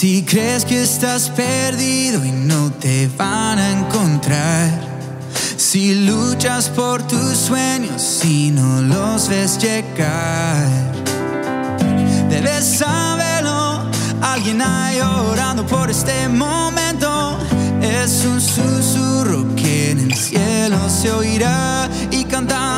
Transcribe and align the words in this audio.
Si 0.00 0.24
crees 0.24 0.64
que 0.64 0.82
estás 0.82 1.28
perdido 1.28 2.24
y 2.24 2.30
no 2.32 2.72
te 2.72 3.06
van 3.18 3.58
a 3.58 3.70
encontrar, 3.70 4.70
si 5.58 6.06
luchas 6.06 6.70
por 6.70 7.06
tus 7.06 7.36
sueños 7.36 8.24
y 8.24 8.50
no 8.50 8.80
los 8.80 9.28
ves 9.28 9.58
llegar, 9.58 10.66
debes 12.30 12.78
saberlo. 12.78 13.90
Alguien 14.22 14.62
hay 14.62 15.02
orando 15.02 15.66
por 15.66 15.90
este 15.90 16.30
momento. 16.30 17.36
Es 17.82 18.24
un 18.24 18.40
susurro 18.40 19.54
que 19.54 19.90
en 19.90 19.98
el 19.98 20.14
cielo 20.14 20.78
se 20.88 21.12
oirá 21.12 21.90
y 22.10 22.24
cantamos. 22.24 22.69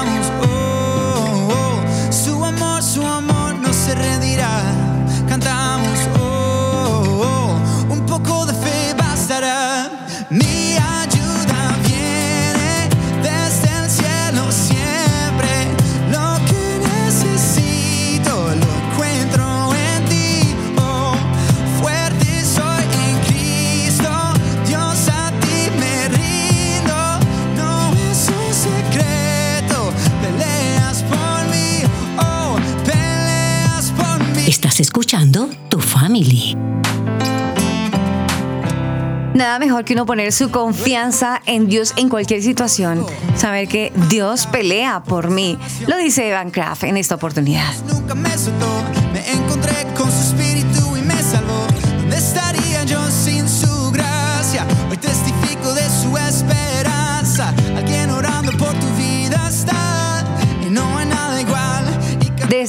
Escuchando 34.93 35.49
Tu 35.71 35.81
Family. 35.81 36.55
Nada 39.33 39.59
mejor 39.59 39.87
que 39.87 39.95
uno 39.95 40.05
poner 40.05 40.33
su 40.33 40.51
confianza 40.51 41.41
en 41.47 41.67
Dios 41.67 41.95
en 41.97 42.11
cualquier 42.11 42.43
situación. 42.43 43.07
Saber 43.35 43.69
que 43.69 43.91
Dios 44.11 44.47
pelea 44.49 45.03
por 45.03 45.31
mí. 45.31 45.57
Lo 45.87 45.97
dice 45.97 46.29
Evan 46.29 46.51
Kraft 46.51 46.85
en 46.85 46.99
esta 46.99 47.15
oportunidad. 47.15 47.73
nunca 47.91 48.15
me 48.15 48.37
soltó. 48.37 48.69
Me 49.15 49.33
encontré 49.33 49.73
con 49.97 50.13
su 50.13 50.35
espíritu 50.35 50.95
y 50.99 51.01
me 51.01 51.17
salvó. 51.23 51.67
¿Dónde 51.97 52.19
estaría 52.19 52.85
yo 52.85 53.01
sin 53.11 53.49
su 53.49 53.72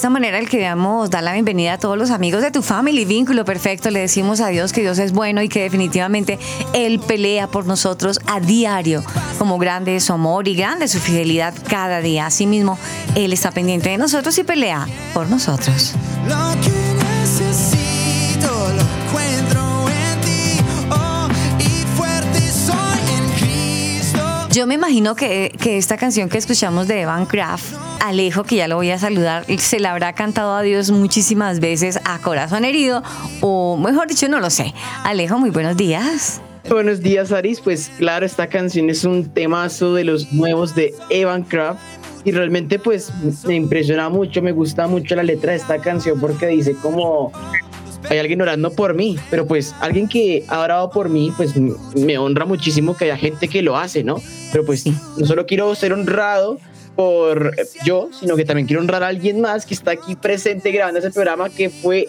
esta 0.03 0.09
manera 0.09 0.37
le 0.41 0.47
queríamos 0.47 1.09
dar 1.09 1.23
la 1.23 1.31
bienvenida 1.31 1.71
a 1.71 1.77
todos 1.77 1.97
los 1.97 2.11
amigos 2.11 2.41
de 2.41 2.51
tu 2.51 2.61
family, 2.61 3.05
vínculo 3.05 3.45
perfecto. 3.45 3.89
Le 3.89 4.01
decimos 4.01 4.41
a 4.41 4.49
Dios 4.49 4.73
que 4.73 4.81
Dios 4.81 4.99
es 4.99 5.13
bueno 5.13 5.41
y 5.41 5.47
que 5.47 5.61
definitivamente 5.61 6.39
Él 6.73 6.99
pelea 6.99 7.47
por 7.47 7.65
nosotros 7.67 8.19
a 8.27 8.41
diario, 8.41 9.01
como 9.39 9.57
grande 9.57 9.95
es 9.95 10.03
su 10.03 10.11
amor 10.11 10.49
y 10.49 10.55
grande 10.55 10.89
su 10.89 10.99
fidelidad 10.99 11.53
cada 11.69 12.01
día. 12.01 12.25
Asimismo, 12.25 12.77
Él 13.15 13.31
está 13.31 13.51
pendiente 13.51 13.91
de 13.91 13.97
nosotros 13.97 14.37
y 14.37 14.43
pelea 14.43 14.89
por 15.13 15.29
nosotros. 15.29 15.93
Yo 24.53 24.67
me 24.67 24.75
imagino 24.75 25.15
que, 25.15 25.51
que 25.59 25.79
esta 25.79 25.97
canción 25.97 26.29
que 26.29 26.37
escuchamos 26.37 26.87
de 26.87 27.01
Evan 27.01 27.25
Kraft, 27.25 27.73
Alejo, 27.99 28.43
que 28.43 28.57
ya 28.57 28.67
lo 28.67 28.75
voy 28.75 28.91
a 28.91 28.99
saludar, 28.99 29.45
se 29.57 29.79
la 29.79 29.93
habrá 29.93 30.13
cantado 30.13 30.53
a 30.53 30.61
Dios 30.61 30.91
muchísimas 30.91 31.59
veces 31.59 31.99
a 32.05 32.19
corazón 32.19 32.63
herido, 32.63 33.01
o 33.41 33.77
mejor 33.77 34.07
dicho, 34.07 34.29
no 34.29 34.39
lo 34.39 34.51
sé. 34.51 34.71
Alejo, 35.03 35.39
muy 35.39 35.49
buenos 35.49 35.75
días. 35.75 36.39
Buenos 36.69 37.01
días, 37.01 37.31
Aris. 37.31 37.61
Pues 37.61 37.89
claro, 37.97 38.27
esta 38.27 38.45
canción 38.45 38.91
es 38.91 39.03
un 39.05 39.27
temazo 39.27 39.95
de 39.95 40.03
los 40.03 40.31
nuevos 40.31 40.75
de 40.75 40.93
Evan 41.09 41.41
Kraft. 41.41 41.81
Y 42.23 42.31
realmente 42.31 42.77
pues 42.77 43.11
me 43.45 43.55
impresiona 43.55 44.07
mucho, 44.09 44.43
me 44.43 44.51
gusta 44.51 44.87
mucho 44.87 45.15
la 45.15 45.23
letra 45.23 45.53
de 45.53 45.57
esta 45.57 45.79
canción 45.79 46.19
porque 46.19 46.45
dice 46.45 46.75
como 46.75 47.31
hay 48.09 48.19
alguien 48.19 48.41
orando 48.41 48.71
por 48.71 48.93
mí, 48.93 49.17
pero 49.29 49.45
pues 49.45 49.75
alguien 49.79 50.07
que 50.07 50.45
ha 50.47 50.59
orado 50.59 50.89
por 50.89 51.09
mí, 51.09 51.31
pues 51.35 51.53
me 51.55 52.17
honra 52.17 52.45
muchísimo 52.45 52.95
que 52.95 53.05
haya 53.05 53.17
gente 53.17 53.47
que 53.47 53.61
lo 53.61 53.77
hace, 53.77 54.03
¿no? 54.03 54.21
Pero 54.51 54.65
pues 54.65 54.85
no 54.85 55.25
solo 55.25 55.45
quiero 55.45 55.73
ser 55.75 55.93
honrado 55.93 56.59
por 56.95 57.53
eh, 57.57 57.65
yo, 57.83 58.09
sino 58.17 58.35
que 58.35 58.45
también 58.45 58.67
quiero 58.67 58.81
honrar 58.81 59.03
a 59.03 59.07
alguien 59.07 59.41
más 59.41 59.65
que 59.65 59.73
está 59.73 59.91
aquí 59.91 60.15
presente 60.15 60.71
grabando 60.71 60.99
ese 60.99 61.11
programa 61.11 61.49
que 61.49 61.69
fue 61.69 62.07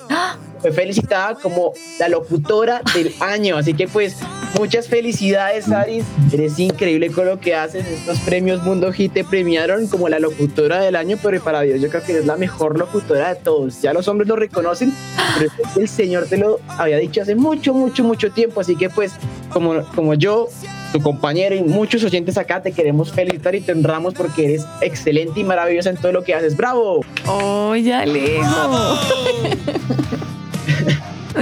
fue 0.64 0.72
felicitada 0.72 1.34
como 1.34 1.74
la 1.98 2.08
locutora 2.08 2.80
del 2.94 3.12
año. 3.20 3.58
Así 3.58 3.74
que 3.74 3.86
pues 3.86 4.16
muchas 4.58 4.88
felicidades, 4.88 5.70
Aris. 5.70 6.06
Eres 6.32 6.58
increíble 6.58 7.10
con 7.10 7.26
lo 7.26 7.38
que 7.38 7.54
haces. 7.54 7.86
Estos 7.86 8.18
premios 8.20 8.62
Mundo 8.62 8.90
Hit 8.90 9.12
te 9.12 9.24
premiaron 9.24 9.88
como 9.88 10.08
la 10.08 10.18
locutora 10.18 10.80
del 10.80 10.96
año, 10.96 11.18
pero 11.22 11.42
para 11.42 11.60
Dios 11.60 11.82
yo 11.82 11.90
creo 11.90 12.02
que 12.02 12.12
eres 12.12 12.24
la 12.24 12.36
mejor 12.36 12.78
locutora 12.78 13.34
de 13.34 13.40
todos. 13.40 13.82
Ya 13.82 13.92
los 13.92 14.08
hombres 14.08 14.26
lo 14.26 14.36
reconocen, 14.36 14.94
pero 15.34 15.50
es 15.50 15.52
que 15.74 15.80
el 15.82 15.88
Señor 15.88 16.28
te 16.28 16.38
lo 16.38 16.60
había 16.78 16.96
dicho 16.96 17.20
hace 17.20 17.34
mucho, 17.34 17.74
mucho, 17.74 18.02
mucho 18.02 18.32
tiempo. 18.32 18.62
Así 18.62 18.74
que 18.74 18.88
pues 18.88 19.12
como, 19.52 19.84
como 19.94 20.14
yo, 20.14 20.48
tu 20.94 21.00
compañero 21.00 21.56
y 21.56 21.62
muchos 21.62 22.04
oyentes 22.04 22.38
acá 22.38 22.62
te 22.62 22.70
queremos 22.70 23.12
felicitar 23.12 23.54
y 23.56 23.60
te 23.60 23.72
honramos 23.72 24.14
porque 24.14 24.44
eres 24.44 24.64
excelente 24.80 25.40
y 25.40 25.44
maravillosa 25.44 25.90
en 25.90 25.96
todo 25.96 26.12
lo 26.12 26.22
que 26.22 26.34
haces. 26.34 26.56
¡Bravo! 26.56 27.04
¡Oye, 27.26 27.92
Alejo! 27.92 28.98
Me 29.42 29.63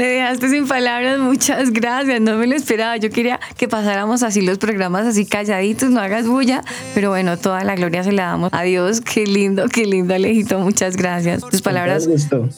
Maybe 0.03 0.19
dejaste 0.23 0.49
sin 0.51 0.67
palabras, 0.67 1.19
muchas 1.19 1.71
gracias, 1.71 2.21
no 2.21 2.37
me 2.37 2.47
lo 2.47 2.55
esperaba. 2.55 2.97
Yo 2.97 3.11
quería 3.11 3.41
que 3.57 3.69
pasáramos 3.69 4.23
así 4.23 4.41
los 4.41 4.59
programas 4.59 5.07
así 5.07 5.27
calladitos, 5.27 5.91
no 5.91 6.01
hagas 6.01 6.27
bulla, 6.27 6.63
pero 6.95 7.11
bueno, 7.11 7.37
toda 7.37 7.65
la 7.65 7.75
gloria 7.75 8.05
se 8.05 8.13
la 8.13 8.27
damos 8.27 8.53
a 8.53 8.63
Dios. 8.63 9.01
Qué 9.01 9.27
lindo, 9.27 9.67
qué 9.69 9.85
lindo, 9.85 10.15
Alejito, 10.15 10.59
muchas 10.61 10.97
gracias. 10.97 11.43
Tus 11.43 11.63
palabras 11.63 12.09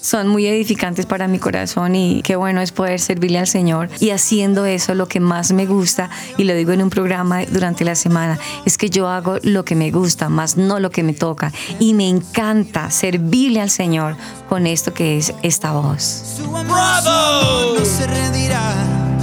son 0.00 0.28
muy 0.28 0.46
edificantes 0.46 1.06
para 1.06 1.26
mi 1.26 1.38
corazón 1.38 1.94
y 1.94 2.22
qué 2.22 2.36
bueno 2.36 2.60
es 2.60 2.72
poder 2.72 3.00
servirle 3.00 3.38
al 3.38 3.46
Señor. 3.46 3.88
Y 4.00 4.10
haciendo 4.10 4.66
eso, 4.66 4.94
lo 4.94 5.08
que 5.08 5.20
más 5.20 5.52
me 5.52 5.66
gusta, 5.66 6.10
y 6.36 6.44
lo 6.44 6.54
digo 6.54 6.72
en 6.72 6.82
un 6.82 6.90
programa 6.90 7.44
durante 7.46 7.84
la 7.84 7.94
semana, 7.94 8.38
es 8.66 8.78
que 8.78 8.90
yo 8.90 9.08
hago 9.08 9.38
lo 9.42 9.64
que 9.64 9.74
me 9.74 9.90
gusta, 9.90 10.28
más 10.28 10.56
no 10.56 10.80
lo 10.80 10.90
que 10.90 11.02
me 11.02 11.14
toca. 11.14 11.52
Y 11.78 11.94
me 11.94 12.08
encanta 12.08 12.90
servirle 12.90 13.60
al 13.60 13.70
Señor 13.70 14.16
con 14.48 14.66
esto 14.66 14.92
que 14.92 15.18
es 15.18 15.32
esta 15.42 15.72
voz. 15.72 16.02
Su 16.36 16.50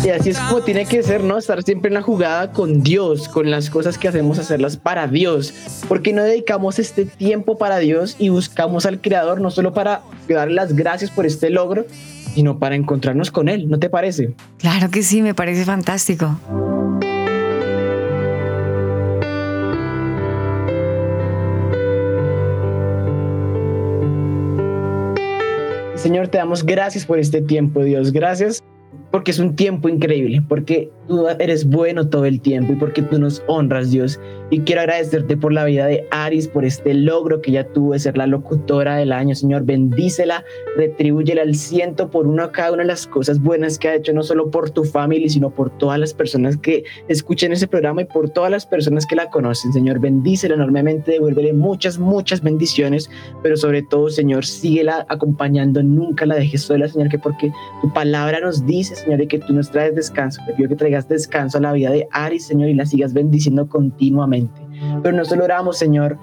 Y 0.03 0.09
así 0.09 0.31
es 0.31 0.39
como 0.39 0.61
tiene 0.61 0.85
que 0.87 1.03
ser, 1.03 1.23
¿no? 1.23 1.37
Estar 1.37 1.61
siempre 1.61 1.89
en 1.89 1.93
la 1.93 2.01
jugada 2.01 2.51
con 2.51 2.81
Dios, 2.81 3.29
con 3.29 3.51
las 3.51 3.69
cosas 3.69 3.99
que 3.99 4.07
hacemos, 4.07 4.39
hacerlas 4.39 4.75
para 4.75 5.07
Dios. 5.07 5.53
Porque 5.87 6.11
no 6.11 6.23
dedicamos 6.23 6.79
este 6.79 7.05
tiempo 7.05 7.59
para 7.59 7.77
Dios 7.77 8.15
y 8.17 8.29
buscamos 8.29 8.87
al 8.87 8.99
Creador 8.99 9.41
no 9.41 9.51
solo 9.51 9.73
para 9.73 10.01
darle 10.27 10.55
las 10.55 10.73
gracias 10.73 11.11
por 11.11 11.27
este 11.27 11.51
logro, 11.51 11.85
sino 12.33 12.57
para 12.57 12.75
encontrarnos 12.75 13.29
con 13.29 13.47
Él, 13.47 13.69
¿no 13.69 13.77
te 13.77 13.89
parece? 13.89 14.33
Claro 14.57 14.89
que 14.89 15.03
sí, 15.03 15.21
me 15.21 15.35
parece 15.35 15.65
fantástico. 15.65 16.35
Señor, 26.01 26.29
te 26.29 26.39
damos 26.39 26.65
gracias 26.65 27.05
por 27.05 27.19
este 27.19 27.43
tiempo, 27.43 27.83
Dios. 27.83 28.11
Gracias 28.11 28.63
porque 29.11 29.31
es 29.31 29.39
un 29.39 29.55
tiempo 29.55 29.89
increíble, 29.89 30.41
porque 30.47 30.89
tú 31.07 31.27
eres 31.27 31.65
bueno 31.65 32.07
todo 32.07 32.25
el 32.25 32.39
tiempo 32.39 32.71
y 32.71 32.75
porque 32.77 33.01
tú 33.01 33.19
nos 33.19 33.43
honras, 33.47 33.91
Dios. 33.91 34.19
Y 34.49 34.61
quiero 34.61 34.81
agradecerte 34.81 35.35
por 35.35 35.51
la 35.51 35.65
vida 35.65 35.85
de 35.85 36.07
Aris, 36.11 36.47
por 36.47 36.63
este 36.65 36.93
logro 36.93 37.41
que 37.41 37.51
ya 37.51 37.65
tuvo 37.65 37.93
de 37.93 37.99
ser 37.99 38.17
la 38.17 38.27
locutora 38.27 38.95
del 38.95 39.11
año, 39.11 39.35
Señor. 39.35 39.63
Bendícela, 39.65 40.43
retribúyela 40.77 41.41
al 41.41 41.55
ciento 41.55 42.09
por 42.09 42.27
una 42.27 42.51
cada 42.51 42.71
una 42.71 42.83
de 42.83 42.87
las 42.87 43.07
cosas 43.07 43.41
buenas 43.41 43.77
que 43.77 43.89
ha 43.89 43.95
hecho, 43.95 44.13
no 44.13 44.23
solo 44.23 44.49
por 44.49 44.69
tu 44.69 44.85
familia, 44.85 45.29
sino 45.29 45.49
por 45.49 45.77
todas 45.77 45.99
las 45.99 46.13
personas 46.13 46.57
que 46.57 46.83
escuchen 47.07 47.51
ese 47.51 47.67
programa 47.67 48.03
y 48.03 48.05
por 48.05 48.29
todas 48.29 48.51
las 48.51 48.65
personas 48.65 49.05
que 49.05 49.15
la 49.15 49.29
conocen, 49.29 49.73
Señor. 49.73 49.99
Bendícela 49.99 50.55
enormemente, 50.55 51.11
devuélvele 51.11 51.53
muchas, 51.53 51.97
muchas 51.99 52.41
bendiciones, 52.41 53.09
pero 53.43 53.57
sobre 53.57 53.83
todo, 53.83 54.09
Señor, 54.09 54.45
síguela 54.45 55.05
acompañando, 55.09 55.83
nunca 55.83 56.25
la 56.25 56.35
dejes 56.35 56.61
sola, 56.61 56.87
Señor, 56.87 57.09
que 57.09 57.19
porque 57.19 57.51
tu 57.81 57.91
palabra 57.93 58.39
nos 58.39 58.65
dice, 58.65 59.00
Señor, 59.01 59.19
de 59.19 59.27
que 59.27 59.39
tú 59.39 59.53
nos 59.53 59.69
traes 59.71 59.95
descanso. 59.95 60.41
Te 60.45 60.53
pido 60.53 60.69
que 60.69 60.75
traigas 60.75 61.07
descanso 61.07 61.57
a 61.57 61.61
la 61.61 61.73
vida 61.73 61.91
de 61.91 62.07
Ari, 62.11 62.39
Señor, 62.39 62.69
y 62.69 62.73
la 62.73 62.85
sigas 62.85 63.13
bendiciendo 63.13 63.67
continuamente. 63.67 64.61
Pero 65.03 65.15
no 65.15 65.25
solo 65.25 65.43
oramos, 65.43 65.77
Señor, 65.77 66.17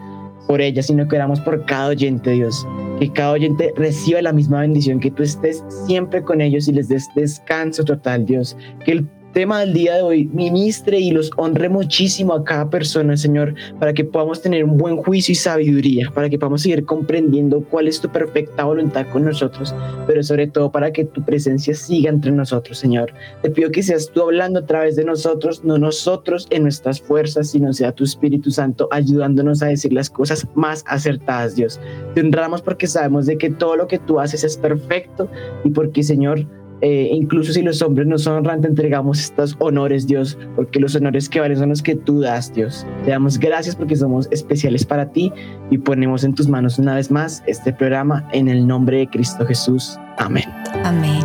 por 0.47 0.61
ella, 0.61 0.83
sino 0.83 1.07
que 1.07 1.17
oramos 1.17 1.41
por 1.41 1.65
cada 1.67 1.89
oyente, 1.89 2.31
Dios. 2.31 2.67
Que 2.99 3.13
cada 3.13 3.33
oyente 3.33 3.73
reciba 3.77 4.23
la 4.23 4.33
misma 4.33 4.61
bendición, 4.61 4.99
que 4.99 5.11
tú 5.11 5.23
estés 5.23 5.63
siempre 5.87 6.23
con 6.23 6.41
ellos 6.41 6.69
y 6.69 6.73
les 6.73 6.89
des 6.89 7.07
descanso 7.15 7.85
total, 7.85 8.25
Dios. 8.25 8.57
Que 8.85 8.93
el 8.93 9.09
tema 9.33 9.61
del 9.61 9.73
día 9.73 9.97
de 9.97 10.03
hoy 10.03 10.27
ministre 10.27 10.99
y 10.99 11.11
los 11.11 11.31
honre 11.37 11.69
muchísimo 11.69 12.35
a 12.35 12.45
cada 12.45 12.71
persona, 12.71 13.17
Señor, 13.17 13.55
para 13.79 13.93
que 13.93 14.05
podamos 14.05 14.43
tener 14.43 14.65
un 14.65 14.77
buen 14.77 14.97
juicio 14.97 15.33
y 15.33 15.37
sabiduría, 15.37 16.11
para 16.15 16.29
que 16.29 16.39
podamos 16.39 16.63
seguir 16.63 16.85
comprendiendo 16.85 17.63
cuál 17.71 17.89
es 17.89 18.01
tu 18.01 18.09
perfecta 18.09 18.65
voluntad 18.65 19.07
con 19.13 19.25
nosotros, 19.25 19.75
pero 20.07 20.23
sobre 20.23 20.47
todo 20.47 20.71
para 20.71 20.93
que 20.93 21.05
tu 21.05 21.25
presencia 21.25 21.75
siga 21.75 22.11
entre 22.11 22.33
nosotros, 22.33 22.79
Señor. 22.79 23.13
Te 23.43 23.51
pido 23.51 23.71
que 23.71 23.83
seas 23.83 24.11
tú 24.13 24.23
hablando 24.23 24.61
a 24.61 24.67
través 24.67 24.97
de 24.97 25.05
nosotros, 25.05 25.65
no 25.65 25.79
nosotros 25.79 26.47
en 26.51 26.63
nuestras 26.63 27.01
fuerzas, 27.01 27.51
sino 27.51 27.73
sea 27.73 27.93
tu 27.93 28.05
Espíritu 28.05 28.51
Santo 28.51 28.89
ayudándonos 28.91 29.63
a 29.63 29.67
decir 29.67 29.93
las 29.93 30.11
cosas 30.11 30.47
más 30.55 30.85
acertadas, 30.87 31.57
Dios. 31.57 31.81
Te 32.15 32.21
honramos 32.21 32.63
porque 32.63 32.87
sabemos 32.87 33.27
de 33.27 33.39
que 33.39 33.51
todo 33.51 33.77
lo 33.77 33.87
que 33.87 33.99
tú 33.99 34.21
haces 34.21 34.45
es 34.45 34.57
perfecto 34.57 35.31
y 35.65 35.71
porque, 35.71 36.03
Señor, 36.03 36.47
eh, 36.81 37.11
incluso 37.13 37.53
si 37.53 37.63
los 37.63 37.83
hombres 37.83 38.07
nos 38.07 38.27
honran, 38.27 38.61
te 38.61 38.69
entregamos 38.69 39.21
estos 39.21 39.57
honores, 39.59 40.07
Dios, 40.07 40.39
porque 40.55 40.81
los 40.81 40.95
honores 40.95 41.29
que 41.29 41.41
valen 41.41 41.59
son 41.59 41.71
los 41.71 41.83
que 41.83 41.95
tú 41.95 42.21
das, 42.21 42.53
Dios. 42.55 42.87
Te 43.05 43.11
damos 43.11 43.39
gracias 43.39 43.77
porque 43.77 43.97
somos 43.97 44.29
especiales 44.31 44.85
para 44.85 45.11
ti 45.11 45.33
y 45.71 45.79
ponemos 45.79 46.25
en 46.25 46.35
tus 46.35 46.49
manos 46.49 46.79
una 46.79 46.95
vez 46.95 47.11
más 47.11 47.43
este 47.47 47.73
programa 47.73 48.29
en 48.33 48.49
el 48.49 48.67
nombre 48.67 48.99
de 48.99 49.09
Cristo 49.09 49.45
Jesús. 49.47 49.99
Amén. 50.19 50.45
Amén. 50.85 51.23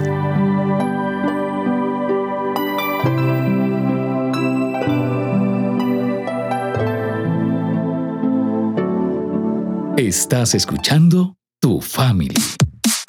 Estás 9.98 10.56
escuchando 10.56 11.38
Tu 11.62 11.80
Family. 11.80 12.36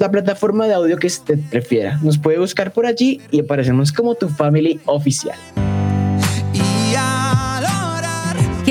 la 0.00 0.10
plataforma 0.10 0.66
de 0.66 0.74
audio 0.74 0.96
que 0.96 1.06
usted 1.06 1.38
prefiera. 1.50 1.98
Nos 2.02 2.18
puede 2.18 2.38
buscar 2.38 2.72
por 2.72 2.86
allí 2.86 3.20
y 3.30 3.40
aparecemos 3.40 3.92
como 3.92 4.14
tu 4.14 4.28
family 4.28 4.80
oficial. 4.86 5.36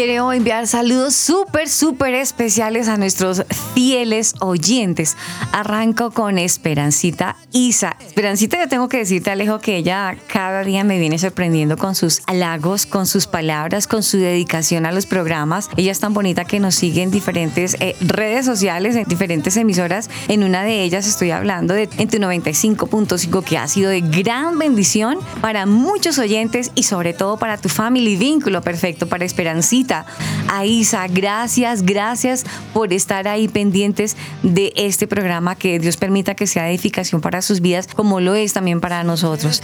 Quiero 0.10 0.34
enviar 0.34 0.66
saludos 0.66 1.14
súper, 1.14 1.70
súper 1.70 2.16
especiales 2.16 2.88
a 2.88 2.98
nuestros 2.98 3.44
fieles 3.76 4.34
oyentes. 4.40 5.16
Arranco 5.52 6.10
con 6.10 6.40
Esperancita 6.40 7.36
Isa. 7.52 7.96
Esperancita, 8.00 8.58
yo 8.58 8.68
tengo 8.68 8.90
que 8.90 8.98
decirte, 8.98 9.30
Alejo, 9.30 9.60
que 9.60 9.78
ella 9.78 10.18
cada 10.26 10.64
día 10.64 10.84
me 10.84 10.98
viene 10.98 11.20
sorprendiendo 11.20 11.78
con 11.78 11.94
sus 11.94 12.24
halagos, 12.26 12.88
con 12.88 13.06
sus 13.06 13.28
palabras, 13.28 13.86
con 13.86 14.02
su 14.02 14.18
dedicación 14.18 14.88
a 14.88 14.92
los 14.92 15.06
programas. 15.06 15.70
Ella 15.78 15.92
es 15.92 16.00
tan 16.00 16.16
bonita 16.16 16.44
que 16.44 16.60
nos 16.60 16.74
sigue 16.74 17.04
en 17.04 17.12
diferentes 17.12 17.78
eh, 17.80 17.96
redes 18.02 18.48
sociales, 18.48 18.96
en 18.96 19.04
diferentes 19.04 19.58
emisoras. 19.58 20.10
En 20.28 20.44
una 20.44 20.64
de 20.64 20.82
ellas 20.82 21.08
estoy 21.08 21.30
hablando 21.30 21.76
de 21.76 21.88
en 22.00 22.10
tu 22.10 22.18
95.5, 22.18 23.44
que 23.44 23.60
ha 23.60 23.68
sido 23.68 23.92
de 23.92 24.02
gran 24.02 24.58
bendición 24.58 25.20
para 25.40 25.68
muchos 25.68 26.18
oyentes 26.18 26.72
y 26.74 26.82
sobre 26.82 27.14
todo 27.14 27.38
para 27.38 27.58
tu 27.58 27.70
family 27.70 28.16
vínculo 28.16 28.64
perfecto, 28.64 29.08
para 29.08 29.24
Esperancita. 29.24 29.99
Vida. 30.04 30.50
A 30.52 30.66
Isa, 30.66 31.08
gracias, 31.08 31.84
gracias 31.84 32.46
por 32.74 32.92
estar 32.92 33.28
ahí 33.28 33.48
pendientes 33.48 34.18
de 34.44 34.74
este 34.76 35.08
programa. 35.08 35.56
Que 35.56 35.80
Dios 35.80 35.98
permita 35.98 36.36
que 36.36 36.48
sea 36.48 36.70
edificación 36.70 37.22
para 37.22 37.42
sus 37.42 37.62
vidas, 37.62 37.88
como 37.88 38.20
lo 38.20 38.36
es 38.36 38.54
también 38.54 38.82
para 38.82 39.04
nosotros. 39.04 39.62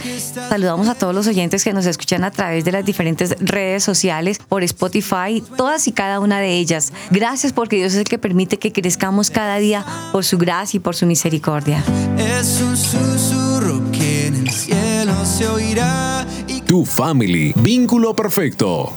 Saludamos 0.48 0.88
a 0.88 0.94
todos 0.94 1.14
los 1.14 1.26
oyentes 1.26 1.64
que 1.64 1.72
nos 1.72 1.86
escuchan 1.86 2.24
a 2.24 2.30
través 2.30 2.64
de 2.64 2.72
las 2.72 2.84
diferentes 2.84 3.36
redes 3.40 3.82
sociales, 3.82 4.38
por 4.38 4.62
Spotify, 4.62 5.42
todas 5.56 5.88
y 5.88 5.92
cada 5.92 6.20
una 6.20 6.40
de 6.40 6.52
ellas. 6.52 6.92
Gracias 7.10 7.52
porque 7.52 7.76
Dios 7.76 7.92
es 7.94 7.98
el 7.98 8.04
que 8.04 8.18
permite 8.18 8.58
que 8.58 8.72
crezcamos 8.72 9.30
cada 9.30 9.56
día 9.58 9.84
por 10.12 10.24
su 10.24 10.38
gracia 10.38 10.78
y 10.78 10.80
por 10.80 10.94
su 10.94 11.06
misericordia. 11.06 11.82
Es 12.16 12.60
un 12.60 12.76
susurro 12.76 13.90
que 13.90 14.26
en 14.28 14.34
el 14.36 14.50
cielo 14.50 15.24
se 15.24 15.46
oirá. 15.48 16.26
Y 16.46 16.60
Tu 16.60 16.84
family, 16.84 17.52
vínculo 17.56 18.14
perfecto. 18.14 18.94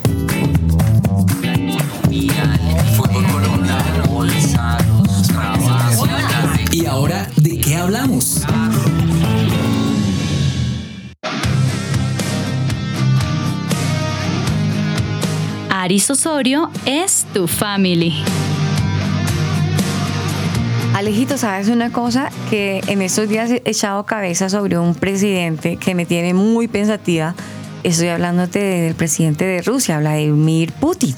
¿Y 6.72 6.86
ahora 6.86 7.28
de 7.36 7.58
qué 7.58 7.76
hablamos? 7.76 8.44
Aris 15.70 16.10
Osorio 16.10 16.70
es 16.86 17.26
tu 17.34 17.48
family. 17.48 18.14
Alejito, 20.94 21.38
¿sabes 21.38 21.70
una 21.70 21.92
cosa? 21.92 22.30
Que 22.50 22.82
en 22.88 23.02
estos 23.02 23.30
días 23.30 23.50
he 23.50 23.62
echado 23.66 24.06
cabeza 24.06 24.50
sobre 24.50 24.78
un 24.78 24.94
presidente 24.96 25.78
que 25.78 25.96
me 25.96 26.06
tiene 26.06 26.34
muy 26.34 26.68
pensativa. 26.68 27.36
Estoy 27.84 28.10
hablándote 28.10 28.60
del 28.60 28.96
presidente 28.96 29.46
de 29.46 29.62
Rusia, 29.62 30.00
Vladimir 30.00 30.74
Putin. 30.74 31.16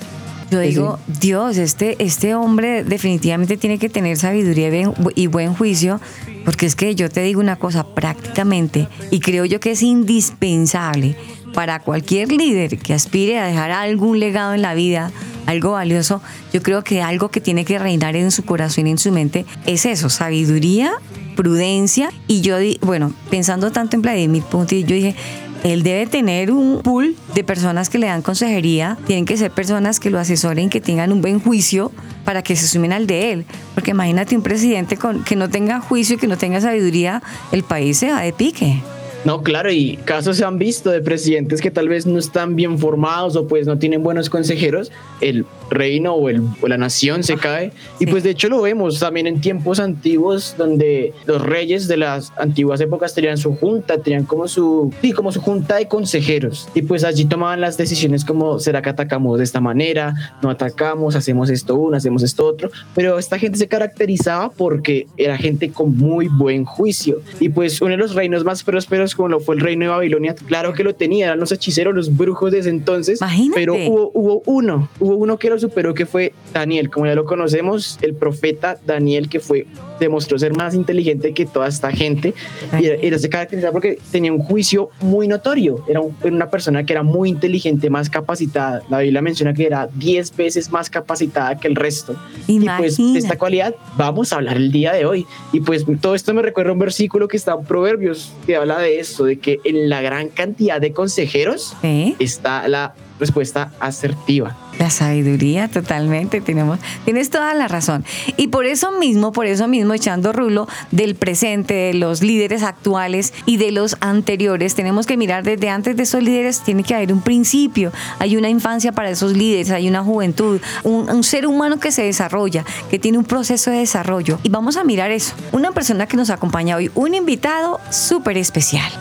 Yo 0.52 0.60
digo, 0.60 1.00
Dios, 1.22 1.58
este, 1.58 1.96
este 2.04 2.36
hombre 2.36 2.84
definitivamente 2.84 3.56
tiene 3.58 3.80
que 3.80 3.88
tener 3.90 4.18
sabiduría 4.18 4.70
y 5.16 5.28
buen- 5.28 5.54
juicio, 5.54 6.00
porque 6.46 6.66
es 6.66 6.76
que 6.76 6.94
yo 6.96 7.10
te 7.10 7.22
digo 7.22 7.40
una 7.40 7.56
cosa, 7.56 7.86
prácticamente, 7.96 8.88
y 9.12 9.20
creo 9.22 9.46
yo 9.46 9.60
que 9.60 9.72
es 9.72 9.82
indispensable 9.82 11.16
para 11.54 11.80
cualquier 11.80 12.32
líder 12.32 12.78
que 12.78 12.94
aspire 12.94 13.40
a 13.40 13.46
dejar 13.46 13.72
algún 13.72 14.20
legado 14.20 14.54
en 14.54 14.62
la 14.62 14.74
vida, 14.74 15.12
algo 15.46 15.72
valioso, 15.72 16.22
yo 16.54 16.62
creo 16.62 16.84
que 16.84 17.02
algo 17.02 17.30
que 17.30 17.42
tiene 17.42 17.66
que 17.66 17.78
reinar 17.80 18.16
en 18.16 18.32
su 18.32 18.44
corazón 18.44 18.88
y 18.88 18.92
en 18.92 18.98
su 18.98 19.12
mente 19.12 19.46
es 19.66 19.86
eso, 19.86 20.10
sabiduría, 20.10 20.92
prudencia, 21.36 22.12
y 22.28 22.42
yo, 22.42 22.58
di- 22.58 22.78
bueno, 22.82 23.14
pensando 23.30 23.72
tanto 23.72 23.96
en 23.96 24.02
Vladimir 24.02 24.44
Putin, 24.44 24.86
yo 24.88 24.96
dije, 24.96 25.16
él 25.64 25.84
debe 25.84 26.08
tener 26.08 26.52
un 26.52 26.82
pool 26.82 27.16
de 27.36 27.44
personas 27.44 27.90
que 27.90 27.98
le 27.98 28.08
dan 28.08 28.22
consejería, 28.22 28.98
tienen 29.06 29.26
que 29.26 29.38
ser 29.38 29.52
personas 29.52 30.00
que 30.00 30.10
lo 30.10 30.20
asesoren, 30.20 30.70
que 30.70 30.82
tengan 30.82 31.12
un 31.12 31.22
buen 31.22 31.40
juicio 31.40 31.92
para 32.26 32.42
que 32.42 32.56
se 32.56 32.68
sumen 32.68 32.94
al 32.94 33.08
de 33.08 33.32
él. 33.32 33.46
Porque 33.76 33.92
imagínate 33.92 34.36
un 34.36 34.42
presidente 34.42 34.98
con, 34.98 35.24
que 35.24 35.36
no 35.36 35.50
tenga 35.50 35.80
juicio, 35.80 36.18
que 36.18 36.28
no 36.28 36.38
tenga 36.38 36.62
sabiduría, 36.62 37.22
el 37.52 37.64
país 37.64 37.98
se 37.98 38.12
va 38.12 38.22
de 38.22 38.34
pique. 38.34 38.82
No, 39.24 39.44
claro, 39.44 39.72
y 39.72 39.98
casos 39.98 40.38
se 40.38 40.46
han 40.46 40.58
visto 40.58 40.90
de 40.90 41.00
presidentes 41.02 41.62
que 41.62 41.70
tal 41.70 41.88
vez 41.88 42.08
no 42.08 42.18
están 42.18 42.56
bien 42.56 42.80
formados 42.80 43.36
o 43.36 43.48
pues 43.48 43.68
no 43.68 43.78
tienen 43.78 44.02
buenos 44.02 44.32
consejeros, 44.32 44.92
el 45.20 45.46
reino 45.72 46.14
o, 46.14 46.30
el, 46.30 46.42
o 46.62 46.68
la 46.68 46.78
nación 46.78 47.24
se 47.24 47.38
cae. 47.38 47.72
Y 48.00 48.06
pues 48.06 48.24
de 48.24 48.32
hecho 48.32 48.50
lo 48.50 48.62
vemos 48.62 49.00
también 49.00 49.26
en 49.26 49.42
tiempos 49.42 49.80
antiguos 49.80 50.56
donde 50.58 51.14
los 51.26 51.42
reyes 51.42 51.88
de 51.88 51.98
las 51.98 52.32
antiguas 52.38 52.80
épocas 52.82 53.16
tenían 53.16 53.38
su 53.38 53.56
junta, 53.56 53.98
tenían 53.98 54.26
como 54.26 54.48
su, 54.48 54.94
sí, 55.02 55.12
como 55.14 55.32
su 55.32 55.42
junta 55.42 55.78
de 55.78 55.88
consejeros. 55.88 56.68
Y 56.76 56.84
pues 56.84 57.04
allí 57.04 57.26
tomaban 57.26 57.62
las 57.62 57.78
decisiones 57.78 58.26
como, 58.26 58.60
¿será 58.60 58.82
que 58.82 58.90
atacamos 58.90 59.38
de 59.38 59.44
esta 59.44 59.60
manera? 59.62 60.38
No 60.44 60.50
atacamos, 60.50 61.16
hacemos 61.16 61.50
esto 61.50 61.76
uno, 61.76 61.98
hacemos 61.98 62.22
esto 62.24 62.46
otro. 62.46 62.70
Pero 62.94 63.18
esta 63.18 63.40
gente 63.40 63.58
se 63.58 63.68
caracterizaba 63.68 64.50
porque 64.50 65.08
era 65.18 65.38
gente 65.38 65.72
con 65.72 65.98
muy 65.98 66.28
buen 66.28 66.66
juicio. 66.66 67.22
Y 67.40 67.50
pues 67.50 67.82
uno 67.82 67.92
de 67.92 67.98
los 67.98 68.14
reinos 68.14 68.44
más 68.44 68.64
prósperos 68.64 69.16
como 69.16 69.30
lo 69.30 69.40
fue 69.40 69.56
el 69.56 69.62
reino 69.62 69.86
de 69.86 69.92
Babilonia, 69.92 70.36
claro 70.36 70.74
que 70.74 70.84
lo 70.84 70.96
tenía, 70.96 71.28
eran 71.28 71.40
los 71.40 71.52
hechiceros, 71.52 71.96
los 71.96 72.16
brujos 72.16 72.52
de 72.52 72.60
ese 72.60 72.70
entonces. 72.70 73.22
Imagínate. 73.22 73.60
Pero 73.60 73.76
hubo, 73.76 74.12
hubo 74.14 74.44
uno, 74.46 74.90
hubo 75.00 75.16
uno 75.16 75.38
que 75.38 75.48
superó 75.62 75.94
que 75.94 76.06
fue 76.06 76.34
Daniel, 76.54 76.90
como 76.90 77.06
ya 77.06 77.16
lo 77.16 77.26
conocemos, 77.26 77.98
el 78.02 78.14
profeta 78.16 78.78
Daniel 78.86 79.30
que 79.30 79.40
fue 79.40 79.66
demostró 80.00 80.38
ser 80.40 80.54
más 80.56 80.74
inteligente 80.74 81.34
que 81.34 81.46
toda 81.46 81.68
esta 81.68 81.92
gente 81.92 82.34
y 82.80 82.86
era, 82.86 82.96
era- 83.02 83.20
se 83.20 83.30
caracterizaba 83.30 83.72
porque 83.72 84.00
tenía 84.12 84.34
un 84.34 84.40
juicio 84.40 84.90
muy 85.02 85.28
notorio, 85.28 85.86
era, 85.88 86.02
un- 86.02 86.16
era 86.24 86.36
una 86.36 86.50
persona 86.50 86.84
que 86.86 86.94
era 86.94 87.04
muy 87.04 87.30
inteligente, 87.30 87.90
más 87.90 88.10
capacitada. 88.10 88.82
La 88.90 89.00
Biblia 89.00 89.22
menciona 89.22 89.54
que 89.54 89.66
era 89.66 89.88
10 89.96 90.36
veces 90.36 90.72
más 90.72 90.90
capacitada 90.90 91.56
que 91.60 91.68
el 91.68 91.76
resto. 91.76 92.16
Y 92.48 92.60
pues 92.78 92.98
de 92.98 93.20
esta 93.20 93.38
cualidad 93.38 93.76
vamos 93.96 94.34
a 94.34 94.38
hablar 94.38 94.58
el 94.58 94.72
día 94.72 94.92
de 94.94 95.06
hoy. 95.06 95.26
Y 95.54 95.60
pues 95.62 95.86
todo 96.02 96.16
esto 96.16 96.34
me 96.34 96.42
recuerda 96.42 96.72
a 96.72 96.74
un 96.74 96.80
versículo 96.80 97.28
que 97.28 97.38
está 97.38 97.54
en 97.54 97.64
Proverbios 97.66 98.34
que 98.48 98.56
habla 98.56 98.80
de 98.80 99.00
esto, 99.00 99.26
de 99.26 99.38
que 99.38 99.60
en 99.64 99.88
la 99.90 100.02
gran 100.02 100.30
cantidad 100.30 100.82
de 100.82 100.94
consejeros 100.94 101.76
¿Eh? 101.84 102.16
está 102.20 102.68
la 102.68 102.96
respuesta 103.20 103.72
asertiva. 103.80 104.58
La 104.80 104.90
sabiduría, 104.90 105.68
totalmente, 105.68 106.42
tenemos, 106.42 106.80
tienes 107.06 107.30
toda 107.30 107.54
la 107.54 107.68
razón. 107.68 108.06
Y 108.38 108.48
por 108.48 108.66
eso 108.66 108.92
mismo, 108.92 109.32
por 109.32 109.46
eso 109.46 109.68
mismo, 109.68 109.94
echando 109.94 110.32
rulo 110.32 110.68
del 110.92 111.16
presente, 111.16 111.74
de 111.74 111.94
los 111.94 112.22
líderes 112.22 112.64
actuales 112.64 113.34
y 113.46 113.58
de 113.58 113.72
los 113.72 113.98
anteriores, 114.00 114.76
tenemos 114.76 115.06
que 115.06 115.18
mirar 115.18 115.44
desde 115.44 115.70
antes 115.70 115.96
de 115.96 116.04
esos 116.04 116.24
líderes, 116.24 116.62
tiene 116.62 116.84
que 116.84 116.96
haber 116.96 117.14
un 117.14 117.22
principio, 117.22 117.92
hay 118.20 118.38
una 118.38 118.50
infancia 118.50 118.92
para 118.92 119.10
esos 119.10 119.34
líderes, 119.34 119.72
hay 119.72 119.88
una 119.88 120.04
juventud, 120.04 120.60
un, 120.84 121.22
ser 121.24 121.46
humano 121.46 121.80
que 121.80 121.92
se 121.92 122.04
desarrolla, 122.04 122.66
que 122.90 122.98
tiene 122.98 123.18
un 123.18 123.26
proceso 123.26 123.70
de 123.70 123.78
desarrollo. 123.78 124.40
Y 124.44 124.50
vamos 124.50 124.78
a 124.78 124.84
mirar 124.84 125.12
eso. 125.12 125.36
Una 125.52 125.72
persona 125.72 126.08
que 126.08 126.18
nos 126.18 126.30
acompaña 126.30 126.76
hoy, 126.76 126.90
un 126.96 127.14
invitado 127.14 127.80
súper 127.92 128.38
especial. 128.38 128.92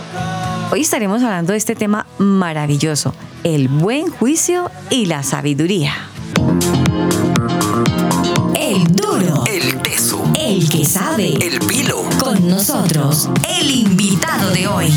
Hoy 0.70 0.82
estaremos 0.82 1.22
hablando 1.22 1.52
de 1.52 1.58
este 1.58 1.74
tema 1.74 2.06
maravilloso, 2.18 3.14
el 3.42 3.68
buen 3.68 4.08
juicio 4.08 4.70
y 4.88 5.06
la 5.06 5.22
sabiduría. 5.22 5.69
El 5.70 5.86
duro. 8.96 9.44
El 9.46 9.80
teso. 9.82 10.20
El 10.36 10.68
que 10.68 10.84
sabe. 10.84 11.34
El 11.40 11.60
pilo. 11.60 12.02
Con 12.18 12.48
nosotros, 12.48 13.30
el 13.48 13.70
invitado 13.70 14.50
de 14.50 14.66
hoy. 14.66 14.92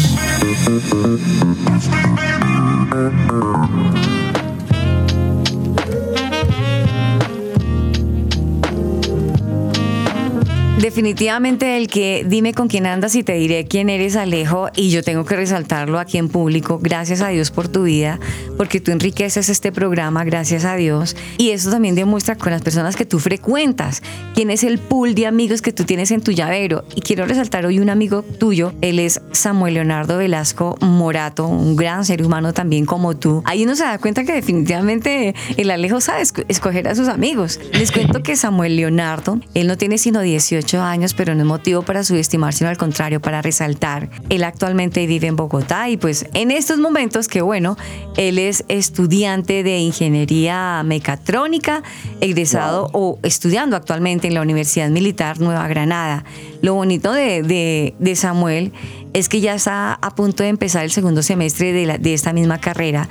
Definitivamente 10.84 11.78
el 11.78 11.88
que 11.88 12.25
dime 12.28 12.54
con 12.54 12.68
quién 12.68 12.86
andas 12.88 13.16
y 13.16 13.24
te 13.24 13.36
diré 13.36 13.66
quién 13.66 13.90
eres 13.90 14.18
Alejo 14.18 14.68
y 14.75 14.90
yo 14.90 15.02
tengo 15.02 15.24
que 15.24 15.38
resaltarlo 15.38 15.98
aquí 15.98 16.18
en 16.18 16.28
público. 16.28 16.78
Gracias 16.78 17.22
a 17.22 17.30
Dios 17.30 17.52
por 17.52 17.70
tu 17.70 17.84
vida, 17.84 18.20
porque 18.58 18.82
tú 18.82 18.92
enriqueces 18.92 19.48
este 19.48 19.72
programa, 19.72 20.25
gracias 20.25 20.66
a 20.66 20.75
Dios. 20.75 21.16
Y 21.38 21.52
eso 21.52 21.72
también 21.72 21.96
demuestra 21.96 22.36
con 22.36 22.52
las 22.52 22.62
personas 22.62 22.98
que 22.98 23.06
tú 23.06 23.20
frecuentas, 23.20 24.04
quién 24.36 24.52
es 24.52 24.66
el 24.66 24.78
pool 24.78 25.16
de 25.16 25.25
amigos 25.25 25.62
que 25.62 25.72
tú 25.72 25.86
tienes 25.86 26.12
en 26.12 26.20
tu 26.20 26.34
llavero. 26.34 26.84
Y 26.96 27.00
quiero 27.00 27.25
resaltar 27.25 27.66
hoy 27.66 27.80
un 27.80 27.90
amigo 27.90 28.22
tuyo, 28.22 28.74
él 28.82 29.00
es 29.00 29.22
Samuel 29.32 29.75
Leonardo 29.75 30.18
Velasco 30.18 30.75
Morato, 30.82 31.48
un 31.48 31.78
gran 31.78 32.04
ser 32.04 32.25
humano 32.25 32.52
también 32.52 32.86
como 32.86 33.16
tú. 33.16 33.42
Ahí 33.46 33.63
uno 33.63 33.78
se 33.78 33.86
da 33.86 34.00
cuenta 34.00 34.25
que 34.25 34.34
definitivamente 34.34 35.34
el 35.56 35.72
Alejo 35.72 36.02
sabe 36.02 36.24
esco- 36.24 36.44
escoger 36.50 36.90
a 36.90 36.96
sus 36.96 37.08
amigos. 37.08 37.62
Les 37.72 37.94
cuento 37.94 38.22
que 38.22 38.36
Samuel 38.36 38.75
Leonardo, 38.75 39.40
él 39.54 39.68
no 39.68 39.78
tiene 39.78 39.98
sino 39.98 40.20
18 40.20 40.73
años, 40.82 41.13
pero 41.13 41.36
no 41.36 41.42
es 41.42 41.48
motivo 41.48 41.82
para 41.84 42.03
subestimar, 42.03 42.53
sino 42.53 42.70
al 42.70 42.77
contrario, 42.77 43.22
para 43.22 43.42
resaltar. 43.42 44.10
Él 44.30 44.44
actualmente 44.44 45.06
vive 45.08 45.27
en 45.27 45.36
Bogotá 45.36 45.89
y 45.89 45.98
pues 45.98 46.25
en 46.34 46.51
estos 46.51 46.80
momentos, 46.80 47.27
que 47.27 47.42
bueno, 47.42 47.77
él 48.18 48.39
es 48.39 48.65
estudiante 48.68 49.63
de 49.63 49.77
ingeniería 49.80 50.82
mecatrónica, 50.84 51.84
egresado 52.22 52.89
o 52.94 53.20
estudiando 53.24 53.75
actualmente 53.75 54.27
en 54.27 54.34
la 54.34 54.42
Universidad 54.42 54.89
Militar 54.89 55.39
Nueva 55.39 55.68
Granada. 55.68 56.24
Lo 56.62 56.74
bonito 56.75 57.12
de, 57.12 57.44
de- 57.44 57.94
de 58.00 58.15
Samuel 58.15 58.72
es 59.13 59.29
que 59.29 59.41
ya 59.41 59.53
está 59.53 59.93
a 59.93 60.15
punto 60.15 60.43
de 60.43 60.50
empezar 60.50 60.84
el 60.84 60.91
segundo 60.91 61.24
semestre 61.24 61.72
de, 61.72 62.13
esta 62.13 62.34
misma 62.34 62.60
carrera 62.60 63.08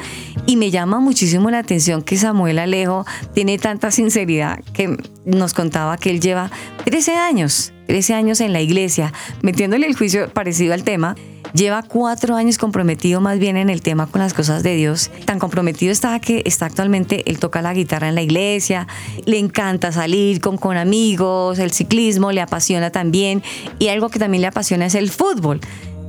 y 0.47 0.57
me 0.57 0.71
llama 0.71 1.01
muchísimo 1.01 1.51
la 1.51 1.59
atención 1.59 2.03
que 2.03 2.17
Samuel 2.17 2.59
Alejo 2.59 3.07
tiene 3.35 3.59
tanta 3.59 3.91
sinceridad 3.91 4.61
que 4.73 4.97
nos 5.25 5.55
contaba 5.55 5.97
que 5.97 6.11
él 6.11 6.21
lleva 6.21 6.51
13 6.85 7.17
años, 7.17 7.73
13 7.87 8.15
años 8.15 8.41
en 8.41 8.53
la 8.53 8.61
iglesia, 8.61 9.13
metiéndole 9.43 9.87
el 9.87 9.97
juicio 9.97 10.29
parecido 10.31 10.75
al 10.75 10.85
tema. 10.85 11.15
Lleva 11.55 11.83
cuatro 11.83 12.35
años 12.35 12.57
comprometido 12.57 13.21
más 13.21 13.39
bien 13.39 13.59
en 13.59 13.69
el 13.69 13.83
tema 13.83 14.07
con 14.07 14.23
las 14.23 14.33
cosas 14.33 14.63
de 14.63 14.75
Dios. 14.75 15.11
Tan 15.27 15.39
comprometido 15.39 15.93
está 15.93 16.19
que 16.19 16.43
está 16.47 16.65
actualmente, 16.65 17.29
él 17.31 17.39
toca 17.39 17.61
la 17.61 17.75
guitarra 17.75 18.09
en 18.09 18.15
la 18.15 18.23
iglesia, 18.23 18.87
le 19.27 19.39
encanta 19.39 19.93
salir 19.93 20.41
con 20.41 20.79
amigos, 20.79 21.59
el 21.59 21.71
ciclismo 21.73 22.33
le 22.33 22.41
apasiona 22.41 22.89
también 22.89 23.43
y 23.79 23.89
algo 23.89 24.09
que 24.09 24.19
también 24.19 24.41
le 24.41 24.47
apasiona 24.47 24.87
es 24.87 24.95
el 24.95 25.11
fútbol. 25.11 25.61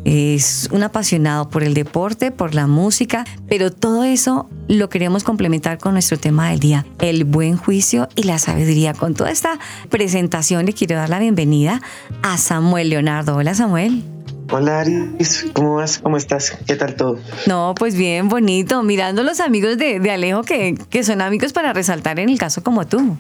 Es 0.05 0.69
un 0.71 0.83
apasionado 0.83 1.49
por 1.49 1.63
el 1.63 1.73
deporte, 1.73 2.31
por 2.31 2.55
la 2.55 2.67
música, 2.67 3.25
pero 3.47 3.71
todo 3.71 4.03
eso 4.03 4.49
lo 4.67 4.89
queremos 4.89 5.23
complementar 5.23 5.77
con 5.77 5.93
nuestro 5.93 6.17
tema 6.17 6.49
del 6.49 6.59
día, 6.59 6.85
el 6.99 7.23
buen 7.23 7.55
juicio 7.55 8.09
y 8.15 8.23
la 8.23 8.37
sabiduría. 8.37 8.93
Con 8.93 9.13
toda 9.13 9.31
esta 9.31 9.59
presentación 9.89 10.65
le 10.65 10.73
quiero 10.73 10.95
dar 10.95 11.09
la 11.09 11.19
bienvenida 11.19 11.81
a 12.21 12.37
Samuel 12.37 12.89
Leonardo. 12.89 13.35
Hola 13.35 13.55
Samuel. 13.55 14.03
Hola 14.51 14.81
Aris, 14.81 15.47
¿cómo 15.53 15.75
vas? 15.75 15.99
¿Cómo 15.99 16.17
estás? 16.17 16.57
¿Qué 16.67 16.75
tal 16.75 16.95
todo? 16.95 17.17
No, 17.47 17.73
pues 17.75 17.95
bien, 17.95 18.27
bonito. 18.27 18.83
Mirando 18.83 19.23
los 19.23 19.39
amigos 19.39 19.77
de, 19.77 19.99
de 19.99 20.11
Alejo 20.11 20.43
que, 20.43 20.75
que 20.89 21.03
son 21.03 21.21
amigos 21.21 21.53
para 21.53 21.71
resaltar 21.71 22.19
en 22.19 22.29
el 22.29 22.37
caso 22.37 22.61
como 22.61 22.85
tú. 22.85 23.17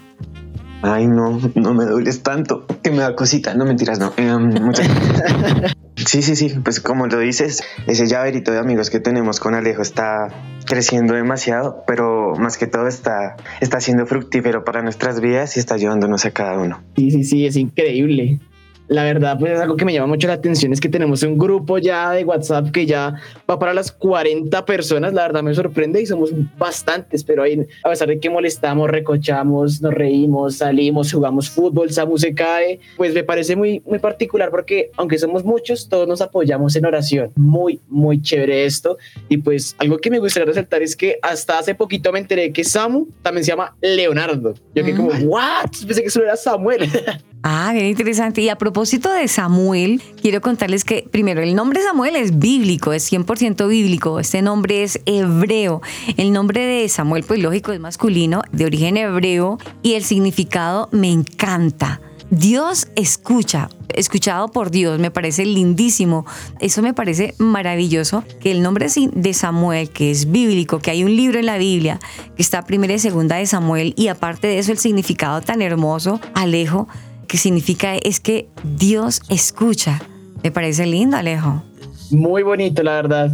Ay, 0.81 1.07
no, 1.07 1.39
no 1.55 1.73
me 1.73 1.85
dueles 1.85 2.23
tanto, 2.23 2.65
que 2.83 2.91
me 2.91 2.97
da 2.97 3.15
cosita, 3.15 3.53
no 3.53 3.63
mentiras, 3.63 3.99
no. 3.99 4.11
Eh, 4.17 4.35
muchas 4.37 4.85
Sí, 5.95 6.21
sí, 6.21 6.35
sí, 6.35 6.49
pues 6.63 6.79
como 6.79 7.07
lo 7.07 7.19
dices, 7.19 7.63
ese 7.87 8.07
llaverito 8.07 8.51
de 8.51 8.59
amigos 8.59 8.89
que 8.89 8.99
tenemos 8.99 9.39
con 9.39 9.53
Alejo 9.53 9.81
está 9.81 10.27
creciendo 10.65 11.13
demasiado, 11.13 11.83
pero 11.85 12.33
más 12.35 12.57
que 12.57 12.67
todo 12.67 12.87
está, 12.87 13.35
está 13.61 13.79
siendo 13.79 14.05
fructífero 14.05 14.63
para 14.63 14.81
nuestras 14.81 15.21
vidas 15.21 15.55
y 15.55 15.59
está 15.59 15.75
ayudándonos 15.75 16.25
a 16.25 16.31
cada 16.31 16.57
uno. 16.57 16.81
Sí, 16.95 17.11
sí, 17.11 17.23
sí, 17.23 17.45
es 17.45 17.55
increíble 17.57 18.39
la 18.87 19.03
verdad, 19.03 19.37
pues 19.39 19.53
es 19.53 19.59
algo 19.59 19.75
que 19.75 19.85
me 19.85 19.93
llama 19.93 20.07
mucho 20.07 20.27
la 20.27 20.33
atención, 20.33 20.73
es 20.73 20.81
que 20.81 20.89
tenemos 20.89 21.23
un 21.23 21.37
grupo 21.37 21.77
ya 21.77 22.11
de 22.11 22.23
WhatsApp 22.23 22.71
que 22.71 22.85
ya 22.85 23.15
va 23.49 23.57
para 23.57 23.73
las 23.73 23.91
40 23.91 24.65
personas, 24.65 25.13
la 25.13 25.23
verdad 25.23 25.43
me 25.43 25.53
sorprende 25.53 26.01
y 26.01 26.05
somos 26.05 26.31
bastantes, 26.57 27.23
pero 27.23 27.43
ahí, 27.43 27.65
a 27.83 27.89
pesar 27.89 28.09
de 28.09 28.19
que 28.19 28.29
molestamos, 28.29 28.89
recochamos, 28.89 29.81
nos 29.81 29.93
reímos, 29.93 30.57
salimos, 30.57 31.11
jugamos 31.11 31.49
fútbol, 31.49 31.91
Samu 31.91 32.17
se 32.17 32.33
cae, 32.33 32.79
pues 32.97 33.13
me 33.13 33.23
parece 33.23 33.55
muy, 33.55 33.81
muy 33.85 33.99
particular 33.99 34.49
porque 34.49 34.91
aunque 34.97 35.17
somos 35.17 35.43
muchos, 35.43 35.87
todos 35.87 36.07
nos 36.07 36.21
apoyamos 36.21 36.75
en 36.75 36.85
oración, 36.85 37.31
muy, 37.35 37.79
muy 37.87 38.21
chévere 38.21 38.65
esto, 38.65 38.97
y 39.29 39.37
pues 39.37 39.75
algo 39.79 39.97
que 39.97 40.09
me 40.09 40.19
gustaría 40.19 40.45
resaltar 40.45 40.81
es 40.81 40.95
que 40.95 41.19
hasta 41.21 41.59
hace 41.59 41.73
poquito 41.75 42.11
me 42.11 42.19
enteré 42.19 42.51
que 42.51 42.63
Samu 42.63 43.07
también 43.21 43.43
se 43.45 43.51
llama 43.51 43.75
Leonardo, 43.81 44.53
yo 44.75 44.83
que 44.83 44.93
como, 44.93 45.11
mm. 45.13 45.27
what, 45.27 45.69
pensé 45.87 46.03
que 46.03 46.09
solo 46.09 46.25
era 46.25 46.35
Samuel. 46.35 46.89
Ah, 47.45 47.73
bien 47.73 47.87
interesante. 47.87 48.39
Y 48.39 48.47
a 48.47 48.57
propósito 48.57 49.11
de 49.11 49.27
Samuel, 49.27 50.01
quiero 50.21 50.39
contarles 50.39 50.85
que 50.85 51.05
primero 51.11 51.41
el 51.41 51.55
nombre 51.55 51.81
Samuel 51.81 52.15
es 52.15 52.39
bíblico, 52.39 52.93
es 52.93 53.11
100% 53.11 53.67
bíblico. 53.67 54.21
Este 54.21 54.41
nombre 54.41 54.83
es 54.83 55.01
hebreo. 55.05 55.81
El 56.15 56.31
nombre 56.31 56.61
de 56.61 56.87
Samuel, 56.87 57.25
pues 57.27 57.41
lógico, 57.41 57.73
es 57.73 57.81
masculino, 57.81 58.43
de 58.53 58.63
origen 58.63 58.95
hebreo 58.95 59.57
y 59.81 59.95
el 59.95 60.05
significado 60.05 60.87
me 60.93 61.11
encanta. 61.11 61.99
Dios 62.29 62.87
escucha, 62.95 63.67
escuchado 63.89 64.47
por 64.47 64.71
Dios, 64.71 64.97
me 64.99 65.11
parece 65.11 65.45
lindísimo. 65.45 66.25
Eso 66.61 66.81
me 66.81 66.93
parece 66.93 67.35
maravilloso, 67.39 68.23
que 68.39 68.51
el 68.51 68.63
nombre 68.63 68.87
de 68.87 69.33
Samuel, 69.33 69.89
que 69.89 70.11
es 70.11 70.31
bíblico, 70.31 70.79
que 70.79 70.91
hay 70.91 71.03
un 71.03 71.15
libro 71.15 71.39
en 71.39 71.45
la 71.45 71.57
Biblia, 71.57 71.99
que 72.37 72.41
está 72.41 72.61
primera 72.61 72.93
y 72.93 72.99
segunda 72.99 73.35
de 73.35 73.45
Samuel, 73.45 73.93
y 73.97 74.07
aparte 74.07 74.47
de 74.47 74.59
eso 74.59 74.71
el 74.71 74.77
significado 74.77 75.41
tan 75.41 75.61
hermoso, 75.61 76.21
Alejo, 76.33 76.87
que 77.27 77.37
significa 77.37 77.95
es 77.95 78.19
que 78.19 78.47
Dios 78.63 79.21
escucha. 79.29 80.01
Me 80.43 80.51
parece 80.51 80.85
lindo, 80.85 81.17
Alejo. 81.17 81.63
Muy 82.11 82.43
bonito, 82.43 82.83
la 82.83 82.93
verdad. 82.93 83.31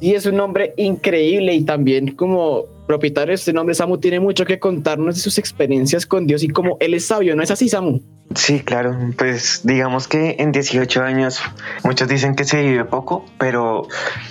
Sí, 0.00 0.14
es 0.14 0.26
un 0.26 0.36
nombre 0.36 0.74
increíble 0.76 1.54
y 1.54 1.64
también 1.64 2.14
como 2.14 2.64
propietario 2.88 3.28
de 3.32 3.34
este 3.34 3.52
nombre, 3.52 3.74
Samu 3.74 3.98
tiene 3.98 4.18
mucho 4.18 4.44
que 4.44 4.58
contarnos 4.58 5.14
de 5.14 5.20
sus 5.20 5.38
experiencias 5.38 6.06
con 6.06 6.26
Dios 6.26 6.42
y 6.42 6.48
como 6.48 6.78
él 6.80 6.94
es 6.94 7.06
sabio, 7.06 7.36
¿no 7.36 7.42
es 7.42 7.50
así, 7.50 7.68
Samu? 7.68 8.00
Sí, 8.34 8.60
claro, 8.60 8.96
pues 9.16 9.60
digamos 9.62 10.08
que 10.08 10.36
en 10.38 10.52
18 10.52 11.02
años 11.02 11.40
muchos 11.84 12.08
dicen 12.08 12.34
que 12.34 12.44
se 12.44 12.62
vive 12.62 12.84
poco, 12.84 13.24
pero 13.38 13.86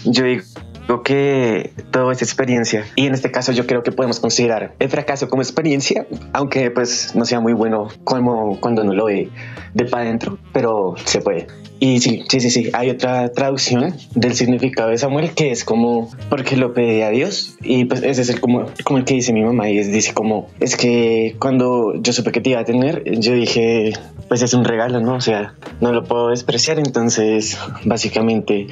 yo 0.06 0.24
digo 0.24 0.44
Creo 0.88 1.04
que 1.04 1.74
todo 1.92 2.12
es 2.12 2.22
experiencia 2.22 2.86
y 2.96 3.08
en 3.08 3.14
este 3.14 3.30
caso 3.30 3.52
yo 3.52 3.68
creo 3.68 3.84
que 3.84 3.92
podemos 3.92 4.22
considerar 4.22 4.74
el 4.80 4.90
fracaso 4.90 5.28
como 5.28 5.42
experiencia, 5.42 6.08
aunque 6.32 6.72
pues 6.72 7.14
no 7.14 7.26
sea 7.26 7.42
muy 7.42 7.52
bueno 7.52 7.90
como 8.06 8.58
cuando 8.62 8.86
no 8.86 8.94
lo 8.94 9.06
ve 9.06 9.30
de 9.74 9.84
para 9.84 10.04
adentro, 10.04 10.38
pero 10.54 10.96
se 11.04 11.20
puede. 11.20 11.48
Y 11.80 12.00
sí, 12.00 12.24
sí, 12.28 12.40
sí, 12.40 12.50
sí, 12.50 12.70
hay 12.74 12.90
otra 12.90 13.32
traducción 13.32 13.94
del 14.16 14.34
significado 14.34 14.90
de 14.90 14.98
Samuel 14.98 15.32
que 15.32 15.52
es 15.52 15.64
como 15.64 16.10
porque 16.30 16.58
lo 16.58 16.74
pedí 16.74 17.02
a 17.02 17.10
Dios 17.10 17.56
y 17.62 17.86
pues 17.86 18.02
ese 18.04 18.22
es 18.24 18.30
el 18.30 18.40
como, 18.40 18.66
como 18.84 18.98
el 18.98 19.06
que 19.06 19.14
dice 19.14 19.32
mi 19.32 19.44
mamá 19.44 19.70
y 19.70 19.78
es, 19.78 19.92
dice 19.92 20.14
como 20.14 20.50
es 20.60 20.76
que 20.76 21.36
cuando 21.40 21.94
yo 22.02 22.14
supe 22.14 22.32
que 22.32 22.42
te 22.42 22.52
iba 22.52 22.62
a 22.62 22.66
tener, 22.66 23.04
yo 23.20 23.34
dije 23.34 23.94
pues 24.28 24.42
es 24.42 24.54
un 24.54 24.66
regalo, 24.66 25.00
¿no? 25.00 25.16
O 25.16 25.22
sea, 25.22 25.54
no 25.80 25.92
lo 25.92 26.04
puedo 26.04 26.30
despreciar, 26.30 26.80
entonces 26.80 27.58
básicamente 27.86 28.68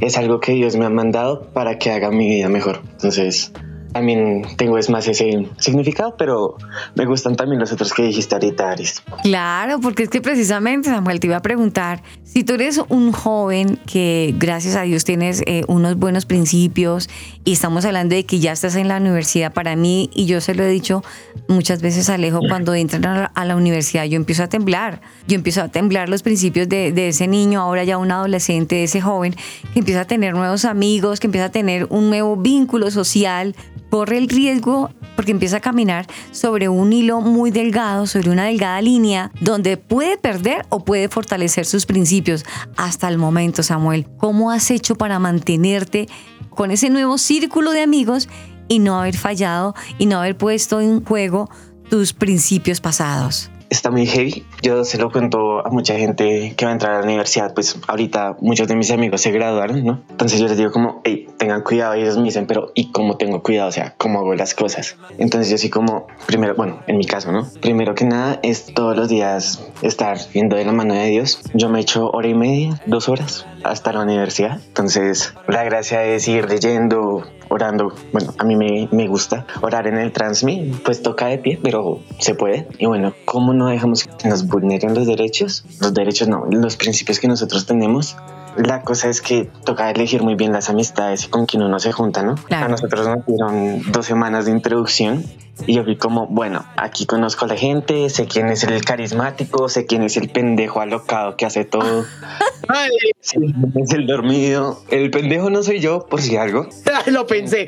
es 0.00 0.16
algo 0.16 0.40
que 0.40 0.52
Dios 0.52 0.76
me 0.76 0.84
ha 0.84 0.90
mandado 0.90 1.48
para 1.52 1.78
que 1.78 1.90
haga 1.90 2.10
mi 2.10 2.28
vida 2.28 2.48
mejor. 2.48 2.82
Entonces, 2.92 3.52
también 3.92 4.42
tengo 4.56 4.78
es 4.78 4.90
más 4.90 5.06
ese 5.08 5.46
significado, 5.58 6.16
pero 6.16 6.56
me 6.94 7.04
gustan 7.04 7.36
también 7.36 7.60
los 7.60 7.72
otros 7.72 7.92
que 7.92 8.02
dijiste 8.02 8.34
ahorita, 8.34 8.70
Aris. 8.70 9.02
Claro, 9.22 9.80
porque 9.80 10.04
es 10.04 10.08
que 10.08 10.20
precisamente, 10.20 10.88
Samuel, 10.88 11.20
te 11.20 11.26
iba 11.26 11.36
a 11.36 11.42
preguntar, 11.42 12.02
si 12.24 12.44
tú 12.44 12.54
eres 12.54 12.80
un 12.88 13.12
joven 13.12 13.78
que 13.86 14.34
gracias 14.38 14.76
a 14.76 14.82
Dios 14.82 15.04
tienes 15.04 15.42
eh, 15.46 15.64
unos 15.68 15.96
buenos 15.96 16.26
principios 16.26 17.10
y 17.44 17.52
estamos 17.52 17.84
hablando 17.84 18.14
de 18.14 18.24
que 18.24 18.38
ya 18.38 18.52
estás 18.52 18.76
en 18.76 18.88
la 18.88 18.96
universidad, 18.96 19.52
para 19.52 19.76
mí, 19.76 20.10
y 20.14 20.26
yo 20.26 20.40
se 20.40 20.54
lo 20.54 20.62
he 20.62 20.68
dicho 20.68 21.04
muchas 21.48 21.82
veces 21.82 22.08
a 22.08 22.14
Alejo, 22.14 22.40
cuando 22.48 22.74
entran 22.74 23.30
a 23.34 23.44
la, 23.44 23.56
universidad 23.56 24.04
yo 24.04 24.16
empiezo 24.16 24.42
a 24.42 24.48
temblar, 24.48 25.02
yo 25.28 25.34
empiezo 25.34 25.60
a 25.62 25.68
temblar 25.68 26.08
los 26.08 26.22
principios 26.22 26.68
de, 26.68 26.92
de 26.92 27.08
ese 27.08 27.28
niño, 27.28 27.60
ahora 27.60 27.84
ya 27.84 27.98
un 27.98 28.10
adolescente, 28.10 28.76
de 28.76 28.84
ese 28.84 29.02
joven, 29.02 29.34
que 29.72 29.80
empieza 29.80 30.00
a 30.00 30.06
tener 30.06 30.34
nuevos 30.34 30.64
amigos, 30.64 31.20
que 31.20 31.26
empieza 31.26 31.46
a 31.46 31.52
tener 31.52 31.86
un 31.90 32.08
nuevo 32.08 32.36
vínculo 32.36 32.90
social, 32.90 33.54
corre 33.92 34.16
el 34.16 34.30
riesgo 34.30 34.88
porque 35.16 35.32
empieza 35.32 35.58
a 35.58 35.60
caminar 35.60 36.06
sobre 36.30 36.70
un 36.70 36.94
hilo 36.94 37.20
muy 37.20 37.50
delgado, 37.50 38.06
sobre 38.06 38.30
una 38.30 38.46
delgada 38.46 38.80
línea, 38.80 39.30
donde 39.38 39.76
puede 39.76 40.16
perder 40.16 40.64
o 40.70 40.82
puede 40.82 41.10
fortalecer 41.10 41.66
sus 41.66 41.84
principios. 41.84 42.46
Hasta 42.78 43.06
el 43.10 43.18
momento, 43.18 43.62
Samuel, 43.62 44.06
¿cómo 44.16 44.50
has 44.50 44.70
hecho 44.70 44.94
para 44.94 45.18
mantenerte 45.18 46.08
con 46.48 46.70
ese 46.70 46.88
nuevo 46.88 47.18
círculo 47.18 47.72
de 47.72 47.82
amigos 47.82 48.30
y 48.66 48.78
no 48.78 48.98
haber 48.98 49.14
fallado 49.14 49.74
y 49.98 50.06
no 50.06 50.20
haber 50.20 50.38
puesto 50.38 50.80
en 50.80 51.04
juego 51.04 51.50
tus 51.90 52.14
principios 52.14 52.80
pasados? 52.80 53.50
Está 53.72 53.90
muy 53.90 54.06
heavy. 54.06 54.44
Yo 54.62 54.84
se 54.84 54.98
lo 54.98 55.10
cuento 55.10 55.66
a 55.66 55.70
mucha 55.70 55.94
gente 55.94 56.54
que 56.56 56.64
va 56.64 56.70
a 56.70 56.74
entrar 56.74 56.92
a 56.92 56.98
la 56.98 57.04
universidad, 57.04 57.54
pues 57.54 57.78
ahorita 57.88 58.36
muchos 58.40 58.68
de 58.68 58.76
mis 58.76 58.90
amigos 58.90 59.22
se 59.22 59.30
graduaron, 59.30 59.82
¿no? 59.84 60.02
Entonces 60.10 60.38
yo 60.38 60.46
les 60.46 60.58
digo 60.58 60.70
como, 60.70 61.00
hey, 61.04 61.28
tengan 61.38 61.62
cuidado 61.62 61.96
y 61.96 62.02
ellos 62.02 62.18
me 62.18 62.24
dicen, 62.24 62.46
pero 62.46 62.72
¿y 62.74 62.92
cómo 62.92 63.16
tengo 63.16 63.42
cuidado? 63.42 63.68
O 63.68 63.72
sea, 63.72 63.94
¿cómo 63.96 64.20
hago 64.20 64.34
las 64.34 64.54
cosas? 64.54 64.96
Entonces 65.18 65.50
yo 65.50 65.58
sí 65.58 65.70
como, 65.70 66.06
primero, 66.26 66.54
bueno, 66.54 66.80
en 66.86 66.98
mi 66.98 67.06
caso, 67.06 67.32
¿no? 67.32 67.48
Primero 67.60 67.94
que 67.94 68.04
nada 68.04 68.38
es 68.42 68.66
todos 68.74 68.96
los 68.96 69.08
días 69.08 69.64
estar 69.80 70.18
viendo 70.32 70.56
de 70.56 70.64
la 70.64 70.72
mano 70.72 70.94
de 70.94 71.06
Dios. 71.06 71.40
Yo 71.54 71.68
me 71.70 71.80
echo 71.80 72.10
hora 72.10 72.28
y 72.28 72.34
media, 72.34 72.80
dos 72.86 73.08
horas 73.08 73.46
hasta 73.64 73.92
la 73.92 74.00
universidad. 74.00 74.60
Entonces 74.68 75.34
la 75.48 75.64
gracia 75.64 76.04
es 76.04 76.28
ir 76.28 76.48
leyendo, 76.48 77.24
orando. 77.52 77.94
Bueno, 78.12 78.34
a 78.38 78.44
mí 78.44 78.56
me, 78.56 78.88
me 78.90 79.06
gusta 79.08 79.46
orar 79.60 79.86
en 79.86 79.98
el 79.98 80.12
transmit, 80.12 80.82
pues 80.82 81.02
toca 81.02 81.26
de 81.26 81.38
pie, 81.38 81.60
pero 81.62 82.00
se 82.18 82.34
puede. 82.34 82.66
Y 82.78 82.86
bueno, 82.86 83.14
¿cómo 83.24 83.52
no 83.52 83.68
dejamos 83.68 84.04
que 84.04 84.28
nos 84.28 84.46
vulneren 84.46 84.94
los 84.94 85.06
derechos? 85.06 85.64
Los 85.80 85.94
derechos 85.94 86.28
no, 86.28 86.46
los 86.50 86.76
principios 86.76 87.20
que 87.20 87.28
nosotros 87.28 87.66
tenemos. 87.66 88.16
La 88.56 88.82
cosa 88.82 89.08
es 89.08 89.20
que 89.20 89.48
toca 89.64 89.90
elegir 89.90 90.22
muy 90.22 90.34
bien 90.34 90.52
las 90.52 90.68
amistades 90.68 91.24
y 91.24 91.28
con 91.28 91.46
quien 91.46 91.62
uno 91.62 91.78
se 91.78 91.92
junta, 91.92 92.22
¿no? 92.22 92.34
A 92.50 92.68
nosotros 92.68 93.06
nos 93.06 93.26
dieron 93.26 93.82
dos 93.92 94.06
semanas 94.06 94.44
de 94.44 94.52
introducción 94.52 95.24
y 95.66 95.74
yo 95.74 95.84
vi 95.84 95.96
como, 95.96 96.26
bueno, 96.26 96.64
aquí 96.76 97.06
conozco 97.06 97.44
a 97.44 97.48
la 97.48 97.56
gente, 97.56 98.08
sé 98.10 98.26
quién 98.26 98.48
es 98.48 98.64
el 98.64 98.84
carismático, 98.84 99.68
sé 99.68 99.86
quién 99.86 100.02
es 100.02 100.16
el 100.16 100.28
pendejo 100.28 100.80
alocado 100.80 101.36
que 101.36 101.46
hace 101.46 101.64
todo. 101.64 102.04
Ay. 102.68 102.90
es 103.20 103.92
el 103.92 104.06
dormido. 104.06 104.82
El 104.90 105.10
pendejo 105.10 105.50
no 105.50 105.62
soy 105.62 105.80
yo, 105.80 106.06
por 106.06 106.20
si 106.20 106.36
algo. 106.36 106.68
Lo 107.06 107.26
pensé. 107.26 107.66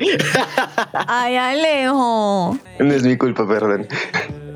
Ay, 0.93 1.35
Alejo. 1.35 2.57
No 2.79 2.93
es 2.93 3.03
mi 3.03 3.17
culpa, 3.17 3.47
perdón. 3.47 3.87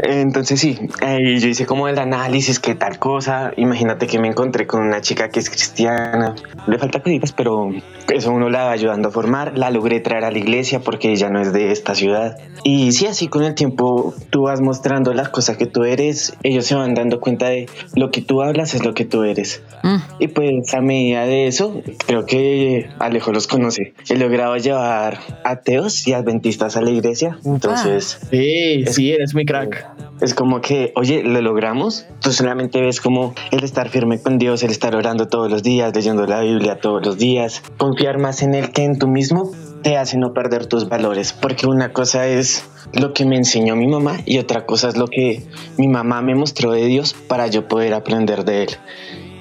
Entonces 0.02 0.60
sí, 0.60 0.80
yo 1.02 1.48
hice 1.48 1.66
como 1.66 1.88
el 1.88 2.00
análisis, 2.00 2.60
que 2.60 2.76
tal 2.76 3.00
cosa. 3.00 3.52
Imagínate 3.58 4.08
que 4.08 4.20
me 4.20 4.28
encontré 4.28 4.66
con 4.66 4.82
una 4.82 5.02
chica 5.02 5.30
que 5.30 5.40
es 5.40 5.50
cristiana. 5.50 6.36
Le 6.68 6.78
falta 6.78 7.02
cositas, 7.02 7.34
pero 7.34 7.72
eso 8.08 8.32
uno 8.32 8.50
la 8.50 8.66
va 8.66 8.72
ayudando 8.72 9.10
a 9.10 9.12
formar. 9.12 9.58
La 9.58 9.70
logré 9.72 10.00
traer 10.00 10.24
a 10.24 10.32
la 10.32 10.38
iglesia 10.38 10.80
porque 10.80 11.12
ella 11.12 11.30
no 11.30 11.42
es 11.42 11.54
de 11.54 11.72
esta 11.72 11.96
ciudad. 11.96 12.38
Y 12.64 12.92
sí, 12.94 13.08
así 13.08 13.28
con 13.28 13.44
el 13.44 13.56
tiempo 13.56 14.14
tú 14.30 14.44
vas 14.44 14.62
mostrando 14.62 15.14
las 15.14 15.30
cosas 15.30 15.58
que 15.58 15.66
tú 15.66 15.84
eres. 15.84 16.34
Ellos 16.44 16.66
se 16.66 16.76
van 16.76 16.94
dando 16.94 17.20
cuenta 17.20 17.50
de 17.50 17.68
lo 17.96 18.12
que 18.12 18.22
tú 18.22 18.42
hablas 18.42 18.74
es 18.76 18.86
lo 18.86 18.94
que 18.94 19.06
tú 19.06 19.24
eres. 19.24 19.62
Mm. 19.84 19.98
Y 20.20 20.28
pues 20.30 20.74
a 20.74 20.82
medida 20.82 21.26
de 21.26 21.48
eso, 21.48 21.82
creo 22.06 22.26
que 22.26 22.90
Alejo 23.00 23.32
los 23.32 23.48
conoce. 23.48 23.94
He 24.10 24.18
logrado 24.18 24.56
llevar 24.58 25.20
ateos 25.44 26.08
y 26.08 26.14
adventistas 26.14 26.78
a 26.78 26.82
la 26.82 26.92
iglesia. 26.92 27.38
Entonces... 27.46 28.20
Sí, 28.30 28.86
sí, 28.88 29.12
eres 29.12 29.34
muy 29.34 29.46
crack. 29.46 29.89
Es 30.22 30.34
como 30.34 30.62
que, 30.62 30.92
oye, 30.96 31.24
lo 31.24 31.42
logramos. 31.42 32.06
Tú 32.22 32.32
solamente 32.32 32.82
ves 32.82 33.00
como 33.00 33.34
el 33.52 33.64
estar 33.64 33.90
firme 33.90 34.22
con 34.22 34.38
Dios, 34.38 34.64
el 34.64 34.72
estar 34.72 34.96
orando 34.96 35.28
todos 35.28 35.50
los 35.50 35.64
días, 35.64 35.96
leyendo 35.96 36.26
la 36.26 36.42
Biblia 36.42 36.80
todos 36.80 37.06
los 37.06 37.18
días, 37.18 37.64
confiar 37.78 38.18
más 38.18 38.42
en 38.42 38.54
Él 38.54 38.72
que 38.72 38.84
en 38.84 39.00
tú 39.00 39.08
mismo 39.08 39.52
te 39.82 39.98
hace 39.98 40.18
no 40.18 40.34
perder 40.34 40.66
tus 40.66 40.90
valores, 40.90 41.32
porque 41.32 41.68
una 41.68 41.94
cosa 41.94 42.28
es 42.28 42.66
lo 42.94 43.14
que 43.14 43.26
me 43.26 43.38
enseñó 43.38 43.76
mi 43.76 43.88
mamá 43.88 44.18
y 44.26 44.40
otra 44.40 44.66
cosa 44.66 44.90
es 44.90 44.98
lo 44.98 45.08
que 45.08 45.44
mi 45.78 45.88
mamá 45.88 46.22
me 46.22 46.36
mostró 46.36 46.72
de 46.72 46.86
Dios 46.86 47.14
para 47.14 47.48
yo 47.48 47.68
poder 47.68 47.94
aprender 47.94 48.44
de 48.46 48.64
él. 48.64 48.70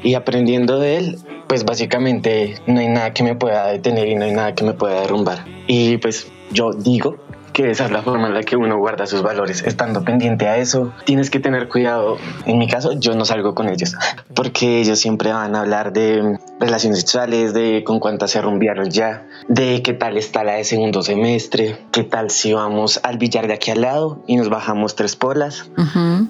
Y 0.04 0.14
aprendiendo 0.14 0.78
de 0.78 0.96
él, 0.96 1.18
pues 1.48 1.64
básicamente 1.64 2.54
no 2.66 2.78
hay 2.78 2.88
nada 2.88 3.12
que 3.12 3.24
me 3.24 3.34
pueda 3.34 3.66
detener 3.66 4.06
y 4.08 4.14
no 4.14 4.24
hay 4.24 4.32
nada 4.32 4.54
que 4.54 4.64
me 4.64 4.74
pueda 4.74 5.00
derrumbar. 5.00 5.44
Y 5.66 5.96
pues 5.96 6.30
yo 6.52 6.72
digo 6.72 7.16
que 7.58 7.72
esa 7.72 7.86
es 7.86 7.90
la 7.90 8.02
forma 8.02 8.28
en 8.28 8.34
la 8.34 8.44
que 8.44 8.56
uno 8.56 8.78
guarda 8.78 9.04
sus 9.08 9.20
valores, 9.20 9.64
estando 9.64 10.04
pendiente 10.04 10.46
a 10.46 10.58
eso. 10.58 10.92
Tienes 11.04 11.28
que 11.28 11.40
tener 11.40 11.66
cuidado. 11.66 12.16
En 12.46 12.56
mi 12.56 12.68
caso, 12.68 12.92
yo 12.92 13.16
no 13.16 13.24
salgo 13.24 13.56
con 13.56 13.68
ellos, 13.68 13.96
porque 14.32 14.78
ellos 14.78 15.00
siempre 15.00 15.32
van 15.32 15.56
a 15.56 15.62
hablar 15.62 15.92
de 15.92 16.38
relaciones 16.60 17.00
sexuales, 17.00 17.54
de 17.54 17.82
con 17.82 17.98
cuántas 17.98 18.30
se 18.30 18.40
rumbiaron 18.40 18.90
ya, 18.90 19.26
de 19.48 19.82
qué 19.82 19.92
tal 19.92 20.16
está 20.16 20.44
la 20.44 20.52
de 20.52 20.62
segundo 20.62 21.02
semestre, 21.02 21.76
qué 21.90 22.04
tal 22.04 22.30
si 22.30 22.52
vamos 22.52 23.00
al 23.02 23.18
billar 23.18 23.48
de 23.48 23.54
aquí 23.54 23.72
al 23.72 23.80
lado 23.80 24.22
y 24.28 24.36
nos 24.36 24.50
bajamos 24.50 24.94
tres 24.94 25.16
polas. 25.16 25.68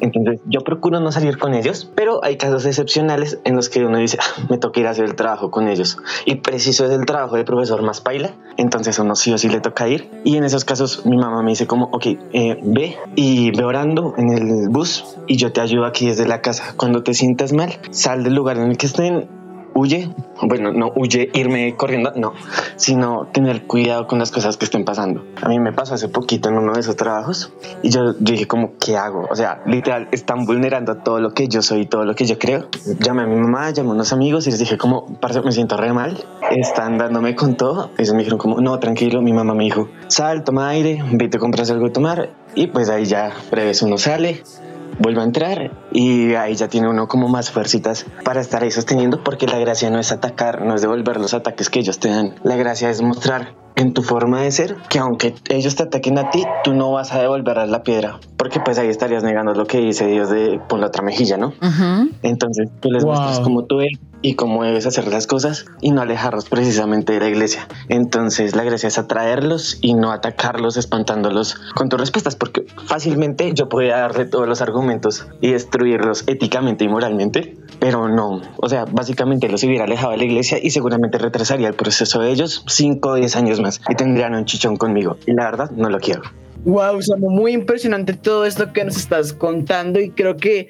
Entonces, 0.01 0.41
yo 0.47 0.61
procuro 0.61 0.99
no 0.99 1.13
salir 1.13 1.37
con 1.37 1.53
ellos, 1.53 1.93
pero 1.95 2.25
hay 2.25 2.39
casos 2.39 2.65
excepcionales 2.65 3.39
en 3.45 3.55
los 3.55 3.69
que 3.69 3.85
uno 3.85 3.99
dice, 3.99 4.17
ah, 4.19 4.47
me 4.49 4.57
toca 4.57 4.81
ir 4.81 4.87
a 4.87 4.91
hacer 4.91 5.05
el 5.05 5.15
trabajo 5.15 5.51
con 5.51 5.69
ellos. 5.69 5.99
Y 6.25 6.37
preciso 6.37 6.87
es 6.87 6.91
el 6.93 7.05
trabajo 7.05 7.37
del 7.37 7.45
profesor 7.45 7.83
más 7.83 8.01
paila, 8.01 8.33
entonces 8.57 8.99
uno 8.99 9.15
sí 9.15 9.31
o 9.35 9.37
sí 9.37 9.51
le 9.51 9.61
toca 9.61 9.89
ir. 9.89 10.11
Y 10.25 10.39
en 10.39 10.45
esos 10.45 10.65
casos, 10.65 11.05
mi 11.05 11.18
mamá 11.27 11.43
me 11.43 11.51
dice 11.51 11.67
como, 11.67 11.87
ok, 11.93 12.07
eh, 12.33 12.61
ve 12.63 12.97
y 13.15 13.51
ve 13.51 13.65
orando 13.65 14.15
en 14.17 14.31
el 14.31 14.69
bus 14.69 15.17
y 15.27 15.37
yo 15.37 15.53
te 15.53 15.61
ayudo 15.61 15.85
aquí 15.85 16.07
desde 16.07 16.27
la 16.27 16.41
casa. 16.41 16.75
Cuando 16.77 17.03
te 17.03 17.15
sientas 17.15 17.53
mal, 17.53 17.79
sal 17.91 18.25
del 18.25 18.35
lugar 18.35 18.57
en 18.57 18.71
el 18.71 18.79
que 18.79 18.87
estén 18.87 19.29
huye, 19.79 20.11
bueno, 20.43 20.73
no 20.73 20.93
huye 20.95 21.31
irme 21.35 21.75
corriendo, 21.77 22.13
no, 22.17 22.33
sino 22.77 23.29
tener 23.33 23.63
cuidado 23.63 24.07
con 24.07 24.19
las 24.19 24.31
cosas 24.31 24.57
que 24.57 24.65
estén 24.65 24.85
pasando. 24.85 25.25
A 25.41 25.49
mí 25.49 25.59
me 25.59 25.73
pasó 25.73 25.95
hace 25.95 26.09
poquito 26.09 26.49
en 26.49 26.59
uno 26.59 26.75
de 26.75 26.81
esos 26.81 26.97
trabajos 26.97 27.53
y 27.83 27.91
yo, 27.91 28.13
dije 28.13 28.47
como, 28.47 28.73
¿qué 28.79 28.97
hago? 28.97 29.27
O 29.31 29.37
sea, 29.37 29.63
literal, 29.67 30.09
están 30.13 30.45
vulnerando 30.45 30.97
todo 30.97 31.21
lo 31.21 31.33
que 31.33 31.49
yo 31.49 31.63
soy, 31.63 31.87
todo 31.87 32.05
lo 32.05 32.15
que 32.15 32.25
yo 32.25 32.39
creo. 32.39 32.67
Llamé 33.01 33.23
a 33.23 33.27
mi 33.27 33.37
mamá, 33.37 33.71
llamé 33.71 33.91
a 33.91 33.93
unos 33.93 34.13
amigos 34.13 34.47
y 34.47 34.51
les 34.51 34.59
dije 34.59 34.77
como, 34.77 35.07
parce, 35.21 35.41
me 35.43 35.53
siento 35.53 35.77
re 35.77 35.93
mal, 35.93 36.19
están 36.51 36.99
dándome 36.99 37.35
con 37.35 37.57
todo. 37.57 37.91
Ellos 37.99 38.13
me 38.13 38.19
dijeron 38.19 38.39
como, 38.39 38.61
no, 38.61 38.79
tranquilo, 38.79 39.23
mi 39.23 39.33
mamá 39.33 39.55
me 39.55 39.65
dijo, 39.65 39.89
sal, 40.09 40.45
toma 40.45 40.69
aire, 40.69 41.03
vete 41.13 41.37
a 41.37 41.41
comprar 41.41 41.71
algo 41.71 41.87
de 41.87 41.91
tomar 41.91 42.31
y 42.55 42.67
pues 42.69 42.89
ahí 42.89 43.05
ya 43.05 43.33
breves 43.51 43.83
uno 43.83 43.99
sale, 43.99 44.43
vuelve 44.99 45.21
a 45.21 45.25
entrar 45.25 45.71
y 45.93 46.35
ahí 46.35 46.55
ya 46.55 46.69
tiene 46.69 46.89
uno 46.89 47.09
como 47.09 47.29
más 47.29 47.51
fuercitas 47.51 48.07
para 48.25 48.41
estar 48.41 48.63
ahí 48.63 48.71
sosteniendo 48.71 49.23
porque 49.23 49.47
la 49.47 49.59
gracia 49.59 49.91
no 49.91 49.99
es 49.99 50.13
atacar, 50.13 50.63
no 50.63 50.75
es 50.75 50.83
devolver 50.83 51.19
los 51.19 51.35
ataques 51.35 51.71
que 51.71 51.81
ellos 51.81 51.99
te 51.99 52.09
dan. 52.09 52.35
La 52.43 52.57
gracia 52.57 52.91
es 52.91 53.03
mostrar 53.03 53.55
en 53.77 53.95
tu 53.95 54.03
forma 54.03 54.43
de 54.43 54.51
ser 54.51 54.77
que 54.89 54.99
aunque 54.99 55.35
ellos 55.49 55.77
te 55.77 55.85
ataquen 55.85 56.19
a 56.19 56.31
ti, 56.31 56.45
tú 56.65 56.75
no 56.75 56.91
vas 56.93 57.13
a 57.13 57.21
devolver 57.21 57.57
la 57.69 57.83
piedra 57.83 58.19
porque 58.39 58.61
pues 58.61 58.79
ahí 58.79 58.89
estarías 58.89 59.25
negando 59.25 59.53
lo 59.53 59.67
que 59.67 59.79
dice 59.79 60.07
Dios 60.07 60.31
de 60.31 60.61
por 60.69 60.79
la 60.79 60.87
otra 60.87 61.03
mejilla, 61.03 61.37
¿no? 61.37 61.53
Entonces 62.23 62.71
tú 62.81 62.91
les 62.91 63.05
muestras 63.05 63.41
cómo 63.41 63.65
tú 63.65 63.81
eres 63.81 63.99
y 64.23 64.35
cómo 64.35 64.65
debes 64.65 64.87
hacer 64.87 65.07
las 65.09 65.27
cosas 65.27 65.67
y 65.81 65.91
no 65.91 66.01
alejarlos 66.01 66.49
precisamente 66.49 67.13
de 67.13 67.21
la 67.21 67.29
iglesia. 67.29 67.67
Entonces 67.89 68.55
la 68.55 68.63
gracia 68.63 68.87
es 68.87 68.97
atraerlos 68.97 69.79
y 69.81 69.95
no 69.95 70.13
atacarlos 70.13 70.77
espantándolos 70.77 71.57
con 71.75 71.89
tus 71.89 71.99
respuestas 71.99 72.37
porque 72.37 72.65
fácilmente 72.87 73.53
yo 73.55 73.69
podría 73.69 73.99
darle 73.99 74.25
todos 74.25 74.49
los 74.49 74.63
argumentos 74.63 75.27
y 75.41 75.53
destruirlos 75.79 76.25
éticamente 76.27 76.85
y 76.85 76.89
moralmente, 76.89 77.57
pero 77.79 78.09
no, 78.09 78.43
o 78.57 78.69
sea, 78.69 78.85
básicamente 78.85 79.49
los 79.49 79.63
hubiera 79.63 79.85
alejado 79.85 80.11
de 80.13 80.19
la 80.19 80.25
iglesia 80.25 80.59
y 80.61 80.71
seguramente 80.71 81.19
retrasaría 81.19 81.69
el 81.69 81.75
proceso 81.75 82.21
de 82.21 82.33
ellos 82.33 82.65
5 82.67 83.09
o 83.09 83.15
10 83.15 83.37
años 83.37 83.61
más 83.61 83.81
y 83.89 83.95
tendrían 83.95 84.35
un 84.35 84.45
chichón 84.45 84.77
conmigo 84.77 85.17
y 85.27 85.33
la 85.33 85.45
verdad 85.45 85.71
no 85.71 85.89
lo 85.89 86.01
quiero. 86.01 86.23
Wow, 86.65 87.01
Samu, 87.01 87.31
muy 87.31 87.53
impresionante 87.53 88.15
todo 88.15 88.45
esto 88.45 88.73
que 88.73 88.85
nos 88.85 88.97
estás 88.97 89.33
contando 89.33 90.01
y 90.01 90.11
creo 90.11 90.37
que 90.37 90.69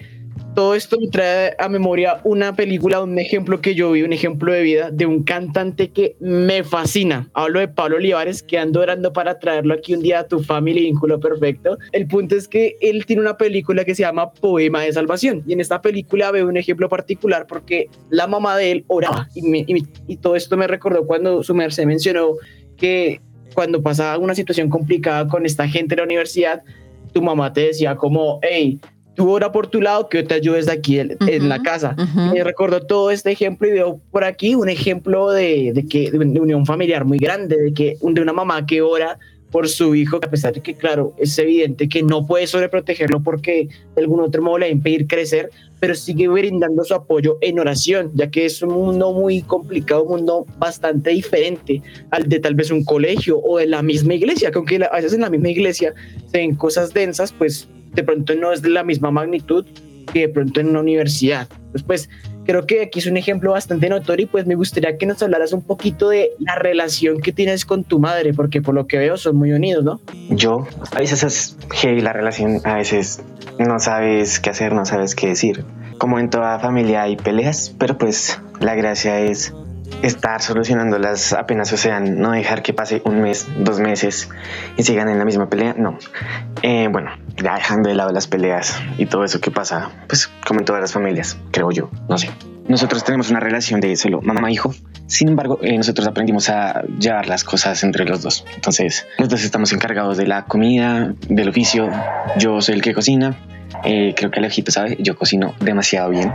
todo 0.55 0.75
esto 0.75 0.99
me 1.01 1.09
trae 1.09 1.55
a 1.59 1.69
memoria 1.69 2.21
una 2.25 2.55
película, 2.55 3.03
un 3.03 3.19
ejemplo 3.19 3.61
que 3.61 3.75
yo 3.75 3.93
vi, 3.93 4.03
un 4.03 4.13
ejemplo 4.13 4.53
de 4.53 4.63
vida 4.63 4.91
de 4.91 5.07
un 5.07 5.23
cantante 5.23 5.91
que 5.91 6.17
me 6.21 6.65
fascina. 6.65 7.29
Hablo 7.35 7.61
de 7.61 7.69
Pablo 7.69 7.97
Olivares, 7.97 8.43
que 8.43 8.59
ando 8.59 8.81
orando 8.81 9.13
para 9.13 9.39
traerlo 9.39 9.75
aquí 9.75 9.95
un 9.95 10.03
día 10.03 10.21
a 10.21 10.27
tu 10.27 10.43
familia, 10.43 10.83
vínculo 10.83 11.21
perfecto. 11.21 11.79
El 11.93 12.07
punto 12.07 12.37
es 12.37 12.49
que 12.49 12.77
él 12.81 13.07
tiene 13.07 13.23
una 13.23 13.37
película 13.37 13.85
que 13.85 13.95
se 13.95 14.03
llama 14.03 14.33
Poema 14.33 14.83
de 14.83 14.93
Salvación 14.93 15.43
y 15.47 15.53
en 15.53 15.61
esta 15.61 15.81
película 15.81 16.31
veo 16.31 16.49
un 16.49 16.57
ejemplo 16.57 16.89
particular 16.89 17.47
porque 17.47 17.89
la 18.11 18.27
mamá 18.27 18.57
de 18.57 18.73
él 18.73 18.85
oraba 18.89 19.29
y, 19.35 19.85
y 20.07 20.17
todo 20.17 20.37
esto 20.37 20.57
me 20.57 20.67
recordó 20.67 21.07
cuando 21.07 21.43
su 21.43 21.55
merced 21.55 21.85
mencionó 21.85 22.33
que 22.77 23.21
cuando 23.55 23.83
pasaba 23.83 24.19
una 24.19 24.35
situación 24.35 24.69
complicada 24.69 25.27
con 25.29 25.45
esta 25.45 25.69
gente 25.69 25.95
de 25.95 26.03
la 26.03 26.05
universidad, 26.05 26.63
tu 27.13 27.23
mamá 27.23 27.53
te 27.53 27.63
decía 27.63 27.97
como, 27.97 28.39
hey, 28.43 28.79
tú 29.19 29.29
ora 29.33 29.51
por 29.51 29.67
tu 29.67 29.81
lado, 29.83 30.09
que 30.09 30.19
yo 30.19 30.29
te 30.29 30.35
ayudes 30.35 30.67
de 30.67 30.73
aquí 30.73 31.01
en, 31.01 31.49
la 31.49 31.61
casa. 31.61 31.97
Me 32.33 32.45
recordó 32.45 32.87
todo 32.87 33.11
este 33.11 33.33
ejemplo 33.33 33.67
y 33.67 33.73
veo 33.73 34.01
por 34.13 34.23
aquí 34.23 34.55
un 34.55 34.69
ejemplo 34.69 35.31
de, 35.31 35.73
de 35.75 35.87
que, 35.89 36.13
de 36.13 36.19
unión 36.19 36.65
familiar 36.65 37.05
muy 37.05 37.19
grande, 37.19 37.57
de, 37.57 37.75
que, 37.75 37.97
de 38.01 38.23
una 38.23 38.33
mamá 38.33 38.65
que 38.65 38.81
ora 38.81 39.19
por 39.51 39.69
su 39.69 39.97
hijo, 39.97 40.19
a 40.19 40.31
pesar 40.31 40.55
de 40.55 40.61
que, 40.61 40.75
claro, 40.75 41.15
es 41.19 41.37
evidente 41.37 41.89
que 41.89 42.05
no 42.05 42.27
puede 42.27 42.47
sobreprotegerlo 42.47 43.21
porque 43.21 43.69
de 43.97 44.03
algún 44.03 44.21
otro 44.21 44.41
modo 44.41 44.59
le 44.59 44.67
va 44.67 44.69
a 44.69 44.73
impedir 44.73 45.09
crecer, 45.09 45.51
pero 45.81 45.97
sigue 45.97 46.29
brindando 46.29 46.85
su 46.85 46.95
apoyo 46.95 47.39
en 47.41 47.59
oración, 47.59 48.13
ya 48.15 48.31
que 48.31 48.45
es 48.45 48.63
un 48.63 48.71
mundo 48.71 49.13
muy 49.13 49.43
complicado, 49.43 50.05
un 50.05 50.19
mundo 50.19 50.47
bastante 50.59 51.11
diferente 51.11 51.83
al 52.11 52.29
de 52.29 52.39
tal 52.39 52.55
vez 52.55 52.71
un 52.71 52.85
colegio 52.85 53.41
o 53.41 53.59
de 53.59 53.67
la 53.67 53.83
misma 53.83 54.15
iglesia, 54.15 54.53
que 54.53 54.59
aunque 54.59 54.77
a 54.77 54.95
veces 54.95 55.15
en 55.15 55.23
la 55.23 55.31
misma 55.31 55.49
iglesia 55.49 55.93
se 56.31 56.39
ven 56.39 56.55
cosas 56.55 56.95
densas, 56.95 57.33
pues 57.33 57.69
de 57.93 58.03
pronto 58.03 58.35
no 58.35 58.53
es 58.53 58.63
de 58.63 58.71
la 58.71 58.85
misma 58.85 59.11
magnitud 59.11 59.67
que 60.13 60.21
de 60.21 60.29
pronto 60.29 60.61
en 60.61 60.69
una 60.69 60.81
universidad. 60.81 61.49
Pues, 61.87 62.09
creo 62.49 62.67
que 62.67 62.81
aquí 62.81 62.99
es 62.99 63.07
un 63.07 63.19
ejemplo 63.19 63.53
bastante 63.53 63.91
notorio 63.91 64.25
y 64.25 64.27
pues 64.27 64.47
me 64.47 64.55
gustaría 64.55 64.97
que 64.97 65.05
nos 65.05 65.23
hablaras 65.23 65.53
un 65.53 65.63
poquito 65.63 66.09
de 66.09 66.31
la 66.39 66.55
relación 66.55 67.21
que 67.21 67.31
tienes 67.31 67.67
con 67.67 67.85
tu 67.85 67.99
madre, 67.99 68.33
porque 68.33 68.63
por 68.63 68.75
lo 68.75 68.87
que 68.87 68.97
veo 68.97 69.19
son 69.19 69.37
muy 69.37 69.53
unidos, 69.53 69.85
¿no? 69.85 70.01
Yo, 70.31 70.67
a 70.93 70.99
veces 70.99 71.23
es 71.23 71.59
heavy 71.71 72.01
la 72.01 72.15
relación, 72.15 72.61
a 72.65 72.77
veces 72.77 73.23
no 73.59 73.79
sabes 73.79 74.41
qué 74.41 74.49
hacer, 74.49 74.73
no 74.73 74.87
sabes 74.87 75.15
qué 75.15 75.29
decir. 75.29 75.65
Como 75.99 76.19
en 76.19 76.31
toda 76.31 76.59
familia 76.59 77.03
hay 77.03 77.17
peleas, 77.17 77.75
pero 77.79 77.99
pues 77.99 78.41
la 78.61 78.75
gracia 78.75 79.21
es 79.21 79.53
estar 80.03 80.41
solucionándolas 80.43 81.33
apenas 81.33 81.69
sucedan, 81.69 82.19
no 82.19 82.33
dejar 82.33 82.63
que 82.63 82.73
pase 82.73 83.03
un 83.05 83.21
mes, 83.21 83.47
dos 83.59 83.81
meses 83.81 84.29
y 84.77 84.83
sigan 84.83 85.09
en 85.09 85.19
la 85.19 85.25
misma 85.25 85.49
pelea, 85.49 85.75
no. 85.77 85.99
Eh, 86.63 86.89
bueno, 86.91 87.11
ya 87.37 87.55
dejando 87.55 87.89
de 87.89 87.95
lado 87.95 88.11
las 88.13 88.27
peleas 88.27 88.81
y 88.97 89.07
todo 89.07 89.25
eso 89.25 89.41
que 89.41 89.51
pasa, 89.51 89.91
pues 90.07 90.29
como 90.47 90.61
en 90.61 90.67
todas 90.67 90.81
las 90.81 90.93
familias, 90.93 91.39
creo 91.51 91.71
yo, 91.71 91.91
no 92.09 92.19
sé. 92.19 92.31
Nosotros 92.69 93.03
tenemos 93.03 93.31
una 93.31 93.41
relación 93.41 93.81
de 93.81 93.97
solo 93.97 94.21
mamá-hijo, 94.21 94.75
sin 95.07 95.29
embargo, 95.29 95.59
eh, 95.63 95.77
nosotros 95.79 96.07
aprendimos 96.07 96.51
a 96.51 96.83
llevar 96.83 97.27
las 97.27 97.43
cosas 97.43 97.83
entre 97.83 98.05
los 98.05 98.23
dos. 98.23 98.45
Entonces, 98.55 99.07
nosotros 99.19 99.43
estamos 99.43 99.73
encargados 99.73 100.19
de 100.19 100.27
la 100.27 100.45
comida, 100.45 101.15
del 101.29 101.49
oficio, 101.49 101.89
yo 102.37 102.61
soy 102.61 102.75
el 102.75 102.83
que 102.83 102.93
cocina, 102.93 103.39
eh, 103.85 104.15
creo 104.17 104.31
que 104.31 104.39
Alejito 104.39 104.71
sabe, 104.71 104.97
yo 105.01 105.17
cocino 105.17 105.55
demasiado 105.61 106.11
bien, 106.11 106.33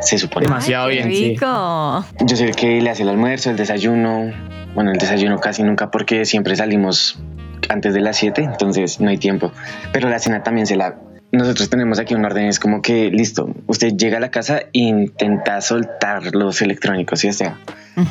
se 0.00 0.18
supone. 0.18 0.46
Demasiado 0.46 0.88
bien, 0.88 1.08
rico. 1.08 2.04
Sí. 2.18 2.24
Yo 2.26 2.36
soy 2.36 2.48
el 2.48 2.56
que 2.56 2.80
le 2.80 2.90
hace 2.90 3.02
el 3.02 3.08
almuerzo, 3.08 3.50
el 3.50 3.56
desayuno. 3.56 4.32
Bueno, 4.74 4.92
el 4.92 4.98
desayuno 4.98 5.38
casi 5.38 5.62
nunca 5.62 5.90
porque 5.90 6.24
siempre 6.24 6.54
salimos 6.56 7.18
antes 7.68 7.94
de 7.94 8.00
las 8.00 8.16
7, 8.16 8.42
entonces 8.42 9.00
no 9.00 9.10
hay 9.10 9.18
tiempo. 9.18 9.52
Pero 9.92 10.08
la 10.08 10.18
cena 10.18 10.42
también 10.42 10.66
se 10.66 10.76
la... 10.76 10.96
Nosotros 11.32 11.70
tenemos 11.70 12.00
aquí 12.00 12.14
un 12.14 12.24
orden, 12.24 12.46
es 12.46 12.58
como 12.58 12.82
que, 12.82 13.08
listo, 13.10 13.54
usted 13.68 13.92
llega 13.96 14.16
a 14.16 14.20
la 14.20 14.32
casa 14.32 14.60
e 14.60 14.68
intenta 14.72 15.60
soltar 15.60 16.34
los 16.34 16.60
electrónicos, 16.60 17.24
y 17.24 17.32
sea. 17.32 17.56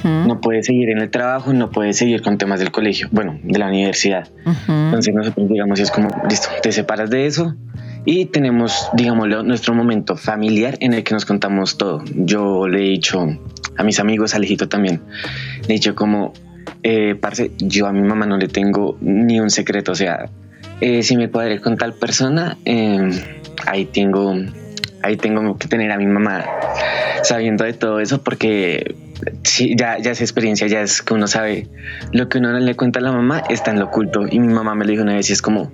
No 0.03 0.39
puede 0.39 0.63
seguir 0.63 0.89
en 0.89 0.99
el 0.99 1.09
trabajo, 1.09 1.51
no 1.51 1.69
puede 1.69 1.91
seguir 1.91 2.21
con 2.21 2.37
temas 2.37 2.59
del 2.59 2.71
colegio, 2.71 3.09
bueno, 3.11 3.37
de 3.43 3.59
la 3.59 3.67
universidad. 3.67 4.29
Entonces 4.67 5.13
nosotros 5.13 5.49
digamos, 5.49 5.79
es 5.81 5.91
como, 5.91 6.09
listo, 6.29 6.47
te 6.61 6.71
separas 6.71 7.09
de 7.09 7.25
eso, 7.25 7.55
y 8.05 8.25
tenemos, 8.25 8.89
digámoslo, 8.93 9.43
nuestro 9.43 9.73
momento 9.73 10.15
familiar 10.15 10.77
en 10.79 10.93
el 10.93 11.03
que 11.03 11.13
nos 11.13 11.25
contamos 11.25 11.77
todo. 11.77 12.03
Yo 12.15 12.67
le 12.67 12.79
he 12.79 12.89
dicho 12.89 13.27
a 13.77 13.83
mis 13.83 13.99
amigos, 13.99 14.35
Alejito 14.35 14.67
también, 14.67 15.01
le 15.67 15.67
he 15.69 15.73
dicho 15.73 15.95
como, 15.95 16.33
eh, 16.83 17.15
parce, 17.19 17.51
yo 17.57 17.87
a 17.87 17.93
mi 17.93 18.01
mamá 18.01 18.25
no 18.25 18.37
le 18.37 18.47
tengo 18.47 18.97
ni 19.01 19.39
un 19.39 19.49
secreto, 19.49 19.91
o 19.91 19.95
sea, 19.95 20.29
eh, 20.81 21.03
si 21.03 21.17
me 21.17 21.29
cuadré 21.29 21.59
con 21.59 21.77
tal 21.77 21.93
persona, 21.93 22.57
eh, 22.65 23.09
ahí 23.65 23.85
tengo, 23.85 24.33
ahí 25.03 25.17
tengo 25.17 25.57
que 25.57 25.67
tener 25.67 25.91
a 25.91 25.97
mi 25.97 26.05
mamá 26.05 26.45
sabiendo 27.23 27.63
de 27.65 27.73
todo 27.73 27.99
eso 27.99 28.21
porque 28.21 28.95
sí, 29.43 29.75
ya, 29.77 29.97
ya 29.99 30.11
es 30.11 30.21
experiencia, 30.21 30.67
ya 30.67 30.81
es 30.81 31.01
que 31.01 31.13
uno 31.13 31.27
sabe 31.27 31.67
lo 32.11 32.29
que 32.29 32.37
uno 32.37 32.51
no 32.51 32.59
le 32.59 32.75
cuenta 32.75 32.99
a 32.99 33.01
la 33.01 33.11
mamá 33.11 33.43
está 33.49 33.71
en 33.71 33.79
lo 33.79 33.85
oculto. 33.85 34.25
Y 34.29 34.39
mi 34.39 34.53
mamá 34.53 34.75
me 34.75 34.85
lo 34.85 34.91
dijo 34.91 35.03
una 35.03 35.15
vez 35.15 35.29
y 35.29 35.33
es 35.33 35.41
como, 35.41 35.71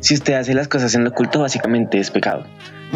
si 0.00 0.14
usted 0.14 0.34
hace 0.34 0.54
las 0.54 0.68
cosas 0.68 0.94
en 0.94 1.04
lo 1.04 1.10
oculto, 1.10 1.40
básicamente 1.40 1.98
es 1.98 2.10
pecado. 2.10 2.44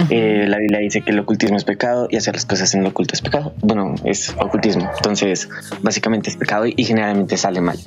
Eh, 0.09 0.47
la 0.49 0.59
Biblia 0.59 0.79
dice 0.79 1.03
que 1.03 1.11
el 1.11 1.19
ocultismo 1.19 1.57
es 1.57 1.65
pecado 1.65 2.09
y 2.11 2.17
hacer 2.17 2.35
las 2.35 2.47
cosas 2.47 2.75
en 2.75 2.83
lo 2.83 2.91
oculto 2.91 3.15
es 3.15 3.21
pecado. 3.21 3.53
Bueno, 3.61 3.95
es 4.05 4.35
ocultismo. 4.39 4.91
Entonces, 4.97 5.49
básicamente 5.83 6.31
es 6.31 6.37
pecado 6.37 6.65
y, 6.67 6.85
generalmente 6.85 7.37
sale 7.37 7.61
mal. 7.61 7.79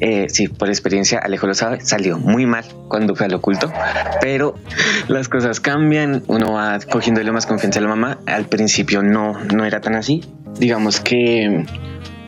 Eh, 0.00 0.26
sí, 0.28 0.48
por 0.48 0.68
experiencia, 0.68 1.18
Alejo 1.18 1.46
lo 1.46 1.54
sabe, 1.54 1.80
salió 1.80 2.18
muy 2.18 2.46
mal 2.46 2.64
cuando 2.88 3.16
fue 3.16 3.26
al 3.26 3.34
oculto, 3.34 3.72
pero 4.20 4.54
las 5.08 5.28
cosas 5.28 5.60
cambian. 5.60 6.22
Uno 6.28 6.52
va 6.52 6.78
cogiéndole 6.80 7.32
más 7.32 7.46
confianza 7.46 7.80
a 7.80 7.82
la 7.82 7.88
mamá. 7.88 8.20
Al 8.26 8.46
principio 8.46 9.02
no, 9.02 9.38
no 9.52 9.64
era 9.64 9.80
tan 9.80 9.96
así. 9.96 10.22
Digamos 10.58 11.00
que 11.00 11.64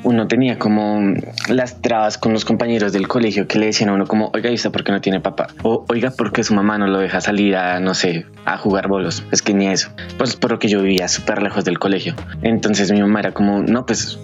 uno 0.05 0.27
tenía 0.27 0.59
como 0.59 1.15
las 1.49 1.81
trabas 1.81 2.19
con 2.19 2.33
los 2.33 2.45
compañeros 2.45 2.93
del 2.93 3.09
colegio 3.09 3.47
que 3.47 3.59
le 3.59 3.67
decían 3.67 3.91
a 3.91 3.95
uno 3.95 4.07
como, 4.07 4.31
oiga, 4.35 4.51
¿y 4.51 4.55
usted 4.55 4.71
por 4.71 4.85
qué 4.85 4.93
no 4.93 5.01
tiene 5.01 5.21
papá? 5.21 5.49
O 5.63 5.85
oiga, 5.89 6.11
¿por 6.11 6.33
qué 6.33 6.43
su 6.43 6.55
mamá 6.55 6.79
no 6.79 6.87
lo 6.87 6.99
deja 6.99 7.21
salir 7.21 7.57
a, 7.57 7.81
no 7.81 7.95
sé, 7.95 8.27
a 8.45 8.57
jugar 8.59 8.89
bolos? 8.89 9.25
Es 9.31 9.43
que 9.43 9.55
ni 9.55 9.69
eso. 9.69 9.91
Pues 10.19 10.37
por 10.37 10.51
lo 10.51 10.59
que 10.59 10.69
yo 10.69 10.83
vivía 10.83 11.09
súper 11.09 11.43
lejos 11.43 11.65
del 11.65 11.79
colegio. 11.79 12.15
Entonces 12.43 12.91
mi 12.93 13.01
mamá 13.01 13.21
era 13.21 13.33
como, 13.33 13.63
no, 13.63 13.87
pues 13.87 14.19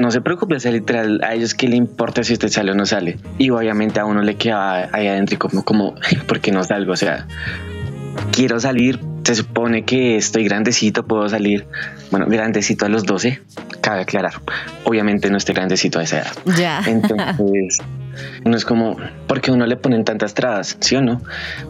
no 0.00 0.10
se 0.10 0.20
preocupe, 0.20 0.56
es 0.56 0.64
literal, 0.64 1.20
a 1.22 1.34
ellos 1.34 1.54
que 1.54 1.68
le 1.68 1.76
importa 1.76 2.24
si 2.24 2.32
usted 2.32 2.48
sale 2.48 2.72
o 2.72 2.74
no 2.74 2.86
sale. 2.86 3.18
Y 3.38 3.50
obviamente 3.50 4.00
a 4.00 4.04
uno 4.04 4.22
le 4.22 4.36
quedaba 4.36 4.88
ahí 4.92 5.06
adentro 5.06 5.38
como, 5.38 5.64
como, 5.64 5.94
¿por 6.26 6.40
qué 6.40 6.52
no 6.52 6.64
salgo? 6.64 6.92
O 6.92 6.96
sea, 6.96 7.26
quiero 8.32 8.60
salir, 8.60 8.98
se 9.24 9.34
supone 9.34 9.84
que 9.84 10.16
estoy 10.16 10.44
grandecito, 10.44 11.06
puedo 11.06 11.28
salir, 11.28 11.66
bueno, 12.10 12.26
grandecito 12.26 12.86
a 12.86 12.88
los 12.88 13.04
12, 13.04 13.40
cabe 13.80 14.02
aclarar, 14.02 14.34
obviamente 14.84 15.30
no 15.30 15.38
estoy 15.38 15.54
grandecito 15.54 15.98
a 15.98 16.02
esa 16.02 16.18
edad. 16.18 16.32
Ya. 16.56 16.82
Entonces, 16.86 17.80
no 18.44 18.56
es 18.56 18.64
como, 18.64 18.96
porque 19.26 19.50
uno 19.50 19.66
le 19.66 19.76
ponen 19.76 20.04
tantas 20.04 20.34
trabas, 20.34 20.76
¿sí 20.80 20.96
o 20.96 21.02
no? 21.02 21.22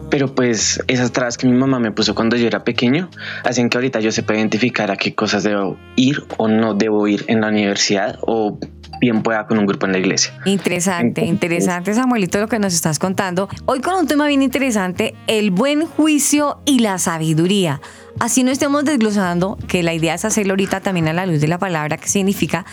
Pero 0.09 0.35
pues 0.35 0.83
esas 0.87 1.11
trabas 1.11 1.37
que 1.37 1.47
mi 1.47 1.57
mamá 1.57 1.79
me 1.79 1.91
puso 1.91 2.13
cuando 2.13 2.35
yo 2.35 2.47
era 2.47 2.63
pequeño, 2.63 3.09
hacen 3.43 3.69
que 3.69 3.77
ahorita 3.77 3.99
yo 3.99 4.11
sepa 4.11 4.35
identificar 4.35 4.91
a 4.91 4.97
qué 4.97 5.15
cosas 5.15 5.43
debo 5.43 5.77
ir 5.95 6.23
o 6.37 6.47
no 6.47 6.73
debo 6.73 7.07
ir 7.07 7.25
en 7.27 7.41
la 7.41 7.47
universidad 7.47 8.19
o 8.21 8.59
bien 8.99 9.23
pueda 9.23 9.47
con 9.47 9.57
un 9.57 9.65
grupo 9.65 9.85
en 9.85 9.93
la 9.93 9.99
iglesia. 9.99 10.33
Interesante, 10.45 11.25
interesante 11.25 11.93
Samuelito 11.93 12.39
lo 12.39 12.47
que 12.47 12.59
nos 12.59 12.73
estás 12.73 12.99
contando. 12.99 13.49
Hoy 13.65 13.81
con 13.81 13.95
un 13.95 14.07
tema 14.07 14.27
bien 14.27 14.41
interesante, 14.41 15.15
el 15.27 15.51
buen 15.51 15.85
juicio 15.85 16.59
y 16.65 16.79
la 16.79 16.97
sabiduría. 16.97 17.81
Así 18.19 18.43
no 18.43 18.51
estemos 18.51 18.85
desglosando, 18.85 19.57
que 19.67 19.83
la 19.83 19.93
idea 19.93 20.13
es 20.13 20.23
hacerlo 20.25 20.53
ahorita 20.53 20.79
también 20.79 21.07
a 21.07 21.13
la 21.13 21.25
luz 21.25 21.41
de 21.41 21.47
la 21.47 21.59
palabra, 21.59 21.97
que 21.97 22.07
significa 22.07 22.65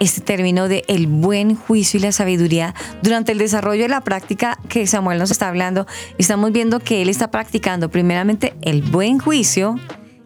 este 0.00 0.20
término 0.20 0.68
de 0.68 0.84
el 0.88 1.06
buen 1.06 1.54
juicio 1.54 1.98
y 1.98 2.02
la 2.02 2.12
sabiduría 2.12 2.74
durante 3.02 3.32
el 3.32 3.38
desarrollo 3.38 3.82
de 3.82 3.88
la 3.88 4.00
práctica 4.00 4.58
que 4.68 4.86
Samuel 4.86 5.18
nos 5.18 5.30
está 5.30 5.48
hablando. 5.48 5.86
Estamos 6.18 6.52
viendo 6.52 6.80
que 6.80 7.02
él 7.02 7.08
está 7.08 7.30
practicando 7.30 7.88
primeramente 7.88 8.54
el 8.62 8.82
buen 8.82 9.18
juicio, 9.18 9.76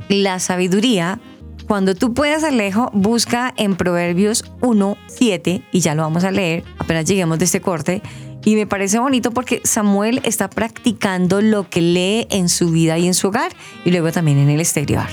la 0.08 0.38
sabiduría 0.38 1.20
cuando 1.68 1.94
tú 1.94 2.14
puedas, 2.14 2.42
Alejo, 2.42 2.90
busca 2.94 3.54
en 3.56 3.76
Proverbios 3.76 4.44
1, 4.62 4.96
7, 5.06 5.62
y 5.70 5.80
ya 5.80 5.94
lo 5.94 6.02
vamos 6.02 6.24
a 6.24 6.30
leer 6.30 6.64
apenas 6.88 7.04
lleguemos 7.04 7.38
de 7.38 7.44
este 7.44 7.60
corte. 7.60 8.00
Y 8.44 8.54
me 8.54 8.66
parece 8.66 8.98
bonito 8.98 9.30
porque 9.30 9.60
Samuel 9.62 10.22
está 10.24 10.48
practicando 10.48 11.42
lo 11.42 11.68
que 11.68 11.82
lee 11.82 12.26
en 12.30 12.48
su 12.48 12.70
vida 12.70 12.96
y 12.96 13.06
en 13.06 13.12
su 13.12 13.28
hogar 13.28 13.52
y 13.84 13.90
luego 13.90 14.10
también 14.10 14.38
en 14.38 14.48
el 14.48 14.60
exterior. 14.60 15.04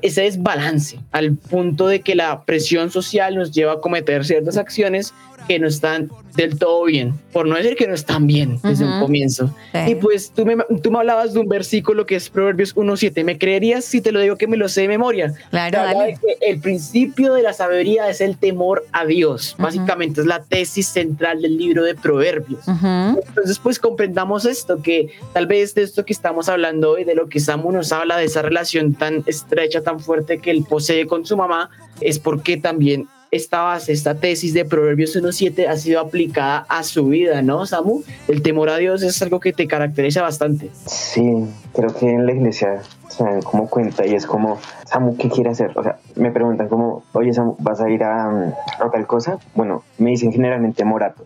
ese 0.00 0.22
desbalance 0.22 0.98
al 1.10 1.34
punto 1.36 1.86
de 1.86 2.00
que 2.00 2.14
la 2.14 2.44
presión 2.44 2.90
social 2.90 3.34
nos 3.36 3.52
lleva 3.52 3.74
a 3.74 3.80
cometer 3.80 4.24
ciertas 4.24 4.56
acciones 4.56 5.12
que 5.48 5.58
no 5.58 5.66
están 5.66 6.08
del 6.36 6.56
todo 6.58 6.84
bien, 6.84 7.12
por 7.32 7.46
no 7.46 7.56
decir 7.56 7.76
que 7.76 7.86
no 7.86 7.94
están 7.94 8.26
bien 8.26 8.58
desde 8.62 8.84
un 8.84 8.92
Ujú. 8.92 9.00
comienzo. 9.00 9.54
Sí. 9.72 9.90
Y 9.90 9.94
pues 9.96 10.30
tú 10.30 10.46
me, 10.46 10.56
tú 10.82 10.90
me 10.90 10.98
hablabas 10.98 11.34
de 11.34 11.40
un 11.40 11.48
versículo 11.48 12.06
que 12.06 12.14
es 12.16 12.30
Proverbios 12.30 12.74
1.7. 12.74 13.22
¿Me 13.24 13.36
creerías 13.36 13.84
si 13.84 14.00
te 14.00 14.12
lo 14.12 14.20
digo 14.20 14.36
que 14.36 14.46
me 14.46 14.56
lo 14.56 14.68
sé 14.70 14.82
de 14.82 14.88
memoria? 14.88 15.34
Claro, 15.50 15.78
dale. 15.82 16.18
que 16.22 16.38
el 16.48 16.58
principio 16.60 17.34
de 17.34 17.42
la 17.42 17.52
sabiduría 17.52 18.08
es 18.08 18.22
el 18.22 18.38
temor 18.38 18.86
a 18.92 19.04
Dios. 19.04 19.52
Ujú. 19.54 19.62
Básicamente 19.64 20.20
es 20.22 20.26
la 20.26 20.42
tesis 20.42 20.86
central 20.88 21.42
del 21.42 21.58
libro 21.58 21.82
de 21.82 21.96
Proverbios. 21.96 22.66
Ujú. 22.66 23.20
Entonces, 23.26 23.58
pues 23.58 23.78
comprendamos 23.78 24.46
esto, 24.46 24.80
que 24.80 25.08
tal 25.34 25.46
vez 25.46 25.74
de 25.74 25.82
esto 25.82 26.06
que 26.06 26.14
estamos 26.14 26.48
hablando 26.48 26.92
hoy, 26.92 27.04
de 27.04 27.14
lo 27.14 27.28
que 27.28 27.40
Samu 27.40 27.72
nos 27.72 27.92
habla, 27.92 28.16
de 28.16 28.24
esa 28.24 28.40
relación 28.40 28.94
tan 28.94 29.22
estrecha, 29.26 29.81
tan 29.82 30.00
fuerte 30.00 30.38
que 30.38 30.50
él 30.50 30.64
posee 30.68 31.06
con 31.06 31.26
su 31.26 31.36
mamá, 31.36 31.70
es 32.00 32.18
porque 32.18 32.56
también 32.56 33.08
esta 33.32 33.62
base, 33.62 33.92
esta 33.92 34.14
tesis 34.14 34.52
de 34.52 34.66
Proverbios 34.66 35.16
1.7 35.16 35.66
ha 35.66 35.76
sido 35.78 36.00
aplicada 36.00 36.66
a 36.68 36.82
su 36.82 37.06
vida, 37.06 37.40
¿no, 37.40 37.64
Samu? 37.64 38.02
El 38.28 38.42
temor 38.42 38.68
a 38.68 38.76
Dios 38.76 39.02
es 39.02 39.20
algo 39.22 39.40
que 39.40 39.54
te 39.54 39.66
caracteriza 39.66 40.20
bastante. 40.20 40.70
Sí, 40.84 41.48
creo 41.74 41.94
que 41.94 42.10
en 42.10 42.26
la 42.26 42.32
iglesia 42.32 42.82
se 43.08 43.24
dan 43.24 43.40
como 43.40 43.70
cuenta 43.70 44.06
y 44.06 44.14
es 44.14 44.26
como, 44.26 44.58
Samu, 44.84 45.16
¿qué 45.16 45.30
quiere 45.30 45.48
hacer? 45.48 45.72
O 45.76 45.82
sea, 45.82 45.96
me 46.14 46.30
preguntan 46.30 46.68
como, 46.68 47.04
oye, 47.14 47.32
Samu, 47.32 47.56
¿vas 47.58 47.80
a 47.80 47.88
ir 47.88 48.04
a, 48.04 48.28
mm, 48.28 48.52
a 48.80 48.90
tal 48.90 49.06
cosa? 49.06 49.38
Bueno, 49.54 49.82
me 49.96 50.10
dicen 50.10 50.30
generalmente 50.30 50.84
Morato. 50.84 51.24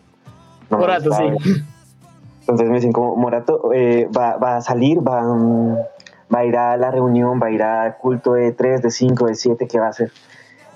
No 0.69 0.77
Morato, 0.77 1.11
sí. 1.11 1.23
Entonces 2.41 2.69
me 2.69 2.75
dicen 2.75 2.93
como, 2.93 3.17
Morato 3.17 3.73
eh, 3.73 4.07
va, 4.17 4.37
va 4.37 4.55
a 4.55 4.61
salir, 4.61 5.05
va, 5.05 5.23
mm, 5.23 5.77
va 6.33 6.39
a 6.39 6.45
ir 6.45 6.57
a 6.57 6.77
la 6.77 6.91
reunión, 6.91 7.39
va 7.41 7.47
a 7.47 7.51
ir 7.51 7.63
al 7.63 7.97
culto 7.97 8.33
de 8.33 8.51
3, 8.51 8.81
de 8.81 8.91
5, 8.91 9.27
de 9.27 9.35
7, 9.35 9.67
¿qué 9.67 9.79
va 9.79 9.87
a 9.87 9.89
hacer? 9.89 10.11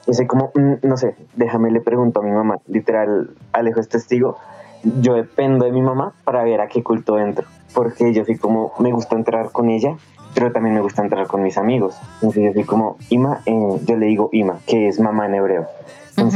Y 0.08 0.14
sé 0.14 0.28
como, 0.28 0.52
mm, 0.56 0.74
no 0.84 0.98
sé, 0.98 1.16
déjame 1.36 1.72
le 1.72 1.82
pregunto 1.82 2.22
a 2.22 2.24
mi 2.24 2.32
mamá, 2.32 2.58
literal, 2.68 3.32
Alejo 3.52 3.80
es 3.80 3.90
testigo, 3.90 4.38
yo 4.84 5.14
dependo 5.14 5.66
de 5.66 5.72
mi 5.72 5.82
mamá 5.82 6.14
para 6.24 6.44
ver 6.44 6.62
a 6.62 6.68
qué 6.68 6.82
culto 6.82 7.20
entro, 7.20 7.48
porque 7.74 8.14
yo 8.14 8.26
soy 8.26 8.38
como, 8.38 8.74
me 8.80 8.92
gusta 8.92 9.16
entrar 9.16 9.52
con 9.52 9.70
ella, 9.70 9.96
pero 10.34 10.52
también 10.52 10.76
me 10.76 10.82
gusta 10.82 11.02
entrar 11.04 11.28
con 11.28 11.44
mis 11.44 11.58
amigos. 11.58 12.00
Entonces 12.16 12.44
yo 12.46 12.54
soy 12.54 12.64
como, 12.64 12.98
Ima, 13.10 13.42
eh, 13.46 13.80
yo 13.86 13.98
le 13.98 14.06
digo 14.08 14.30
Ima, 14.32 14.60
que 14.66 14.88
es 14.88 15.00
mamá 15.00 15.26
en 15.26 15.36
hebreo. 15.36 15.68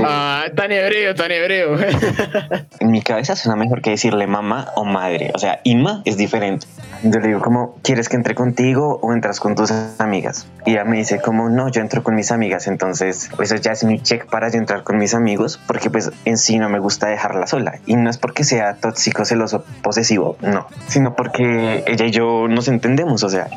Ah, 0.03 0.45
tan 0.55 0.71
hebreo, 0.71 1.15
tan 1.15 1.31
hebreo. 1.31 1.77
en 2.79 2.91
mi 2.91 3.01
cabeza 3.01 3.35
suena 3.35 3.55
mejor 3.55 3.81
que 3.81 3.91
decirle 3.91 4.27
mamá 4.27 4.69
o 4.75 4.85
madre. 4.85 5.31
O 5.33 5.39
sea, 5.39 5.59
Ima 5.63 6.01
es 6.05 6.17
diferente. 6.17 6.67
Yo 7.03 7.19
le 7.19 7.27
digo, 7.27 7.41
como, 7.41 7.75
¿quieres 7.83 8.09
que 8.09 8.15
entre 8.15 8.35
contigo 8.35 8.99
o 9.01 9.13
entras 9.13 9.39
con 9.39 9.55
tus 9.55 9.71
amigas? 9.99 10.47
Y 10.65 10.71
ella 10.71 10.85
me 10.85 10.97
dice, 10.97 11.19
como, 11.19 11.49
no, 11.49 11.69
yo 11.69 11.81
entro 11.81 12.03
con 12.03 12.15
mis 12.15 12.31
amigas. 12.31 12.67
Entonces, 12.67 13.29
eso 13.39 13.55
ya 13.55 13.71
es 13.71 13.83
mi 13.83 13.99
check 13.99 14.25
para 14.27 14.49
yo 14.49 14.57
entrar 14.57 14.83
con 14.83 14.97
mis 14.97 15.13
amigos, 15.13 15.59
porque 15.67 15.89
pues 15.89 16.11
en 16.25 16.37
sí 16.37 16.57
no 16.57 16.69
me 16.69 16.79
gusta 16.79 17.07
dejarla 17.07 17.47
sola. 17.47 17.79
Y 17.85 17.95
no 17.95 18.09
es 18.09 18.17
porque 18.17 18.43
sea 18.43 18.75
tóxico, 18.75 19.25
celoso, 19.25 19.65
posesivo, 19.81 20.37
no, 20.41 20.67
sino 20.87 21.15
porque 21.15 21.83
ella 21.87 22.05
y 22.05 22.11
yo 22.11 22.47
nos 22.47 22.67
entendemos. 22.67 23.23
O 23.23 23.29
sea, 23.29 23.47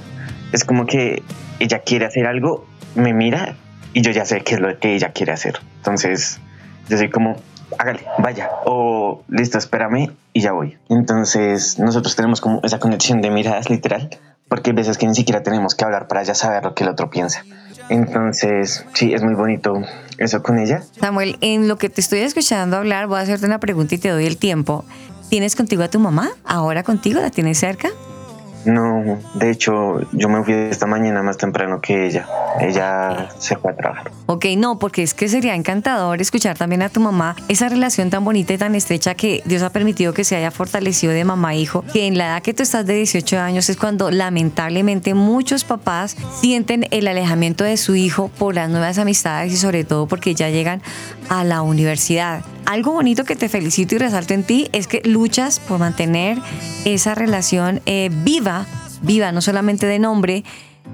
es 0.53 0.65
como 0.65 0.87
que 0.87 1.23
ella 1.61 1.81
quiere 1.81 2.07
hacer 2.07 2.27
algo, 2.27 2.67
me 2.95 3.13
mira 3.13 3.57
y 3.93 4.03
yo 4.03 4.11
ya 4.11 4.25
sé 4.25 4.43
qué 4.43 4.55
es 4.55 4.61
lo 4.61 4.79
que 4.79 4.95
ella 4.95 5.13
quiere 5.13 5.33
hacer. 5.33 5.61
Entonces, 5.79 6.41
yo 6.89 6.97
soy 6.97 7.11
como, 7.11 7.37
hágale, 7.79 8.05
vaya, 8.19 8.51
o 8.65 9.23
listo, 9.29 9.59
espérame 9.59 10.11
y 10.33 10.41
ya 10.41 10.53
voy. 10.53 10.77
Entonces, 10.89 11.79
nosotros 11.79 12.17
tenemos 12.17 12.41
como 12.41 12.61
esa 12.63 12.79
conexión 12.79 13.21
de 13.21 13.31
miradas 13.31 13.71
literal, 13.71 14.11
porque 14.49 14.71
hay 14.71 14.77
veces 14.77 14.99
que 14.99 15.07
ni 15.07 15.15
siquiera 15.15 15.43
tenemos 15.43 15.75
que 15.75 15.85
hablar 15.85 16.09
para 16.09 16.23
ya 16.23 16.35
saber 16.35 16.65
lo 16.65 16.75
que 16.75 16.85
el 16.85 16.91
otro 16.91 17.11
piensa. 17.11 17.45
Entonces, 17.89 18.85
sí, 18.93 19.15
es 19.15 19.23
muy 19.23 19.35
bonito 19.35 19.83
eso 20.19 20.43
con 20.43 20.59
ella. 20.59 20.83
Samuel, 21.01 21.39
en 21.41 21.69
lo 21.69 21.79
que 21.79 21.89
te 21.89 22.01
estoy 22.01 22.21
escuchando 22.21 22.77
hablar, 22.77 23.07
voy 23.07 23.19
a 23.19 23.23
hacerte 23.23 23.47
una 23.47 23.61
pregunta 23.61 23.95
y 23.95 23.99
te 23.99 24.11
doy 24.11 24.27
el 24.27 24.37
tiempo. 24.37 24.85
¿Tienes 25.31 25.57
contigo 25.57 25.83
a 25.83 25.89
tu 25.89 25.99
mamá? 25.99 26.31
¿Ahora 26.45 26.83
contigo? 26.83 27.21
¿La 27.21 27.31
tienes 27.31 27.59
cerca? 27.59 27.89
No, 28.65 29.19
de 29.35 29.51
hecho, 29.51 30.01
yo 30.13 30.29
me 30.29 30.43
fui 30.45 30.55
esta 30.55 30.87
mañana 30.87 31.23
más 31.23 31.37
temprano 31.37 31.81
que 31.81 32.07
ella. 32.07 32.27
Ella 32.61 33.29
se 33.39 33.57
fue 33.57 33.71
a 33.71 33.77
trabajar. 33.77 34.11
Ok, 34.27 34.47
no, 34.57 34.79
porque 34.79 35.03
es 35.03 35.15
que 35.15 35.29
sería 35.29 35.55
encantador 35.55 36.21
escuchar 36.21 36.57
también 36.57 36.83
a 36.83 36.89
tu 36.89 37.01
mamá 37.01 37.37
esa 37.49 37.69
relación 37.69 38.11
tan 38.11 38.25
bonita 38.25 38.53
y 38.53 38.59
tan 38.59 38.75
estrecha 38.75 39.15
que 39.15 39.43
Dios 39.47 39.63
ha 39.63 39.71
permitido 39.71 40.13
que 40.13 40.25
se 40.25 40.37
haya 40.37 40.51
fortalecido 40.51 41.13
de 41.13 41.25
mamá 41.25 41.55
e 41.55 41.61
hijo, 41.61 41.85
que 41.93 42.07
en 42.07 42.19
la 42.19 42.27
edad 42.27 42.43
que 42.43 42.55
tú 42.55 42.63
estás 42.63 42.87
de 42.87 42.95
18 42.95 43.39
años 43.39 43.69
es 43.71 43.77
cuando 43.77 44.11
lamentablemente 44.11 45.15
muchos 45.15 45.65
papás 45.65 46.17
sienten 46.41 46.87
el 46.91 47.09
alejamiento 47.09 47.65
de 47.65 47.77
su 47.77 47.95
hijo 47.95 48.29
por 48.39 48.55
las 48.55 48.69
nuevas 48.71 48.99
amistades 48.99 49.53
y 49.53 49.57
sobre 49.57 49.85
todo 49.85 50.07
porque 50.07 50.35
ya 50.35 50.51
llegan 50.51 50.83
a 51.29 51.45
la 51.45 51.63
universidad. 51.63 52.43
Algo 52.69 52.93
bonito 52.93 53.25
que 53.25 53.35
te 53.35 53.49
felicito 53.49 53.95
y 53.95 53.99
resalto 53.99 54.35
en 54.35 54.43
ti 54.43 54.69
es 54.73 54.87
que 54.87 55.01
luchas 55.03 55.59
por 55.59 55.79
mantener 55.79 56.37
esa 56.85 57.15
relación 57.15 57.81
eh, 57.87 58.11
viva, 58.13 58.48
viva, 59.03 59.33
no 59.33 59.41
solamente 59.41 59.87
de 59.87 59.99
nombre, 59.99 60.45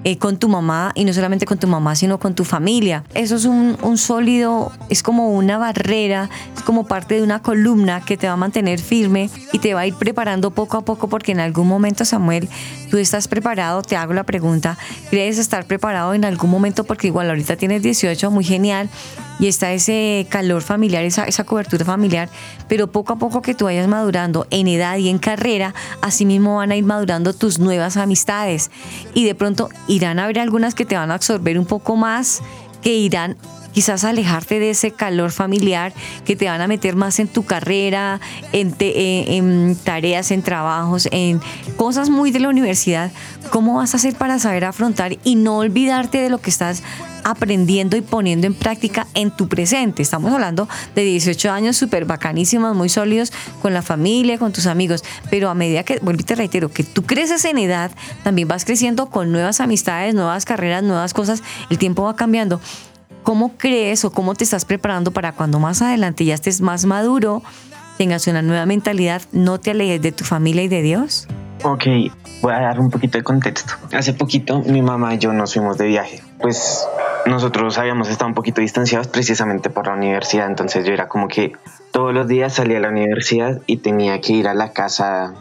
eh, 0.03 0.19
con 0.19 0.37
tu 0.37 0.49
mamá 0.49 0.93
y 0.95 1.05
no 1.05 1.15
solamente 1.15 1.47
con 1.47 1.59
tu 1.59 1.67
mamá, 1.67 1.95
sino 1.95 2.19
con 2.19 2.35
tu 2.35 2.45
familia. 2.45 3.05
Eso 3.15 3.37
es 3.37 3.47
un, 3.47 3.79
un, 3.81 3.97
sólido, 3.97 4.71
es 4.91 5.03
como 5.03 5.31
una 5.31 5.57
barrera, 5.57 6.29
es 6.55 6.63
como 6.63 6.87
parte 6.87 7.15
de 7.15 7.23
una 7.23 7.41
columna 7.41 8.03
que 8.05 8.19
te 8.19 8.27
va 8.27 8.35
a 8.35 8.37
mantener 8.37 8.81
firme 8.81 9.31
y 9.53 9.61
te 9.61 9.73
va 9.73 9.81
a 9.81 9.87
ir 9.87 9.95
preparando 9.95 10.51
poco 10.51 10.77
a 10.77 10.85
poco 10.85 11.09
porque 11.09 11.33
en 11.33 11.41
algún 11.41 11.69
momento, 11.69 12.05
Samuel, 12.05 12.51
tú 12.95 12.99
estás 12.99 13.27
preparado, 13.27 13.83
te 13.83 13.97
hago 13.97 14.13
la 14.13 14.23
pregunta, 14.23 14.79
¿crees 15.11 15.39
estar 15.39 15.67
preparado 15.67 16.15
en 16.15 16.25
algún 16.25 16.49
momento? 16.49 16.85
Porque 16.85 17.09
igual 17.09 17.29
ahorita 17.29 17.57
tienes 17.57 17.83
18, 17.83 18.31
muy 18.31 18.45
genial, 18.45 18.89
y 19.41 19.49
está 19.49 19.73
ese 19.73 20.29
calor 20.29 20.63
familiar, 20.63 21.03
esa, 21.03 21.25
esa 21.25 21.43
cobertura 21.43 21.85
familiar, 21.85 22.29
pero 22.69 22.93
poco 22.93 23.15
a 23.15 23.17
poco 23.17 23.43
que 23.43 23.53
tú 23.53 23.65
vayas 23.65 23.89
madurando 23.89 24.47
en 24.51 24.69
edad 24.69 24.97
y 24.99 25.09
en 25.09 25.19
carrera, 25.19 25.75
así 26.03 26.25
mismo 26.25 26.59
van 26.59 26.71
a 26.71 26.77
ir 26.77 26.85
madurando 26.85 27.35
tus 27.35 27.59
nuevas 27.59 27.97
amistades. 27.97 28.71
Y 29.13 29.25
de 29.25 29.35
pronto 29.35 29.71
irán 29.89 30.21
a 30.21 30.25
haber 30.27 30.39
algunas 30.39 30.77
que 30.77 30.85
te 30.85 30.95
van 30.95 31.11
a 31.11 31.15
absorber 31.15 31.59
un 31.59 31.67
poco 31.67 31.97
más, 31.97 32.43
que 32.81 32.95
irán 32.95 33.37
quizás 33.75 34.05
alejarte 34.05 34.61
de 34.61 34.71
ese 34.71 34.93
calor 34.93 35.33
familiar 35.33 35.93
que 36.25 36.37
te 36.37 36.47
van 36.47 36.61
a 36.61 36.69
meter 36.69 36.95
más 36.95 37.19
en 37.19 37.29
tu 37.29 37.45
carrera, 37.45 38.21
en, 38.53 38.75
eh, 38.79 39.25
en, 39.37 39.77
tareas, 39.83 40.31
en 40.31 40.43
trabajos, 40.43 41.09
en 41.11 41.41
cosas 41.77 42.09
muy 42.09 42.31
de 42.31 42.39
la 42.39 42.49
universidad. 42.49 43.11
¿Cómo 43.51 43.75
vas 43.75 43.93
a 43.93 43.97
hacer 43.99 44.15
para 44.15 44.39
saber 44.39 44.65
afrontar 44.65 45.19
y 45.25 45.35
no 45.35 45.59
olvidarte 45.59 46.19
de 46.19 46.31
lo 46.31 46.39
que 46.39 46.51
estás 46.51 46.83
aprendiendo 47.25 47.97
y 47.97 48.01
poniendo 48.01 48.47
en 48.47 48.55
práctica 48.55 49.09
en 49.15 49.31
tu 49.33 49.49
presente? 49.49 50.03
Estamos 50.03 50.33
hablando 50.33 50.69
de 50.95 51.03
18 51.03 51.51
años 51.51 51.77
súper 51.77 52.05
bacanísimos, 52.05 52.77
muy 52.77 52.89
sólidos 52.89 53.33
con 53.61 53.75
la 53.75 53.83
familia, 53.83 54.39
con 54.39 54.53
tus 54.53 54.67
amigos, 54.67 55.03
pero 55.31 55.51
a 55.51 55.55
medida 55.55 55.83
que, 55.83 55.99
vuelvo 55.99 56.21
y 56.21 56.25
te 56.25 56.37
reitero, 56.37 56.71
que 56.71 56.85
tú 56.85 57.03
creces 57.03 57.45
en 57.45 57.59
edad, 57.59 57.91
también 58.23 58.47
vas 58.47 58.65
creciendo 58.65 59.07
con 59.07 59.33
nuevas 59.33 59.61
amistades, 59.61 60.15
nuevas 60.15 60.45
carreras, 60.45 60.85
nuevas 60.85 61.13
cosas, 61.13 61.43
el 61.71 61.79
tiempo 61.79 62.05
va 62.05 62.15
cambiando. 62.15 62.61
¿Cómo 63.25 63.57
crees 63.57 64.05
o 64.05 64.13
cómo 64.13 64.35
te 64.35 64.45
estás 64.45 64.67
preparando 64.67 65.11
para 65.11 65.33
cuando 65.33 65.59
más 65.59 65.81
adelante 65.81 66.27
ya 66.27 66.35
estés 66.35 66.61
más 66.61 66.85
maduro, 66.85 67.43
tengas 67.97 68.27
una 68.27 68.43
nueva 68.43 68.67
mentalidad, 68.67 69.23
no 69.33 69.59
te 69.59 69.71
alejes 69.71 70.03
de 70.03 70.13
tu 70.13 70.25
familia 70.25 70.63
y 70.63 70.69
de 70.69 70.83
Dios? 70.83 71.27
Ok, 71.63 71.85
voy 72.43 72.53
a 72.53 72.61
dar 72.61 72.79
un 72.79 72.91
poquito 72.91 73.17
de 73.17 73.25
contexto. 73.25 73.73
Hace 73.97 74.13
poquito 74.13 74.61
mi 74.61 74.83
mamá 74.83 75.15
y 75.15 75.19
yo 75.19 75.33
nos 75.33 75.55
fuimos 75.55 75.79
de 75.79 75.87
viaje. 75.87 76.23
Pues 76.39 76.87
nosotros 77.25 77.79
habíamos 77.79 78.11
estado 78.11 78.29
un 78.29 78.35
poquito 78.35 78.61
distanciados 78.61 79.09
precisamente 79.09 79.71
por 79.71 79.87
la 79.87 79.95
universidad, 79.95 80.47
entonces 80.47 80.85
yo 80.85 80.93
era 80.93 81.09
como 81.09 81.27
que 81.27 81.55
todos 81.93 82.13
los 82.13 82.29
días 82.29 82.53
salía 82.53 82.77
a 82.77 82.81
la 82.83 82.91
universidad 82.91 83.63
y 83.67 83.79
tenía 83.79 84.21
que 84.21 84.35
ir 84.35 84.49
a 84.49 84.53
la 84.53 84.73
casa 84.73 85.33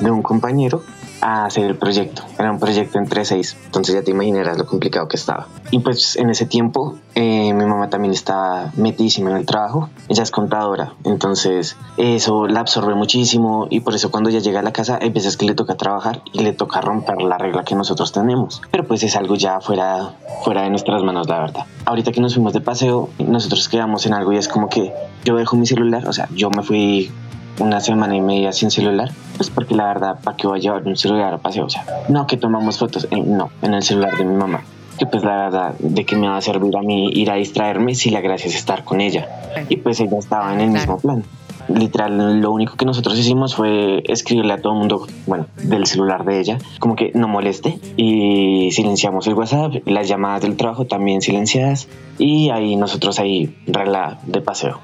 de 0.00 0.10
un 0.10 0.22
compañero 0.22 0.82
a 1.20 1.44
hacer 1.44 1.64
el 1.64 1.76
proyecto. 1.76 2.22
Era 2.38 2.50
un 2.50 2.58
proyecto 2.58 2.98
entre 2.98 3.24
seis, 3.24 3.56
entonces 3.66 3.94
ya 3.94 4.02
te 4.02 4.10
imaginarás 4.10 4.58
lo 4.58 4.66
complicado 4.66 5.08
que 5.08 5.16
estaba. 5.16 5.48
Y 5.70 5.80
pues 5.80 6.16
en 6.16 6.30
ese 6.30 6.46
tiempo 6.46 6.96
eh, 7.14 7.52
mi 7.52 7.64
mamá 7.64 7.90
también 7.90 8.12
estaba 8.12 8.72
metidísima 8.76 9.30
en 9.30 9.36
el 9.36 9.46
trabajo, 9.46 9.90
ella 10.08 10.22
es 10.22 10.30
contadora, 10.30 10.94
entonces 11.04 11.76
eso 11.96 12.46
la 12.46 12.60
absorbe 12.60 12.94
muchísimo 12.94 13.66
y 13.70 13.80
por 13.80 13.94
eso 13.94 14.10
cuando 14.10 14.30
ella 14.30 14.40
llega 14.40 14.60
a 14.60 14.62
la 14.62 14.72
casa 14.72 14.98
hay 15.00 15.10
veces 15.10 15.36
que 15.36 15.46
le 15.46 15.54
toca 15.54 15.76
trabajar 15.76 16.22
y 16.32 16.40
le 16.40 16.52
toca 16.52 16.80
romper 16.80 17.20
la 17.22 17.38
regla 17.38 17.64
que 17.64 17.74
nosotros 17.74 18.12
tenemos. 18.12 18.62
Pero 18.70 18.86
pues 18.86 19.02
es 19.02 19.16
algo 19.16 19.34
ya 19.34 19.60
fuera, 19.60 20.14
fuera 20.44 20.62
de 20.62 20.70
nuestras 20.70 21.02
manos, 21.02 21.28
la 21.28 21.40
verdad. 21.40 21.66
Ahorita 21.84 22.12
que 22.12 22.20
nos 22.20 22.34
fuimos 22.34 22.52
de 22.52 22.60
paseo, 22.60 23.10
nosotros 23.18 23.68
quedamos 23.68 24.06
en 24.06 24.14
algo 24.14 24.32
y 24.32 24.36
es 24.36 24.48
como 24.48 24.68
que 24.68 24.92
yo 25.24 25.36
dejo 25.36 25.56
mi 25.56 25.66
celular, 25.66 26.06
o 26.08 26.12
sea, 26.12 26.28
yo 26.34 26.50
me 26.50 26.62
fui 26.62 27.10
una 27.58 27.80
semana 27.80 28.16
y 28.16 28.20
media 28.20 28.52
sin 28.52 28.70
celular, 28.70 29.10
pues 29.36 29.50
porque 29.50 29.74
la 29.74 29.86
verdad, 29.86 30.18
¿para 30.22 30.36
qué 30.36 30.46
voy 30.46 30.58
a 30.58 30.62
llevar 30.62 30.86
un 30.86 30.96
celular 30.96 31.34
a 31.34 31.38
paseo? 31.38 31.66
O 31.66 31.70
sea, 31.70 31.84
no 32.08 32.26
que 32.26 32.36
tomamos 32.36 32.78
fotos, 32.78 33.08
eh, 33.10 33.22
no, 33.22 33.50
en 33.62 33.74
el 33.74 33.82
celular 33.82 34.16
de 34.16 34.24
mi 34.24 34.34
mamá. 34.34 34.62
Que 34.98 35.06
pues 35.06 35.24
la 35.24 35.36
verdad, 35.36 35.74
de 35.78 36.04
que 36.04 36.14
me 36.14 36.28
va 36.28 36.36
a 36.36 36.42
servir 36.42 36.76
a 36.76 36.82
mí 36.82 37.10
ir 37.14 37.30
a 37.30 37.34
distraerme 37.34 37.94
si 37.94 38.10
la 38.10 38.20
gracia 38.20 38.48
es 38.48 38.54
estar 38.54 38.84
con 38.84 39.00
ella. 39.00 39.28
Y 39.68 39.76
pues 39.78 39.98
ella 40.00 40.18
estaba 40.18 40.52
en 40.52 40.60
el 40.60 40.70
mismo 40.70 40.98
plan. 40.98 41.24
Literal, 41.68 42.40
lo 42.40 42.50
único 42.50 42.76
que 42.76 42.84
nosotros 42.84 43.18
hicimos 43.18 43.54
fue 43.54 44.02
escribirle 44.06 44.52
a 44.52 44.60
todo 44.60 44.72
el 44.72 44.78
mundo, 44.80 45.06
bueno, 45.26 45.46
del 45.62 45.86
celular 45.86 46.24
de 46.24 46.40
ella, 46.40 46.58
como 46.80 46.96
que 46.96 47.12
no 47.14 47.28
moleste. 47.28 47.78
Y 47.96 48.70
silenciamos 48.72 49.26
el 49.26 49.34
WhatsApp, 49.34 49.74
las 49.86 50.08
llamadas 50.08 50.42
del 50.42 50.56
trabajo 50.56 50.86
también 50.86 51.22
silenciadas. 51.22 51.88
Y 52.18 52.50
ahí 52.50 52.76
nosotros 52.76 53.20
ahí, 53.20 53.56
regla 53.66 54.18
de 54.26 54.40
paseo. 54.40 54.80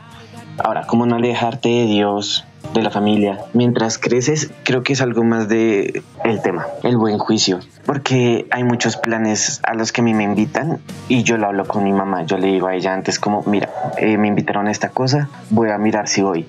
Ahora, 0.59 0.87
¿cómo 0.87 1.05
no 1.07 1.17
alejarte 1.17 1.69
de 1.69 1.87
Dios, 1.87 2.45
de 2.75 2.83
la 2.83 2.91
familia. 2.91 3.39
Mientras 3.53 3.99
creces, 3.99 4.51
creo 4.65 4.83
que 4.83 4.93
es 4.93 5.01
algo 5.01 5.25
más 5.25 5.49
de 5.49 6.03
el 6.25 6.43
tema, 6.43 6.67
el 6.83 6.97
buen 6.97 7.19
juicio, 7.19 7.61
porque 7.85 8.47
hay 8.51 8.65
muchos 8.65 8.97
planes 8.97 9.61
a 9.63 9.75
los 9.75 9.93
que 9.93 10.01
a 10.01 10.05
mí 10.05 10.15
me 10.15 10.25
invitan 10.25 10.81
y 11.09 11.23
yo 11.23 11.37
lo 11.37 11.47
hablo 11.47 11.67
con 11.67 11.85
mi 11.85 11.93
mamá. 11.93 12.25
Yo 12.25 12.39
le 12.39 12.49
digo 12.49 12.67
a 12.67 12.75
ella 12.75 12.95
antes 12.95 13.19
como, 13.19 13.43
mira, 13.47 13.69
eh, 13.99 14.19
me 14.19 14.29
invitaron 14.29 14.69
a 14.69 14.71
esta 14.71 14.91
cosa, 14.91 15.29
voy 15.51 15.71
a 15.71 15.79
mirar 15.79 16.09
si 16.09 16.23
voy. 16.23 16.47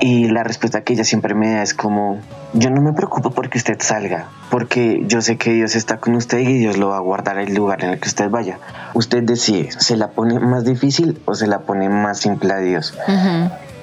Y 0.00 0.28
la 0.28 0.42
respuesta 0.42 0.82
que 0.82 0.94
ella 0.94 1.04
siempre 1.04 1.34
me 1.34 1.50
da 1.50 1.62
es 1.62 1.74
como, 1.74 2.18
yo 2.54 2.70
no 2.70 2.80
me 2.80 2.92
preocupo 2.92 3.30
porque 3.30 3.58
usted 3.58 3.76
salga, 3.80 4.28
porque 4.50 5.02
yo 5.06 5.20
sé 5.20 5.36
que 5.36 5.52
Dios 5.52 5.76
está 5.76 5.98
con 5.98 6.14
usted 6.14 6.38
y 6.38 6.58
Dios 6.58 6.78
lo 6.78 6.88
va 6.88 6.96
a 6.96 7.00
guardar 7.00 7.38
el 7.38 7.54
lugar 7.54 7.84
en 7.84 7.90
el 7.90 8.00
que 8.00 8.08
usted 8.08 8.30
vaya. 8.30 8.58
Usted 8.94 9.22
decide, 9.22 9.70
¿se 9.72 9.96
la 9.96 10.08
pone 10.08 10.38
más 10.38 10.64
difícil 10.64 11.20
o 11.26 11.34
se 11.34 11.46
la 11.46 11.60
pone 11.60 11.88
más 11.88 12.18
simple 12.18 12.52
a 12.52 12.58
Dios? 12.58 12.96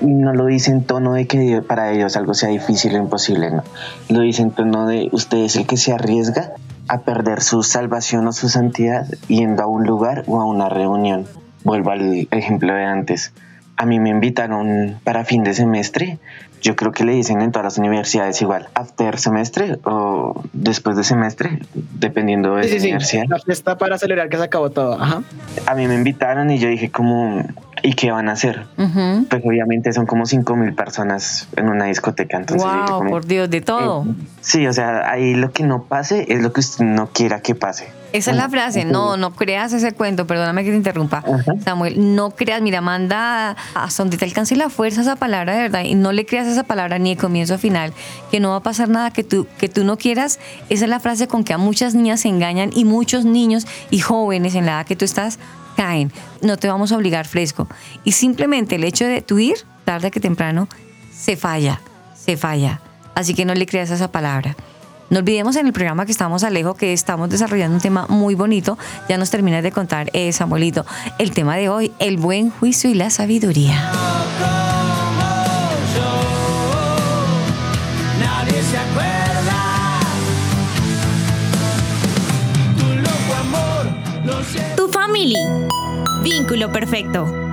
y 0.01 0.05
no 0.05 0.33
lo 0.33 0.45
dice 0.45 0.71
en 0.71 0.83
tono 0.83 1.13
de 1.13 1.27
que 1.27 1.61
para 1.61 1.91
ellos 1.91 2.15
algo 2.17 2.33
sea 2.33 2.49
difícil 2.49 2.95
o 2.95 2.97
imposible, 2.97 3.51
no. 3.51 3.63
Lo 4.09 4.21
dice 4.21 4.41
en 4.41 4.51
tono 4.51 4.87
de 4.87 5.09
usted 5.11 5.39
es 5.39 5.55
el 5.55 5.65
que 5.65 5.77
se 5.77 5.93
arriesga 5.93 6.53
a 6.87 7.01
perder 7.01 7.41
su 7.41 7.63
salvación 7.63 8.27
o 8.27 8.31
su 8.31 8.49
santidad 8.49 9.07
yendo 9.27 9.63
a 9.63 9.67
un 9.67 9.85
lugar 9.85 10.23
o 10.27 10.39
a 10.39 10.45
una 10.45 10.69
reunión. 10.69 11.25
Vuelvo 11.63 11.91
al 11.91 12.27
ejemplo 12.31 12.73
de 12.73 12.85
antes. 12.85 13.33
A 13.77 13.85
mí 13.85 13.99
me 13.99 14.09
invitaron 14.09 14.99
para 15.03 15.23
fin 15.23 15.43
de 15.43 15.53
semestre. 15.53 16.17
Yo 16.61 16.75
creo 16.75 16.91
que 16.91 17.03
le 17.05 17.13
dicen 17.13 17.41
en 17.41 17.51
todas 17.51 17.65
las 17.65 17.77
universidades 17.77 18.41
igual, 18.41 18.67
after 18.73 19.19
semestre 19.19 19.77
o 19.83 20.43
después 20.53 20.97
de 20.97 21.03
semestre, 21.03 21.59
dependiendo 21.73 22.55
de 22.55 22.67
la 22.67 22.75
universidad. 22.75 23.25
La 23.29 23.39
fiesta 23.39 23.77
para 23.77 23.99
celebrar 23.99 24.29
que 24.29 24.37
se 24.37 24.43
acabó 24.43 24.71
todo. 24.71 24.99
Ajá. 24.99 25.21
A 25.67 25.75
mí 25.75 25.87
me 25.87 25.93
invitaron 25.93 26.49
y 26.49 26.57
yo 26.57 26.67
dije 26.67 26.89
como, 26.89 27.45
¿Y 27.83 27.93
qué 27.93 28.11
van 28.11 28.29
a 28.29 28.33
hacer? 28.33 28.65
Pues 28.75 29.43
obviamente 29.45 29.93
son 29.93 30.05
como 30.05 30.25
cinco 30.25 30.55
mil 30.55 30.73
personas 30.73 31.47
en 31.55 31.69
una 31.69 31.85
discoteca. 31.85 32.37
Entonces, 32.37 32.67
wow, 32.67 33.07
por 33.07 33.25
Dios, 33.25 33.49
de 33.49 33.61
todo. 33.61 34.03
Eh, 34.03 34.13
sí, 34.41 34.67
o 34.67 34.73
sea, 34.73 35.09
ahí 35.09 35.35
lo 35.35 35.51
que 35.51 35.63
no 35.63 35.83
pase 35.83 36.25
es 36.27 36.41
lo 36.41 36.53
que 36.53 36.61
usted 36.61 36.85
no 36.85 37.07
quiera 37.07 37.41
que 37.41 37.55
pase. 37.55 37.89
Esa 38.17 38.31
es 38.31 38.37
la 38.37 38.49
frase, 38.49 38.85
no, 38.85 39.15
no 39.17 39.33
creas 39.33 39.73
ese 39.73 39.91
cuento, 39.93 40.25
perdóname 40.25 40.63
que 40.63 40.71
te 40.71 40.75
interrumpa, 40.75 41.23
Samuel, 41.63 42.15
no 42.15 42.31
creas, 42.31 42.61
mira, 42.61 42.81
manda 42.81 43.55
hasta 43.75 44.03
donde 44.03 44.17
te 44.17 44.25
alcance 44.25 44.55
la 44.55 44.69
fuerza 44.69 45.01
esa 45.01 45.15
palabra 45.15 45.55
de 45.55 45.61
verdad 45.61 45.83
y 45.83 45.95
no 45.95 46.11
le 46.11 46.25
creas 46.25 46.47
esa 46.47 46.63
palabra 46.63 46.97
ni 46.99 47.15
de 47.15 47.21
comienzo 47.21 47.53
a 47.53 47.57
final, 47.57 47.93
que 48.31 48.39
no 48.39 48.49
va 48.49 48.57
a 48.57 48.63
pasar 48.63 48.89
nada 48.89 49.11
que 49.11 49.23
tú, 49.23 49.47
que 49.59 49.69
tú 49.69 49.83
no 49.83 49.97
quieras, 49.97 50.39
esa 50.69 50.85
es 50.85 50.89
la 50.89 50.99
frase 50.99 51.27
con 51.27 51.43
que 51.43 51.53
a 51.53 51.57
muchas 51.57 51.93
niñas 51.93 52.21
se 52.21 52.29
engañan 52.29 52.71
y 52.73 52.85
muchos 52.85 53.25
niños 53.25 53.67
y 53.91 53.99
jóvenes 53.99 54.55
en 54.55 54.65
la 54.65 54.73
edad 54.73 54.85
que 54.85 54.95
tú 54.95 55.05
estás 55.05 55.37
caen, 55.75 56.11
no 56.41 56.57
te 56.57 56.67
vamos 56.67 56.91
a 56.91 56.97
obligar 56.97 57.27
fresco. 57.27 57.67
Y 58.03 58.13
simplemente 58.13 58.75
el 58.75 58.83
hecho 58.83 59.05
de 59.05 59.21
tú 59.21 59.37
ir, 59.39 59.57
tarde 59.85 60.11
que 60.11 60.19
temprano, 60.19 60.67
se 61.13 61.37
falla, 61.37 61.81
se 62.15 62.35
falla. 62.35 62.81
Así 63.15 63.33
que 63.33 63.45
no 63.45 63.53
le 63.53 63.65
creas 63.65 63.91
esa 63.91 64.11
palabra. 64.11 64.55
No 65.09 65.19
olvidemos 65.19 65.55
en 65.55 65.67
el 65.67 65.73
programa 65.73 66.05
que 66.05 66.11
estamos 66.11 66.43
Alejo 66.43 66.73
que 66.73 66.91
estamos 66.91 67.29
desarrollando 67.29 67.75
un 67.75 67.81
tema 67.81 68.07
muy 68.09 68.35
bonito. 68.35 68.77
Ya 69.07 69.17
nos 69.17 69.29
terminas 69.29 69.63
de 69.63 69.71
contar, 69.71 70.09
eh, 70.13 70.33
Samuelito, 70.33 70.85
el 71.17 71.31
tema 71.31 71.55
de 71.55 71.69
hoy, 71.69 71.91
el 71.99 72.17
buen 72.17 72.49
juicio 72.49 72.89
y 72.89 72.93
la 72.93 73.09
sabiduría. 73.09 73.91
Tu 84.75 84.87
family. 84.89 85.35
Vínculo 86.23 86.71
perfecto. 86.71 87.46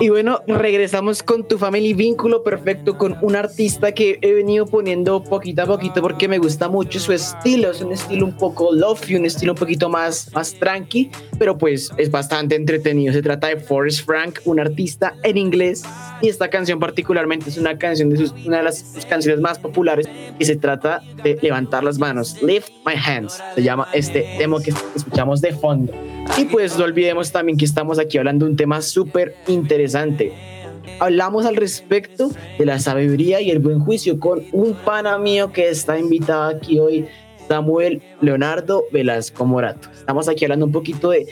Y 0.00 0.08
bueno, 0.08 0.40
regresamos 0.46 1.22
con 1.22 1.46
tu 1.46 1.58
family 1.58 1.92
vínculo 1.92 2.42
perfecto 2.42 2.96
con 2.96 3.18
un 3.20 3.36
artista 3.36 3.92
que 3.92 4.18
he 4.22 4.32
venido 4.32 4.64
poniendo 4.64 5.22
poquito 5.22 5.60
a 5.60 5.66
poquito 5.66 6.00
porque 6.00 6.26
me 6.26 6.38
gusta 6.38 6.70
mucho 6.70 6.98
su 6.98 7.12
estilo. 7.12 7.70
Es 7.70 7.82
un 7.82 7.92
estilo 7.92 8.24
un 8.24 8.34
poco 8.34 8.72
lofi, 8.72 9.16
un 9.16 9.26
estilo 9.26 9.52
un 9.52 9.58
poquito 9.58 9.90
más, 9.90 10.32
más 10.32 10.54
tranqui, 10.54 11.10
pero 11.38 11.58
pues 11.58 11.90
es 11.98 12.10
bastante 12.10 12.54
entretenido. 12.54 13.12
Se 13.12 13.20
trata 13.20 13.48
de 13.48 13.58
Forrest 13.58 14.06
Frank, 14.06 14.38
un 14.46 14.58
artista 14.58 15.16
en 15.22 15.36
inglés. 15.36 15.82
Y 16.22 16.30
esta 16.30 16.48
canción 16.48 16.78
particularmente 16.78 17.50
es 17.50 17.58
una 17.58 17.76
canción 17.76 18.08
de 18.08 18.16
sus, 18.16 18.32
una 18.46 18.58
de 18.58 18.62
las 18.62 18.78
sus 18.78 19.04
canciones 19.04 19.42
más 19.42 19.58
populares 19.58 20.08
y 20.38 20.46
se 20.46 20.56
trata 20.56 21.02
de 21.22 21.38
levantar 21.42 21.84
las 21.84 21.98
manos. 21.98 22.42
Lift 22.42 22.70
my 22.86 22.94
hands. 22.94 23.42
Se 23.54 23.62
llama 23.62 23.86
este 23.92 24.26
tema 24.38 24.62
que 24.62 24.72
escuchamos 24.96 25.42
de 25.42 25.52
fondo. 25.52 25.92
Y 26.38 26.44
pues 26.46 26.78
no 26.78 26.84
olvidemos 26.84 27.32
también 27.32 27.58
que 27.58 27.64
estamos 27.64 27.98
aquí 27.98 28.18
hablando 28.18 28.46
de 28.46 28.52
un 28.52 28.56
tema 28.56 28.80
súper 28.82 29.34
interesante. 29.46 30.32
Hablamos 30.98 31.44
al 31.44 31.56
respecto 31.56 32.30
de 32.58 32.66
la 32.66 32.78
sabiduría 32.78 33.40
y 33.40 33.50
el 33.50 33.58
buen 33.58 33.80
juicio 33.80 34.18
con 34.18 34.42
un 34.52 34.74
pana 34.74 35.18
mío 35.18 35.52
que 35.52 35.68
está 35.68 35.98
invitado 35.98 36.44
aquí 36.44 36.78
hoy, 36.78 37.06
Samuel 37.48 38.02
Leonardo 38.20 38.84
Velasco 38.92 39.44
Morato. 39.44 39.88
Estamos 39.92 40.28
aquí 40.28 40.44
hablando 40.44 40.66
un 40.66 40.72
poquito 40.72 41.10
de 41.10 41.26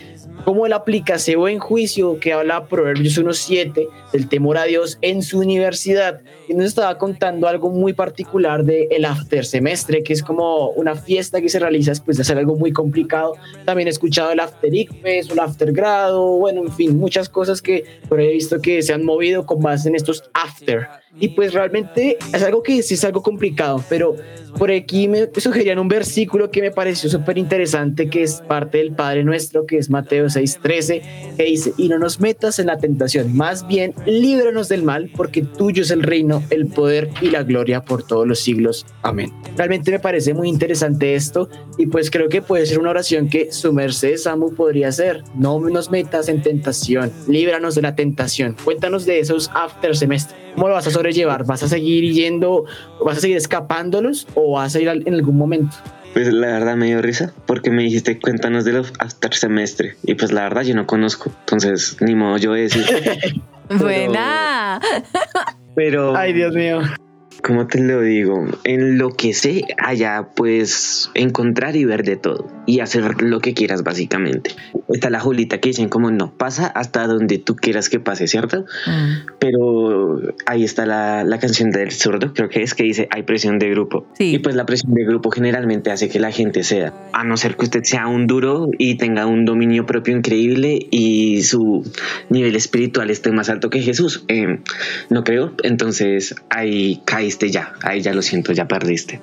cómo 0.44 0.66
él 0.66 0.72
aplica 0.72 1.14
ese 1.14 1.36
buen 1.36 1.58
juicio 1.58 2.18
que 2.20 2.32
habla 2.32 2.66
Proverbios 2.66 3.18
1.7 3.18 3.88
del 4.12 4.28
temor 4.28 4.58
a 4.58 4.64
Dios 4.64 4.98
en 5.02 5.22
su 5.22 5.38
universidad. 5.38 6.20
Y 6.48 6.54
nos 6.54 6.66
estaba 6.66 6.96
contando 6.98 7.46
algo 7.46 7.70
muy 7.70 7.92
particular 7.92 8.64
del 8.64 8.88
el 8.90 9.04
after 9.04 9.44
semestre, 9.44 10.02
que 10.02 10.12
es 10.12 10.22
como 10.22 10.70
una 10.70 10.94
fiesta 10.94 11.40
que 11.40 11.48
se 11.48 11.58
realiza 11.58 11.90
después 11.90 12.16
de 12.16 12.22
hacer 12.22 12.38
algo 12.38 12.56
muy 12.56 12.72
complicado. 12.72 13.34
También 13.64 13.88
he 13.88 13.90
escuchado 13.90 14.32
el 14.32 14.40
after 14.40 14.74
ICFES, 14.74 15.30
el 15.30 15.38
after 15.38 15.72
grado, 15.72 16.38
bueno, 16.38 16.62
en 16.62 16.72
fin, 16.72 16.98
muchas 16.98 17.28
cosas 17.28 17.60
que 17.60 17.84
por 18.08 18.18
ahí 18.18 18.28
he 18.28 18.32
visto 18.32 18.60
que 18.60 18.82
se 18.82 18.92
han 18.92 19.04
movido 19.04 19.44
con 19.46 19.60
base 19.60 19.88
en 19.88 19.94
estos 19.94 20.24
after. 20.32 20.88
Y 21.20 21.28
pues 21.28 21.52
realmente 21.52 22.16
es 22.32 22.42
algo 22.42 22.62
que 22.62 22.82
sí 22.82 22.94
es 22.94 23.04
algo 23.04 23.22
complicado, 23.22 23.82
pero 23.88 24.14
por 24.56 24.70
aquí 24.70 25.08
me 25.08 25.28
sugerían 25.36 25.78
un 25.78 25.88
versículo 25.88 26.50
que 26.50 26.60
me 26.60 26.70
pareció 26.70 27.10
súper 27.10 27.38
interesante, 27.38 28.08
que 28.08 28.22
es 28.22 28.42
parte 28.46 28.78
del 28.78 28.92
Padre 28.92 29.24
Nuestro, 29.24 29.66
que 29.66 29.78
es 29.78 29.90
Mateo 29.90 30.27
6:13, 30.30 31.36
que 31.36 31.44
dice, 31.44 31.72
y 31.76 31.88
no 31.88 31.98
nos 31.98 32.20
metas 32.20 32.58
en 32.58 32.66
la 32.66 32.78
tentación, 32.78 33.36
más 33.36 33.66
bien 33.66 33.94
líbranos 34.06 34.68
del 34.68 34.82
mal, 34.82 35.10
porque 35.16 35.42
tuyo 35.42 35.82
es 35.82 35.90
el 35.90 36.02
reino, 36.02 36.42
el 36.50 36.66
poder 36.66 37.10
y 37.20 37.30
la 37.30 37.42
gloria 37.42 37.84
por 37.84 38.02
todos 38.02 38.26
los 38.26 38.40
siglos. 38.40 38.86
Amén. 39.02 39.32
Realmente 39.56 39.90
me 39.90 39.98
parece 39.98 40.34
muy 40.34 40.48
interesante 40.48 41.14
esto 41.14 41.48
y 41.76 41.86
pues 41.86 42.10
creo 42.10 42.28
que 42.28 42.42
puede 42.42 42.66
ser 42.66 42.78
una 42.78 42.90
oración 42.90 43.28
que 43.28 43.52
su 43.52 43.72
merced, 43.72 44.16
Samu, 44.16 44.54
podría 44.54 44.88
hacer. 44.88 45.22
No 45.34 45.60
nos 45.60 45.90
metas 45.90 46.28
en 46.28 46.42
tentación, 46.42 47.12
líbranos 47.28 47.74
de 47.74 47.82
la 47.82 47.94
tentación. 47.94 48.56
Cuéntanos 48.64 49.06
de 49.06 49.20
esos 49.20 49.50
after 49.54 49.96
semestre. 49.96 50.36
¿Cómo 50.54 50.68
lo 50.68 50.74
vas 50.74 50.86
a 50.86 50.90
sobrellevar? 50.90 51.44
¿Vas 51.44 51.62
a 51.62 51.68
seguir 51.68 52.12
yendo, 52.12 52.64
vas 53.04 53.18
a 53.18 53.20
seguir 53.20 53.36
escapándolos 53.36 54.26
o 54.34 54.52
vas 54.52 54.74
a 54.74 54.80
ir 54.80 54.88
en 54.88 55.14
algún 55.14 55.36
momento? 55.36 55.76
Pues 56.12 56.32
la 56.32 56.48
verdad 56.48 56.76
me 56.76 56.86
dio 56.86 57.02
risa 57.02 57.32
porque 57.46 57.70
me 57.70 57.82
dijiste 57.82 58.18
cuéntanos 58.18 58.64
de 58.64 58.72
los 58.72 58.92
after 58.98 59.34
semestre 59.34 59.96
y 60.02 60.14
pues 60.14 60.32
la 60.32 60.42
verdad 60.42 60.62
yo 60.62 60.74
no 60.74 60.86
conozco, 60.86 61.30
entonces 61.40 61.96
ni 62.00 62.14
modo 62.14 62.38
yo 62.38 62.52
de 62.52 62.62
decir. 62.62 62.84
Buena. 63.68 64.80
Pero 65.74 66.16
Ay, 66.16 66.32
Dios 66.32 66.54
mío. 66.54 66.80
¿Cómo 67.42 67.66
te 67.66 67.80
lo 67.80 68.02
digo? 68.02 68.46
En 68.64 68.98
lo 68.98 69.10
que 69.10 69.32
sé, 69.32 69.64
allá 69.78 70.28
puedes 70.34 71.10
encontrar 71.14 71.76
y 71.76 71.84
ver 71.84 72.02
de 72.02 72.16
todo 72.16 72.48
y 72.68 72.80
hacer 72.80 73.22
lo 73.22 73.40
que 73.40 73.54
quieras 73.54 73.82
básicamente. 73.82 74.50
Está 74.88 75.08
la 75.08 75.20
Julita 75.20 75.58
que 75.58 75.70
dicen 75.70 75.88
como 75.88 76.10
no, 76.10 76.34
pasa 76.36 76.66
hasta 76.66 77.06
donde 77.06 77.38
tú 77.38 77.56
quieras 77.56 77.88
que 77.88 77.98
pase, 77.98 78.26
¿cierto? 78.26 78.66
Pero 79.38 80.20
ahí 80.44 80.64
está 80.64 80.84
la, 80.84 81.24
la 81.24 81.38
canción 81.38 81.70
del 81.70 81.92
zurdo, 81.92 82.34
creo 82.34 82.50
que 82.50 82.62
es 82.62 82.74
que 82.74 82.82
dice 82.82 83.08
hay 83.10 83.22
presión 83.22 83.58
de 83.58 83.70
grupo. 83.70 84.06
Sí. 84.18 84.34
Y 84.34 84.38
pues 84.40 84.54
la 84.54 84.66
presión 84.66 84.92
de 84.92 85.04
grupo 85.04 85.30
generalmente 85.30 85.90
hace 85.90 86.10
que 86.10 86.20
la 86.20 86.30
gente 86.30 86.62
sea, 86.62 86.92
a 87.14 87.24
no 87.24 87.38
ser 87.38 87.56
que 87.56 87.64
usted 87.64 87.84
sea 87.84 88.06
un 88.06 88.26
duro 88.26 88.68
y 88.76 88.96
tenga 88.96 89.24
un 89.24 89.46
dominio 89.46 89.86
propio 89.86 90.14
increíble 90.14 90.78
y 90.90 91.42
su 91.42 91.90
nivel 92.28 92.54
espiritual 92.54 93.08
esté 93.10 93.32
más 93.32 93.48
alto 93.48 93.70
que 93.70 93.80
Jesús. 93.80 94.24
Eh, 94.28 94.60
no 95.08 95.24
creo, 95.24 95.54
entonces 95.62 96.34
ahí 96.50 97.00
caíste 97.28 97.50
ya, 97.50 97.74
ahí 97.82 98.00
ya 98.00 98.14
lo 98.14 98.22
siento, 98.22 98.52
ya 98.52 98.66
perdiste. 98.66 99.20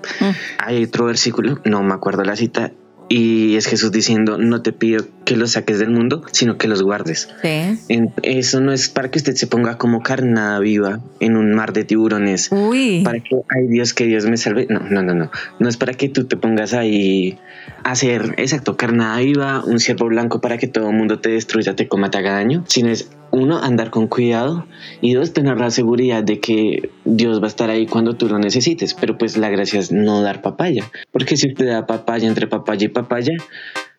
Hay 0.59 0.83
otro 0.83 1.05
versículo, 1.05 1.59
no 1.65 1.81
me 1.81 1.93
acuerdo 1.95 2.23
la 2.23 2.35
cita. 2.35 2.71
Y 3.07 3.55
es 3.55 3.67
Jesús 3.67 3.91
diciendo, 3.91 4.39
no 4.39 4.63
te 4.63 4.71
pido 4.73 5.05
que 5.25 5.35
los 5.37 5.51
saques 5.51 5.77
del 5.77 5.91
mundo, 5.91 6.23
sino 6.31 6.57
que 6.57 6.67
los 6.67 6.81
guardes. 6.81 7.29
Sí. 7.43 7.77
En- 7.87 8.11
eso 8.23 8.61
no 8.61 8.71
es 8.73 8.89
para 8.89 9.11
que 9.11 9.19
usted 9.19 9.35
se 9.35 9.45
ponga 9.45 9.77
como 9.77 10.01
carnada 10.01 10.59
viva 10.59 11.01
en 11.19 11.37
un 11.37 11.53
mar 11.53 11.71
de 11.71 11.83
tiburones. 11.83 12.49
Uy. 12.51 13.01
Para 13.03 13.19
que, 13.19 13.35
ay 13.49 13.67
Dios, 13.67 13.93
que 13.93 14.05
Dios 14.05 14.25
me 14.25 14.37
salve. 14.37 14.65
No, 14.71 14.79
no, 14.89 15.03
no, 15.03 15.13
no. 15.13 15.29
No 15.59 15.69
es 15.69 15.77
para 15.77 15.93
que 15.93 16.09
tú 16.09 16.25
te 16.25 16.35
pongas 16.35 16.73
ahí 16.73 17.37
a 17.83 17.91
hacer, 17.91 18.33
exacto, 18.37 18.75
carnada 18.75 19.17
viva, 19.19 19.63
un 19.63 19.79
ciervo 19.79 20.07
blanco 20.07 20.41
para 20.41 20.57
que 20.57 20.65
todo 20.67 20.89
el 20.89 20.95
mundo 20.95 21.19
te 21.19 21.29
destruya, 21.29 21.75
te 21.75 21.87
coma, 21.87 22.09
te 22.09 22.17
haga 22.17 22.31
daño. 22.33 22.63
Sino 22.67 22.89
es, 22.89 23.07
uno, 23.35 23.59
andar 23.59 23.89
con 23.89 24.07
cuidado 24.07 24.65
y 25.01 25.13
dos, 25.13 25.33
tener 25.33 25.57
la 25.57 25.69
seguridad 25.69 26.23
de 26.23 26.39
que 26.39 26.89
Dios 27.03 27.41
va 27.41 27.45
a 27.45 27.47
estar 27.47 27.69
ahí 27.69 27.85
cuando 27.85 28.15
tú 28.15 28.27
lo 28.27 28.39
necesites. 28.39 28.93
Pero 28.93 29.17
pues 29.17 29.37
la 29.37 29.49
gracia 29.49 29.79
es 29.79 29.91
no 29.91 30.21
dar 30.21 30.41
papaya. 30.41 30.89
Porque 31.11 31.37
si 31.37 31.49
usted 31.49 31.67
da 31.67 31.85
papaya 31.85 32.27
entre 32.27 32.47
papaya 32.47 32.85
y 32.85 32.89
papaya, 32.89 33.33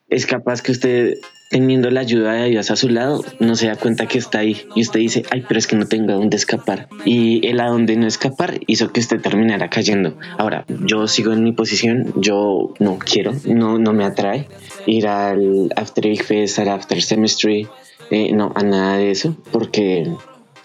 es 0.08 0.26
capaz 0.26 0.62
que 0.62 0.72
usted 0.72 1.18
teniendo 1.50 1.90
la 1.90 2.00
ayuda 2.00 2.32
de 2.32 2.48
Dios 2.48 2.70
a 2.70 2.76
su 2.76 2.88
lado 2.88 3.24
no 3.38 3.54
se 3.54 3.68
da 3.68 3.76
cuenta 3.76 4.06
que 4.06 4.18
está 4.18 4.40
ahí 4.40 4.62
y 4.74 4.82
usted 4.82 5.00
dice 5.00 5.22
ay 5.30 5.44
pero 5.46 5.58
es 5.58 5.66
que 5.66 5.76
no 5.76 5.86
tengo 5.86 6.12
a 6.12 6.16
dónde 6.16 6.36
escapar 6.36 6.88
y 7.04 7.46
el 7.46 7.60
a 7.60 7.68
dónde 7.68 7.96
no 7.96 8.06
escapar 8.06 8.58
hizo 8.66 8.92
que 8.92 9.00
usted 9.00 9.20
terminara 9.20 9.70
cayendo 9.70 10.18
ahora 10.38 10.64
yo 10.68 11.06
sigo 11.06 11.32
en 11.32 11.44
mi 11.44 11.52
posición 11.52 12.12
yo 12.16 12.74
no 12.80 12.98
quiero 12.98 13.32
no 13.46 13.78
no 13.78 13.92
me 13.92 14.04
atrae 14.04 14.48
ir 14.86 15.06
al 15.06 15.72
after 15.76 16.16
fest 16.16 16.58
al 16.58 16.68
after 16.68 17.00
semestry 17.00 17.68
eh, 18.10 18.32
no 18.32 18.52
a 18.54 18.62
nada 18.62 18.98
de 18.98 19.10
eso 19.10 19.34
porque 19.52 20.12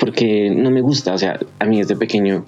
porque 0.01 0.49
no 0.49 0.71
me 0.71 0.81
gusta, 0.81 1.13
o 1.13 1.17
sea, 1.19 1.39
a 1.59 1.65
mí 1.65 1.77
desde 1.77 1.95
pequeño 1.95 2.43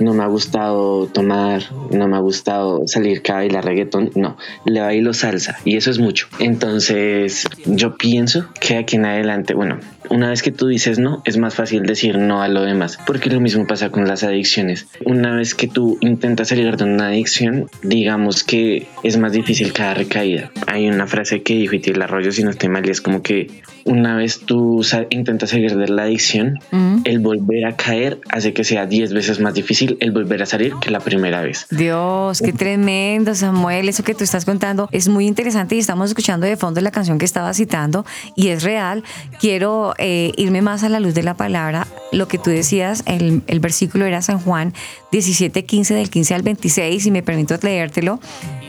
no 0.00 0.12
me 0.12 0.24
ha 0.24 0.26
gustado 0.26 1.06
tomar, 1.06 1.62
no 1.92 2.08
me 2.08 2.16
ha 2.16 2.20
gustado 2.20 2.82
salir 2.88 3.22
cada 3.22 3.44
la 3.44 3.60
reggaetón, 3.60 4.10
no, 4.16 4.36
le 4.64 4.80
bailo 4.80 5.14
salsa 5.14 5.56
y 5.64 5.76
eso 5.76 5.92
es 5.92 6.00
mucho. 6.00 6.26
Entonces 6.40 7.44
yo 7.64 7.96
pienso 7.96 8.48
que 8.60 8.76
aquí 8.76 8.96
en 8.96 9.06
adelante, 9.06 9.54
bueno, 9.54 9.78
una 10.10 10.30
vez 10.30 10.42
que 10.42 10.50
tú 10.50 10.66
dices 10.66 10.98
no, 10.98 11.22
es 11.24 11.38
más 11.38 11.54
fácil 11.54 11.84
decir 11.84 12.18
no 12.18 12.42
a 12.42 12.48
lo 12.48 12.62
demás, 12.62 12.98
porque 13.06 13.30
lo 13.30 13.40
mismo 13.40 13.68
pasa 13.68 13.90
con 13.90 14.08
las 14.08 14.24
adicciones. 14.24 14.88
Una 15.04 15.36
vez 15.36 15.54
que 15.54 15.68
tú 15.68 15.96
intentas 16.00 16.48
salir 16.48 16.76
de 16.76 16.84
una 16.84 17.06
adicción, 17.06 17.70
digamos 17.82 18.42
que 18.42 18.88
es 19.04 19.16
más 19.16 19.30
difícil 19.30 19.72
cada 19.72 19.94
recaída. 19.94 20.50
Hay 20.66 20.88
una 20.88 21.06
frase 21.06 21.42
que 21.42 21.54
dijo 21.54 21.76
Itiel 21.76 22.02
Arroyo, 22.02 22.32
si 22.32 22.42
no 22.42 22.50
estoy 22.50 22.68
mal, 22.68 22.84
y 22.84 22.90
es 22.90 23.00
como 23.00 23.22
que 23.22 23.62
una 23.84 24.16
vez 24.16 24.40
tú 24.40 24.84
intentas 25.10 25.50
salir 25.50 25.76
de 25.76 25.88
la 25.88 26.02
adicción, 26.02 26.58
el 27.04 27.18
volver 27.18 27.66
a 27.66 27.76
caer 27.76 28.20
hace 28.30 28.52
que 28.52 28.64
sea 28.64 28.86
10 28.86 29.12
veces 29.12 29.40
más 29.40 29.54
difícil 29.54 29.96
el 30.00 30.12
volver 30.12 30.42
a 30.42 30.46
salir 30.46 30.74
que 30.80 30.90
la 30.90 31.00
primera 31.00 31.40
vez. 31.42 31.66
Dios, 31.70 32.40
qué 32.40 32.52
tremendo, 32.52 33.34
Samuel. 33.34 33.88
Eso 33.88 34.02
que 34.02 34.14
tú 34.14 34.24
estás 34.24 34.44
contando 34.44 34.88
es 34.92 35.08
muy 35.08 35.26
interesante 35.26 35.74
y 35.74 35.78
estamos 35.78 36.10
escuchando 36.10 36.46
de 36.46 36.56
fondo 36.56 36.80
la 36.80 36.90
canción 36.90 37.18
que 37.18 37.24
estaba 37.24 37.52
citando 37.54 38.04
y 38.36 38.48
es 38.48 38.62
real. 38.62 39.04
Quiero 39.40 39.94
eh, 39.98 40.32
irme 40.36 40.62
más 40.62 40.82
a 40.82 40.88
la 40.88 41.00
luz 41.00 41.14
de 41.14 41.22
la 41.22 41.34
palabra. 41.34 41.86
Lo 42.12 42.28
que 42.28 42.38
tú 42.38 42.50
decías, 42.50 43.02
el, 43.06 43.42
el 43.46 43.60
versículo 43.60 44.04
era 44.04 44.22
San 44.22 44.38
Juan 44.38 44.74
17, 45.12 45.64
15, 45.64 45.94
del 45.94 46.10
15 46.10 46.34
al 46.34 46.42
26, 46.42 47.06
y 47.06 47.10
me 47.10 47.22
permito 47.22 47.56
leértelo. 47.62 48.20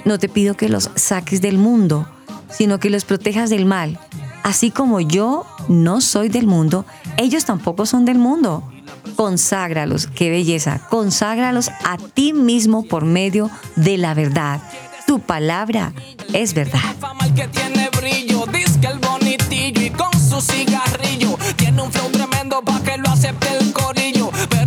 No 0.06 0.18
te 0.18 0.30
pido 0.30 0.56
que 0.56 0.70
los 0.70 0.90
saques 0.96 1.42
del 1.42 1.58
mundo, 1.58 2.08
sino 2.50 2.80
que 2.80 2.90
los 2.90 3.06
protejas 3.06 3.50
del 3.50 3.66
mal. 3.66 4.00
Así 4.44 4.72
como 4.72 5.00
yo 5.00 5.46
no 5.68 6.02
soy 6.02 6.30
del 6.30 6.48
mundo, 6.48 6.86
ellos 7.18 7.46
tampoco 7.46 7.86
son 7.86 8.06
del 8.06 8.18
mundo. 8.18 8.64
Conságralos, 9.16 10.08
qué 10.08 10.30
belleza, 10.30 10.82
conságralos 10.90 11.70
a 11.86 11.98
ti 11.98 12.34
mismo 12.34 12.84
por 12.84 13.06
medio 13.06 13.50
de 13.76 13.98
la 13.98 14.14
verdad. 14.14 14.62
Tu 15.06 15.20
palabra 15.20 15.94
es 16.34 16.54
verdad. 16.54 16.82
tiene 21.56 21.82
un 21.82 21.92
flow 21.92 22.10
tremendo 22.12 22.62
para 22.64 22.80
que 22.84 22.98
lo 22.98 23.10
acepte 23.10 23.61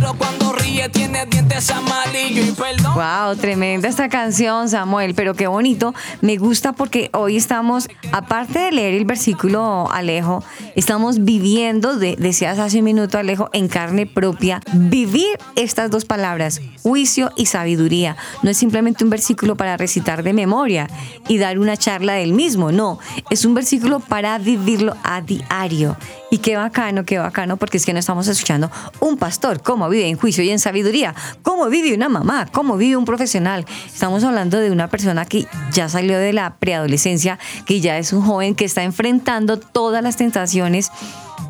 pero 0.05 0.17
cuando 0.19 0.53
ríe 0.53 0.87
tiene 0.89 1.25
dientes 1.25 1.71
amarillos 1.71 2.49
y 2.49 2.51
perdón. 2.51 2.93
Wow, 2.93 3.35
tremenda 3.37 3.87
esta 3.87 4.07
canción, 4.07 4.69
Samuel, 4.69 5.15
pero 5.15 5.33
qué 5.33 5.47
bonito. 5.47 5.95
Me 6.21 6.37
gusta 6.37 6.73
porque 6.73 7.09
hoy 7.13 7.37
estamos, 7.37 7.87
aparte 8.11 8.59
de 8.59 8.71
leer 8.71 8.93
el 8.93 9.05
versículo 9.05 9.89
Alejo, 9.91 10.43
estamos 10.75 11.25
viviendo, 11.25 11.97
de, 11.97 12.15
decías 12.17 12.59
hace 12.59 12.79
un 12.79 12.83
minuto 12.83 13.17
Alejo, 13.17 13.49
en 13.51 13.67
carne 13.67 14.05
propia, 14.05 14.61
vivir 14.73 15.39
estas 15.55 15.89
dos 15.89 16.05
palabras, 16.05 16.61
juicio 16.83 17.31
y 17.35 17.47
sabiduría. 17.47 18.15
No 18.43 18.51
es 18.51 18.57
simplemente 18.57 19.03
un 19.03 19.09
versículo 19.09 19.55
para 19.55 19.75
recitar 19.75 20.21
de 20.21 20.33
memoria 20.33 20.87
y 21.27 21.39
dar 21.39 21.57
una 21.57 21.77
charla 21.77 22.13
del 22.13 22.33
mismo, 22.33 22.71
no, 22.71 22.99
es 23.31 23.43
un 23.43 23.55
versículo 23.55 24.01
para 24.01 24.37
vivirlo 24.37 24.95
a 25.03 25.21
diario. 25.21 25.97
Y 26.35 26.39
qué 26.39 26.57
bacano, 26.57 27.05
qué 27.05 27.17
bacano, 27.17 27.55
porque 27.55 27.77
es 27.77 27.85
que 27.85 27.93
no 27.93 27.99
estamos 27.99 28.27
escuchando 28.27 28.69
un 28.99 29.15
pastor, 29.15 29.61
cómo 29.61 29.87
vive 29.87 30.09
en 30.09 30.17
juicio 30.17 30.43
y 30.43 30.49
en 30.49 30.59
sabiduría, 30.59 31.15
cómo 31.43 31.69
vive 31.69 31.95
una 31.95 32.09
mamá, 32.09 32.45
cómo 32.51 32.75
vive 32.75 32.97
un 32.97 33.05
profesional. 33.05 33.65
Estamos 33.85 34.21
hablando 34.25 34.59
de 34.59 34.69
una 34.69 34.89
persona 34.89 35.23
que 35.23 35.47
ya 35.71 35.87
salió 35.87 36.17
de 36.19 36.33
la 36.33 36.57
preadolescencia, 36.57 37.39
que 37.65 37.79
ya 37.79 37.97
es 37.97 38.11
un 38.11 38.21
joven 38.21 38.53
que 38.53 38.65
está 38.65 38.83
enfrentando 38.83 39.57
todas 39.57 40.03
las 40.03 40.17
tentaciones 40.17 40.91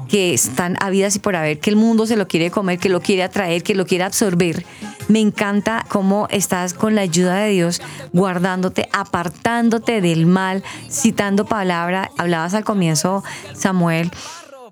que 0.07 0.36
están 0.36 0.77
habidas 0.79 1.15
y 1.15 1.19
por 1.19 1.36
haber, 1.36 1.59
que 1.59 1.71
el 1.71 1.77
mundo 1.77 2.05
se 2.05 2.15
lo 2.15 2.27
quiere 2.27 2.51
comer, 2.51 2.77
que 2.77 2.89
lo 2.89 3.01
quiere 3.01 3.23
atraer, 3.23 3.63
que 3.63 3.73
lo 3.73 3.88
quiere 3.88 4.03
absorber. 4.03 4.67
Me 5.07 5.19
encanta 5.19 5.83
cómo 5.89 6.27
estás 6.29 6.75
con 6.75 6.93
la 6.93 7.01
ayuda 7.01 7.38
de 7.38 7.49
Dios 7.49 7.81
guardándote, 8.13 8.88
apartándote 8.93 9.99
del 10.01 10.27
mal, 10.27 10.63
citando 10.91 11.45
palabra. 11.45 12.11
Hablabas 12.19 12.53
al 12.53 12.63
comienzo, 12.63 13.23
Samuel, 13.53 14.11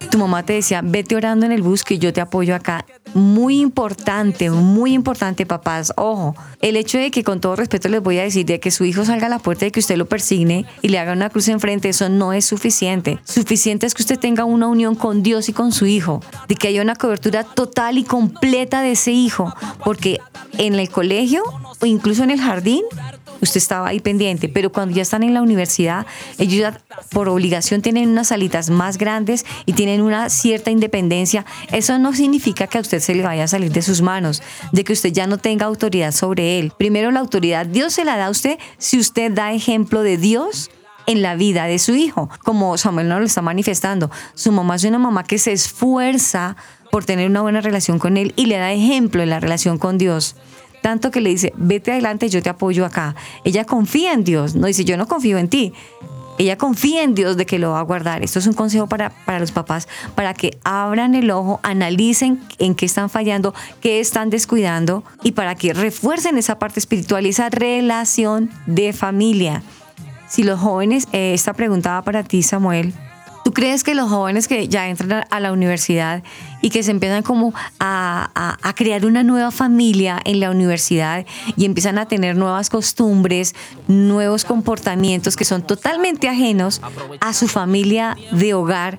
tu 0.10 0.18
mamá 0.18 0.44
te 0.44 0.54
decía, 0.54 0.82
vete 0.84 1.16
orando 1.16 1.46
en 1.46 1.52
el 1.52 1.62
bus 1.62 1.84
que 1.84 2.00
yo 2.00 2.14
te 2.14 2.22
apoyo 2.22 2.56
acá. 2.56 2.86
Muy 3.14 3.60
importante, 3.60 4.50
muy 4.50 4.94
importante, 4.94 5.46
papás. 5.46 5.94
Ojo, 5.98 6.36
el 6.62 6.76
hecho 6.76 6.98
de 6.98 7.12
que 7.12 7.24
con 7.24 7.42
todo 7.42 7.56
respeto 7.56 7.90
les 7.90 8.02
voy 8.02 8.20
a 8.20 8.24
decir 8.24 8.46
de 8.46 8.60
que 8.60 8.72
su 8.72 8.86
hijo 8.86 9.06
salga 9.06 9.28
a 9.28 9.30
la 9.30 9.40
puerta 9.40 9.66
y 9.66 9.72
que 9.72 9.80
usted 9.80 9.98
lo 9.98 10.08
persigne 10.08 10.66
y 10.82 10.90
le 10.90 11.00
haga 11.00 11.14
una 11.14 11.30
cruz 11.30 11.48
enfrente, 11.48 11.90
eso 11.90 12.10
no 12.10 12.34
es 12.34 12.46
suficiente. 12.46 13.20
Suficiente 13.24 13.86
es 13.86 13.94
que 13.94 14.02
usted 14.02 14.20
tenga 14.20 14.46
una 14.46 14.68
unión 14.68 14.96
con 14.96 15.24
Dios 15.24 15.50
y 15.50 15.54
con 15.54 15.72
su 15.72 15.86
hijo, 15.86 16.22
de 16.48 16.56
que 16.56 16.70
haya 16.70 16.82
una 16.82 16.96
cobertura 16.96 17.44
total 17.44 17.98
y 17.98 18.04
completa 18.04 18.82
de 18.82 18.92
ese 18.92 19.12
hijo, 19.12 19.54
porque 19.84 20.20
en 20.58 20.76
el 20.76 20.90
colegio 20.90 21.44
o 21.80 21.86
incluso 21.86 22.24
en 22.24 22.32
el 22.32 22.42
jardín 22.42 22.84
usted 23.44 23.58
estaba 23.58 23.90
ahí 23.90 24.00
pendiente, 24.00 24.50
pero 24.50 24.72
cuando 24.72 24.96
ya 24.96 25.02
están 25.02 25.24
en 25.24 25.34
la 25.34 25.42
universidad, 25.42 26.06
ellos 26.38 26.60
ya 26.60 26.82
por 27.12 27.30
obligación 27.30 27.82
tienen 27.82 28.10
unas 28.10 28.30
salitas 28.30 28.70
más 28.70 28.98
grandes 28.98 29.46
y 29.66 29.74
tienen 29.74 30.02
una 30.02 30.30
cierta 30.30 30.72
independencia. 30.72 31.46
Eso 31.72 32.00
no 32.00 32.14
significa 32.14 32.68
que 32.68 32.78
a 32.78 32.82
usted 32.82 33.00
se 33.00 33.16
le 33.16 33.24
vaya 33.24 33.44
a 33.44 33.48
salir 33.48 33.72
de 33.72 33.82
sus 33.82 34.02
manos, 34.02 34.42
de 34.72 34.84
que 34.84 34.94
usted 34.94 35.12
ya 35.12 35.28
no 35.28 35.38
tenga 35.38 35.66
autoridad 35.66 36.12
sobre 36.12 36.60
él. 36.60 36.72
Primero 36.78 37.12
la 37.12 37.20
autoridad 37.20 37.66
Dios 37.66 37.94
se 37.94 38.06
la 38.06 38.18
da 38.18 38.28
a 38.28 38.30
usted 38.30 38.58
si 38.78 39.00
usted 39.00 39.32
da 39.32 39.54
ejemplo 39.54 40.02
de 40.02 40.18
Dios 40.18 40.72
en 41.06 41.22
la 41.22 41.36
vida 41.36 41.66
de 41.66 41.80
su 41.80 41.96
hijo, 41.96 42.30
como 42.44 42.78
Samuel 42.78 43.10
no 43.10 43.20
lo 43.20 43.26
está 43.26 43.42
manifestando. 43.42 44.10
Su 44.36 44.52
mamá 44.52 44.76
es 44.76 44.86
una 44.86 45.00
mamá 45.00 45.24
que 45.24 45.38
se 45.38 45.52
esfuerza 45.52 46.56
por 46.92 47.04
tener 47.04 47.30
una 47.30 47.42
buena 47.42 47.60
relación 47.60 48.00
con 48.00 48.18
él 48.18 48.34
y 48.36 48.46
le 48.46 48.58
da 48.58 48.72
ejemplo 48.72 49.22
en 49.22 49.30
la 49.30 49.40
relación 49.40 49.78
con 49.78 49.98
Dios 49.98 50.36
tanto 50.84 51.12
que 51.12 51.22
le 51.22 51.30
dice, 51.30 51.54
vete 51.56 51.94
adelante, 51.94 52.30
yo 52.30 52.44
te 52.44 52.50
apoyo 52.50 52.86
acá. 52.86 53.16
Ella 53.46 53.64
confía 53.64 54.12
en 54.12 54.26
Dios, 54.26 54.54
no 54.54 54.68
dice, 54.68 54.84
yo 54.84 54.98
no 54.98 55.08
confío 55.08 55.38
en 55.38 55.48
ti. 55.48 55.74
Ella 56.38 56.58
confía 56.58 57.04
en 57.04 57.16
Dios 57.16 57.38
de 57.38 57.46
que 57.46 57.58
lo 57.58 57.72
va 57.72 57.80
a 57.80 57.84
guardar. 57.84 58.22
Esto 58.22 58.40
es 58.40 58.48
un 58.48 58.54
consejo 58.54 58.88
para, 58.88 59.12
para 59.26 59.40
los 59.40 59.54
papás, 59.54 59.88
para 60.14 60.34
que 60.34 60.58
abran 60.66 61.16
el 61.16 61.32
ojo, 61.32 61.62
analicen 61.64 62.42
en 62.60 62.76
qué 62.76 62.86
están 62.86 63.10
fallando, 63.10 63.54
qué 63.80 64.02
están 64.02 64.30
descuidando 64.30 65.06
y 65.24 65.32
para 65.32 65.56
que 65.56 65.74
refuercen 65.74 66.38
esa 66.38 66.60
parte 66.60 66.82
espiritual 66.82 67.26
y 67.26 67.30
esa 67.30 67.50
relación 67.50 68.50
de 68.66 68.92
familia. 68.92 69.64
Si 70.28 70.44
los 70.44 70.60
jóvenes, 70.60 71.08
eh, 71.14 71.34
esta 71.34 71.54
pregunta 71.54 71.94
va 71.94 72.02
para 72.02 72.24
ti, 72.24 72.44
Samuel, 72.44 72.94
¿Tú 73.44 73.52
crees 73.52 73.84
que 73.84 73.94
los 73.94 74.10
jóvenes 74.10 74.48
que 74.48 74.70
ya 74.70 74.88
entran 74.88 75.26
a 75.30 75.40
la 75.42 75.52
universidad 75.52 76.24
y 76.64 76.70
que 76.70 76.82
se 76.82 76.92
empiezan 76.92 77.24
como 77.24 77.54
a, 77.80 78.58
a, 78.64 78.74
crear 78.74 79.06
una 79.06 79.22
nueva 79.22 79.52
familia 79.52 80.20
en 80.24 80.40
la 80.40 80.50
universidad 80.50 81.26
y 81.58 81.66
empiezan 81.66 81.98
a 82.00 82.08
tener 82.08 82.38
nuevas 82.38 82.70
costumbres, 82.70 83.54
nuevos 83.90 84.46
comportamientos 84.46 85.36
que 85.36 85.44
son 85.44 85.62
totalmente 85.62 86.30
ajenos 86.30 86.82
a 87.20 87.34
su 87.34 87.50
familia 87.50 88.16
de 88.32 88.54
hogar, 88.54 88.98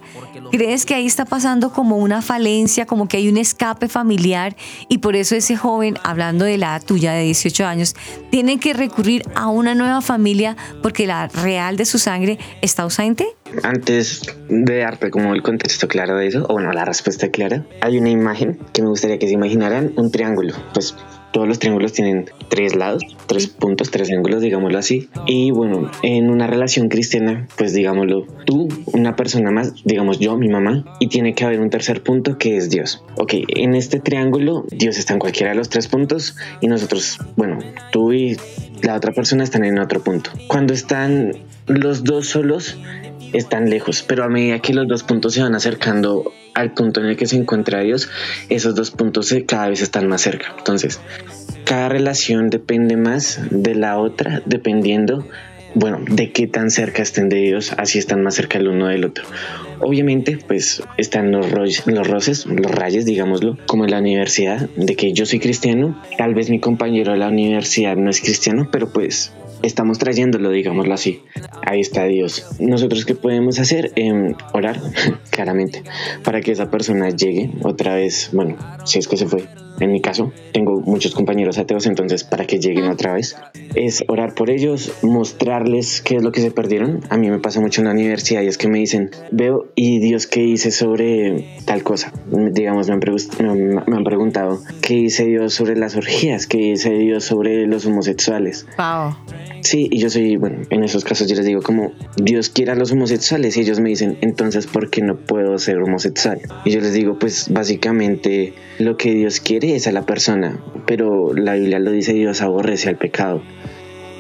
¿crees 0.52 0.84
que 0.84 0.94
ahí 0.94 1.06
está 1.06 1.24
pasando 1.24 1.72
como 1.72 1.96
una 1.96 2.20
falencia, 2.20 2.84
como 2.84 3.08
que 3.08 3.16
hay 3.16 3.28
un 3.30 3.38
escape 3.38 3.88
familiar 3.88 4.56
y 4.90 4.98
por 4.98 5.16
eso 5.16 5.34
ese 5.34 5.56
joven, 5.56 5.96
hablando 6.04 6.44
de 6.44 6.58
la 6.58 6.78
tuya 6.80 7.14
de 7.14 7.22
18 7.22 7.64
años, 7.66 7.96
tiene 8.30 8.60
que 8.60 8.74
recurrir 8.74 9.22
a 9.34 9.48
una 9.48 9.74
nueva 9.74 10.02
familia 10.02 10.54
porque 10.82 11.06
la 11.06 11.28
real 11.28 11.78
de 11.78 11.86
su 11.86 11.98
sangre 11.98 12.38
está 12.60 12.82
ausente? 12.82 13.26
Antes 13.62 14.22
de 14.48 14.78
darte 14.78 15.10
como 15.10 15.34
el 15.34 15.42
contexto 15.42 15.88
claro 15.88 16.16
de 16.16 16.26
eso, 16.26 16.44
o 16.48 16.54
bueno, 16.54 16.72
la 16.72 16.84
respuesta 16.84 17.30
clara, 17.30 17.53
hay 17.80 17.98
una 17.98 18.10
imagen 18.10 18.58
que 18.72 18.82
me 18.82 18.88
gustaría 18.88 19.18
que 19.18 19.26
se 19.26 19.34
imaginaran 19.34 19.92
un 19.96 20.10
triángulo. 20.10 20.54
Pues 20.72 20.94
todos 21.34 21.48
los 21.48 21.58
triángulos 21.58 21.92
tienen 21.92 22.26
tres 22.48 22.76
lados, 22.76 23.02
tres 23.26 23.48
puntos, 23.48 23.90
tres 23.90 24.08
ángulos, 24.12 24.40
digámoslo 24.40 24.78
así. 24.78 25.08
Y 25.26 25.50
bueno, 25.50 25.90
en 26.02 26.30
una 26.30 26.46
relación 26.46 26.88
cristiana, 26.88 27.48
pues 27.58 27.74
digámoslo, 27.74 28.24
tú, 28.46 28.68
una 28.92 29.16
persona 29.16 29.50
más, 29.50 29.74
digamos 29.84 30.20
yo, 30.20 30.36
mi 30.36 30.48
mamá, 30.48 30.84
y 31.00 31.08
tiene 31.08 31.34
que 31.34 31.44
haber 31.44 31.58
un 31.58 31.70
tercer 31.70 32.04
punto 32.04 32.38
que 32.38 32.56
es 32.56 32.70
Dios. 32.70 33.02
Ok, 33.16 33.34
en 33.48 33.74
este 33.74 33.98
triángulo, 33.98 34.64
Dios 34.70 34.96
está 34.96 35.14
en 35.14 35.18
cualquiera 35.18 35.50
de 35.50 35.56
los 35.56 35.68
tres 35.68 35.88
puntos 35.88 36.36
y 36.60 36.68
nosotros, 36.68 37.18
bueno, 37.36 37.58
tú 37.90 38.12
y 38.12 38.36
la 38.82 38.94
otra 38.94 39.12
persona 39.12 39.42
están 39.42 39.64
en 39.64 39.80
otro 39.80 40.04
punto. 40.04 40.30
Cuando 40.46 40.72
están 40.72 41.32
los 41.66 42.04
dos 42.04 42.28
solos, 42.28 42.78
están 43.34 43.68
lejos, 43.68 44.04
pero 44.06 44.24
a 44.24 44.28
medida 44.28 44.60
que 44.60 44.72
los 44.72 44.88
dos 44.88 45.02
puntos 45.02 45.34
se 45.34 45.42
van 45.42 45.54
acercando 45.54 46.32
al 46.54 46.72
punto 46.72 47.00
en 47.00 47.06
el 47.06 47.16
que 47.16 47.26
se 47.26 47.36
encuentra 47.36 47.80
Dios, 47.80 48.08
esos 48.48 48.74
dos 48.74 48.90
puntos 48.90 49.34
cada 49.46 49.68
vez 49.68 49.82
están 49.82 50.08
más 50.08 50.22
cerca. 50.22 50.54
Entonces, 50.56 51.00
cada 51.64 51.88
relación 51.88 52.50
depende 52.50 52.96
más 52.96 53.40
de 53.50 53.74
la 53.74 53.98
otra, 53.98 54.42
dependiendo, 54.46 55.26
bueno, 55.74 56.00
de 56.08 56.30
qué 56.30 56.46
tan 56.46 56.70
cerca 56.70 57.02
estén 57.02 57.28
de 57.28 57.38
Dios, 57.38 57.72
así 57.76 57.98
están 57.98 58.22
más 58.22 58.34
cerca 58.34 58.58
el 58.58 58.68
uno 58.68 58.86
del 58.86 59.04
otro. 59.04 59.24
Obviamente, 59.80 60.38
pues 60.46 60.82
están 60.96 61.32
los, 61.32 61.50
los 61.86 62.06
roces, 62.06 62.46
los 62.46 62.70
rayes, 62.70 63.04
digámoslo, 63.04 63.58
como 63.66 63.84
en 63.84 63.90
la 63.90 63.98
universidad, 63.98 64.68
de 64.76 64.94
que 64.94 65.12
yo 65.12 65.26
soy 65.26 65.40
cristiano, 65.40 66.00
tal 66.16 66.34
vez 66.34 66.50
mi 66.50 66.60
compañero 66.60 67.12
de 67.12 67.18
la 67.18 67.28
universidad 67.28 67.96
no 67.96 68.10
es 68.10 68.20
cristiano, 68.20 68.68
pero 68.70 68.92
pues 68.92 69.32
estamos 69.66 69.98
trayéndolo, 69.98 70.50
digámoslo 70.50 70.94
así. 70.94 71.22
Ahí 71.66 71.80
está 71.80 72.04
Dios. 72.04 72.46
Nosotros 72.60 73.04
qué 73.04 73.14
podemos 73.14 73.58
hacer? 73.58 73.92
Em, 73.96 74.34
orar, 74.52 74.80
claramente, 75.30 75.82
para 76.22 76.40
que 76.40 76.52
esa 76.52 76.70
persona 76.70 77.10
llegue 77.10 77.50
otra 77.62 77.94
vez, 77.94 78.30
bueno, 78.32 78.56
si 78.84 78.98
es 78.98 79.08
que 79.08 79.16
se 79.16 79.26
fue, 79.26 79.44
en 79.80 79.92
mi 79.92 80.00
caso, 80.00 80.32
tengo 80.52 80.80
muchos 80.80 81.14
compañeros 81.14 81.58
ateos, 81.58 81.86
entonces 81.86 82.24
para 82.24 82.46
que 82.46 82.58
lleguen 82.58 82.86
otra 82.86 83.14
vez, 83.14 83.36
es 83.74 84.04
orar 84.08 84.34
por 84.34 84.50
ellos, 84.50 84.92
mostrarles 85.02 86.00
qué 86.00 86.16
es 86.16 86.22
lo 86.22 86.32
que 86.32 86.40
se 86.40 86.50
perdieron. 86.50 87.00
A 87.10 87.16
mí 87.16 87.30
me 87.30 87.38
pasa 87.38 87.60
mucho 87.60 87.80
en 87.80 87.86
la 87.86 87.92
universidad 87.92 88.42
y 88.42 88.46
es 88.46 88.58
que 88.58 88.68
me 88.68 88.78
dicen, 88.78 89.10
veo, 89.30 89.66
¿y 89.74 89.98
Dios 89.98 90.26
qué 90.26 90.42
hice 90.42 90.70
sobre 90.70 91.44
tal 91.64 91.82
cosa? 91.82 92.12
Digamos, 92.52 92.88
me 92.88 92.94
han, 92.94 93.74
me 93.86 93.96
han 93.96 94.04
preguntado, 94.04 94.60
¿qué 94.80 94.94
hice 94.94 95.24
Dios 95.24 95.54
sobre 95.54 95.76
las 95.76 95.96
orgías? 95.96 96.46
¿Qué 96.46 96.58
hice 96.58 96.90
Dios 96.90 97.24
sobre 97.24 97.66
los 97.66 97.86
homosexuales? 97.86 98.66
Wow. 98.78 99.16
Sí, 99.64 99.88
y 99.90 99.98
yo 99.98 100.10
soy, 100.10 100.36
bueno, 100.36 100.58
en 100.68 100.84
esos 100.84 101.04
casos 101.04 101.26
yo 101.26 101.34
les 101.36 101.46
digo 101.46 101.62
como, 101.62 101.92
Dios 102.16 102.50
quiere 102.50 102.72
a 102.72 102.74
los 102.74 102.92
homosexuales 102.92 103.56
y 103.56 103.62
ellos 103.62 103.80
me 103.80 103.88
dicen, 103.88 104.18
entonces, 104.20 104.66
¿por 104.66 104.90
qué 104.90 105.00
no 105.00 105.16
puedo 105.16 105.56
ser 105.58 105.78
homosexual? 105.78 106.38
Y 106.66 106.70
yo 106.70 106.80
les 106.80 106.92
digo, 106.92 107.18
pues 107.18 107.48
básicamente 107.50 108.52
lo 108.78 108.98
que 108.98 109.14
Dios 109.14 109.40
quiere 109.40 109.63
es 109.72 109.86
a 109.86 109.92
la 109.92 110.06
persona, 110.06 110.58
pero 110.86 111.32
la 111.34 111.54
Biblia 111.54 111.78
lo 111.78 111.90
dice, 111.90 112.12
Dios 112.12 112.42
aborrece 112.42 112.88
al 112.88 112.96
pecado. 112.96 113.42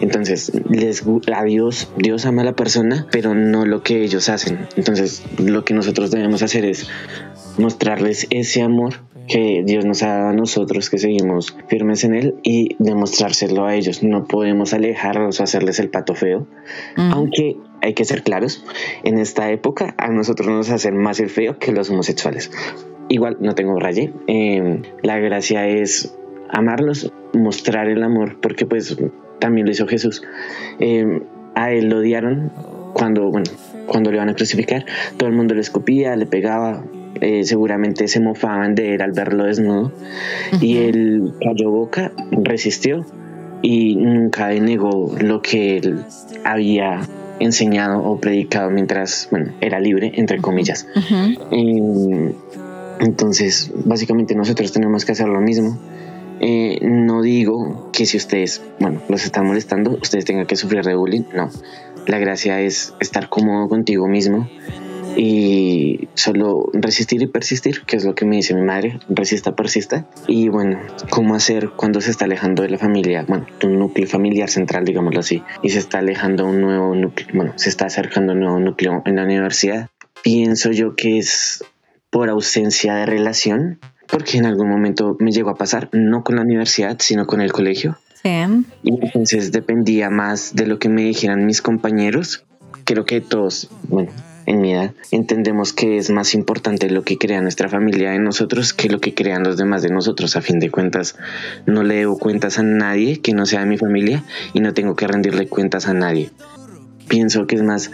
Entonces, 0.00 0.52
les, 0.68 1.04
a 1.32 1.44
Dios, 1.44 1.90
Dios 1.96 2.26
ama 2.26 2.42
a 2.42 2.44
la 2.44 2.56
persona, 2.56 3.06
pero 3.10 3.34
no 3.34 3.64
lo 3.64 3.82
que 3.82 4.02
ellos 4.02 4.28
hacen. 4.28 4.66
Entonces, 4.76 5.22
lo 5.38 5.64
que 5.64 5.74
nosotros 5.74 6.10
debemos 6.10 6.42
hacer 6.42 6.64
es 6.64 6.88
mostrarles 7.58 8.26
ese 8.30 8.62
amor 8.62 8.94
que 9.28 9.62
Dios 9.64 9.84
nos 9.84 10.02
ha 10.02 10.08
dado 10.08 10.28
a 10.28 10.32
nosotros, 10.32 10.90
que 10.90 10.98
seguimos 10.98 11.56
firmes 11.68 12.04
en 12.04 12.14
Él 12.14 12.34
y 12.42 12.76
demostrárselo 12.78 13.64
a 13.64 13.74
ellos. 13.74 14.02
No 14.02 14.26
podemos 14.26 14.74
alejarlos 14.74 15.40
o 15.40 15.42
hacerles 15.42 15.78
el 15.78 15.90
pato 15.90 16.14
feo, 16.14 16.46
aunque 16.96 17.56
hay 17.80 17.94
que 17.94 18.04
ser 18.04 18.22
claros, 18.22 18.64
en 19.02 19.18
esta 19.18 19.50
época 19.50 19.94
a 19.98 20.08
nosotros 20.08 20.48
nos 20.48 20.70
hacen 20.70 20.96
más 20.96 21.20
el 21.20 21.30
feo 21.30 21.58
que 21.58 21.72
los 21.72 21.90
homosexuales. 21.90 22.50
Igual 23.08 23.36
no 23.40 23.54
tengo 23.54 23.78
raye, 23.78 24.12
em, 24.26 24.82
la 25.02 25.18
gracia 25.18 25.66
es 25.68 26.16
amarlos, 26.48 27.12
mostrar 27.34 27.88
el 27.88 28.02
amor, 28.02 28.36
porque 28.40 28.66
pues 28.66 28.96
también 29.38 29.66
lo 29.66 29.72
hizo 29.72 29.86
Jesús. 29.86 30.22
Em, 30.78 31.22
a 31.54 31.72
él 31.72 31.88
lo 31.88 31.98
odiaron 31.98 32.50
cuando, 32.94 33.30
bueno, 33.30 33.50
cuando 33.86 34.10
le 34.10 34.16
iban 34.16 34.28
a 34.30 34.34
crucificar, 34.34 34.84
todo 35.16 35.28
el 35.28 35.34
mundo 35.34 35.54
le 35.54 35.60
escupía, 35.60 36.16
le 36.16 36.26
pegaba, 36.26 36.84
eh, 37.20 37.44
seguramente 37.44 38.08
se 38.08 38.20
mofaban 38.20 38.74
de 38.74 38.94
él 38.94 39.02
al 39.02 39.12
verlo 39.12 39.44
desnudo. 39.44 39.92
Y 40.60 40.78
él 40.78 41.34
cayó 41.40 41.70
boca, 41.70 42.12
resistió 42.30 43.04
y 43.62 43.96
nunca 43.96 44.48
denegó 44.48 45.14
lo 45.20 45.42
que 45.42 45.78
él 45.78 46.04
había 46.44 47.00
enseñado 47.40 48.02
o 48.02 48.18
predicado 48.20 48.70
mientras 48.70 49.28
bueno, 49.30 49.52
era 49.60 49.80
libre, 49.80 50.12
entre 50.14 50.38
comillas. 50.40 50.86
Entonces, 53.00 53.72
básicamente 53.84 54.34
nosotros 54.34 54.72
tenemos 54.72 55.04
que 55.04 55.12
hacer 55.12 55.28
lo 55.28 55.40
mismo. 55.40 55.78
Eh, 56.40 56.78
no 56.82 57.22
digo 57.22 57.90
que 57.92 58.06
si 58.06 58.16
ustedes, 58.16 58.62
bueno, 58.80 59.00
los 59.08 59.24
están 59.24 59.46
molestando, 59.46 59.98
ustedes 60.02 60.24
tengan 60.24 60.46
que 60.46 60.56
sufrir 60.56 60.84
de 60.84 60.94
bullying, 60.94 61.24
no. 61.34 61.50
La 62.06 62.18
gracia 62.18 62.60
es 62.60 62.94
estar 63.00 63.28
cómodo 63.28 63.68
contigo 63.68 64.06
mismo 64.08 64.48
y 65.16 66.08
solo 66.14 66.68
resistir 66.72 67.22
y 67.22 67.26
persistir, 67.26 67.82
que 67.82 67.96
es 67.96 68.04
lo 68.04 68.14
que 68.14 68.24
me 68.24 68.36
dice 68.36 68.54
mi 68.54 68.62
madre, 68.62 68.98
resista, 69.08 69.54
persista. 69.54 70.06
Y 70.26 70.48
bueno, 70.48 70.80
cómo 71.10 71.34
hacer 71.34 71.70
cuando 71.70 72.00
se 72.00 72.10
está 72.10 72.24
alejando 72.24 72.62
de 72.62 72.70
la 72.70 72.78
familia, 72.78 73.24
bueno, 73.26 73.46
tu 73.58 73.68
núcleo 73.68 74.06
familiar 74.06 74.50
central, 74.50 74.84
digámoslo 74.84 75.20
así, 75.20 75.42
y 75.62 75.70
se 75.70 75.78
está 75.78 75.98
alejando 75.98 76.46
un 76.46 76.60
nuevo 76.60 76.94
núcleo, 76.94 77.28
bueno, 77.32 77.52
se 77.56 77.68
está 77.68 77.86
acercando 77.86 78.32
un 78.32 78.40
nuevo 78.40 78.60
núcleo 78.60 79.02
en 79.06 79.16
la 79.16 79.24
universidad. 79.24 79.88
Pienso 80.22 80.72
yo 80.72 80.96
que 80.96 81.18
es 81.18 81.64
por 82.14 82.30
ausencia 82.30 82.94
de 82.94 83.06
relación, 83.06 83.80
porque 84.06 84.38
en 84.38 84.46
algún 84.46 84.68
momento 84.68 85.16
me 85.18 85.32
llegó 85.32 85.50
a 85.50 85.56
pasar, 85.56 85.88
no 85.90 86.22
con 86.22 86.36
la 86.36 86.42
universidad, 86.42 86.96
sino 87.00 87.26
con 87.26 87.40
el 87.40 87.50
colegio. 87.50 87.98
Y 88.84 89.04
entonces 89.04 89.50
dependía 89.50 90.10
más 90.10 90.54
de 90.54 90.68
lo 90.68 90.78
que 90.78 90.88
me 90.88 91.02
dijeran 91.02 91.44
mis 91.44 91.60
compañeros. 91.60 92.44
Creo 92.84 93.04
que 93.04 93.20
todos, 93.20 93.68
bueno, 93.88 94.12
en 94.46 94.60
mi 94.60 94.74
edad, 94.74 94.92
entendemos 95.10 95.72
que 95.72 95.96
es 95.96 96.10
más 96.10 96.34
importante 96.34 96.88
lo 96.88 97.02
que 97.02 97.18
crea 97.18 97.40
nuestra 97.40 97.68
familia 97.68 98.14
en 98.14 98.22
nosotros 98.22 98.74
que 98.74 98.88
lo 98.88 99.00
que 99.00 99.12
crean 99.12 99.42
los 99.42 99.56
demás 99.56 99.82
de 99.82 99.90
nosotros. 99.90 100.36
A 100.36 100.40
fin 100.40 100.60
de 100.60 100.70
cuentas, 100.70 101.16
no 101.66 101.82
le 101.82 101.96
debo 101.96 102.16
cuentas 102.16 102.60
a 102.60 102.62
nadie 102.62 103.20
que 103.20 103.32
no 103.32 103.44
sea 103.44 103.58
de 103.58 103.66
mi 103.66 103.76
familia 103.76 104.22
y 104.52 104.60
no 104.60 104.72
tengo 104.72 104.94
que 104.94 105.08
rendirle 105.08 105.48
cuentas 105.48 105.88
a 105.88 105.94
nadie. 105.94 106.30
Pienso 107.08 107.48
que 107.48 107.56
es 107.56 107.62
más 107.62 107.90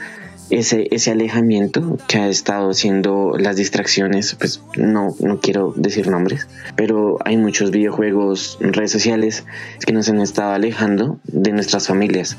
ese, 0.51 0.89
ese 0.91 1.11
alejamiento 1.11 1.99
que 2.09 2.19
ha 2.19 2.29
estado 2.29 2.75
siendo 2.75 3.35
las 3.39 3.57
distracciones, 3.57 4.35
pues 4.35 4.63
no, 4.77 5.15
no 5.21 5.41
quiero 5.41 5.73
decir 5.77 6.09
nombres, 6.09 6.49
pero 6.77 7.19
hay 7.25 7.37
muchos 7.37 7.71
videojuegos, 7.71 8.59
redes 8.61 8.91
sociales 8.91 9.45
que 9.87 9.93
nos 9.93 10.09
han 10.09 10.21
estado 10.21 10.53
alejando 10.53 11.19
de 11.25 11.53
nuestras 11.53 11.87
familias 11.87 12.37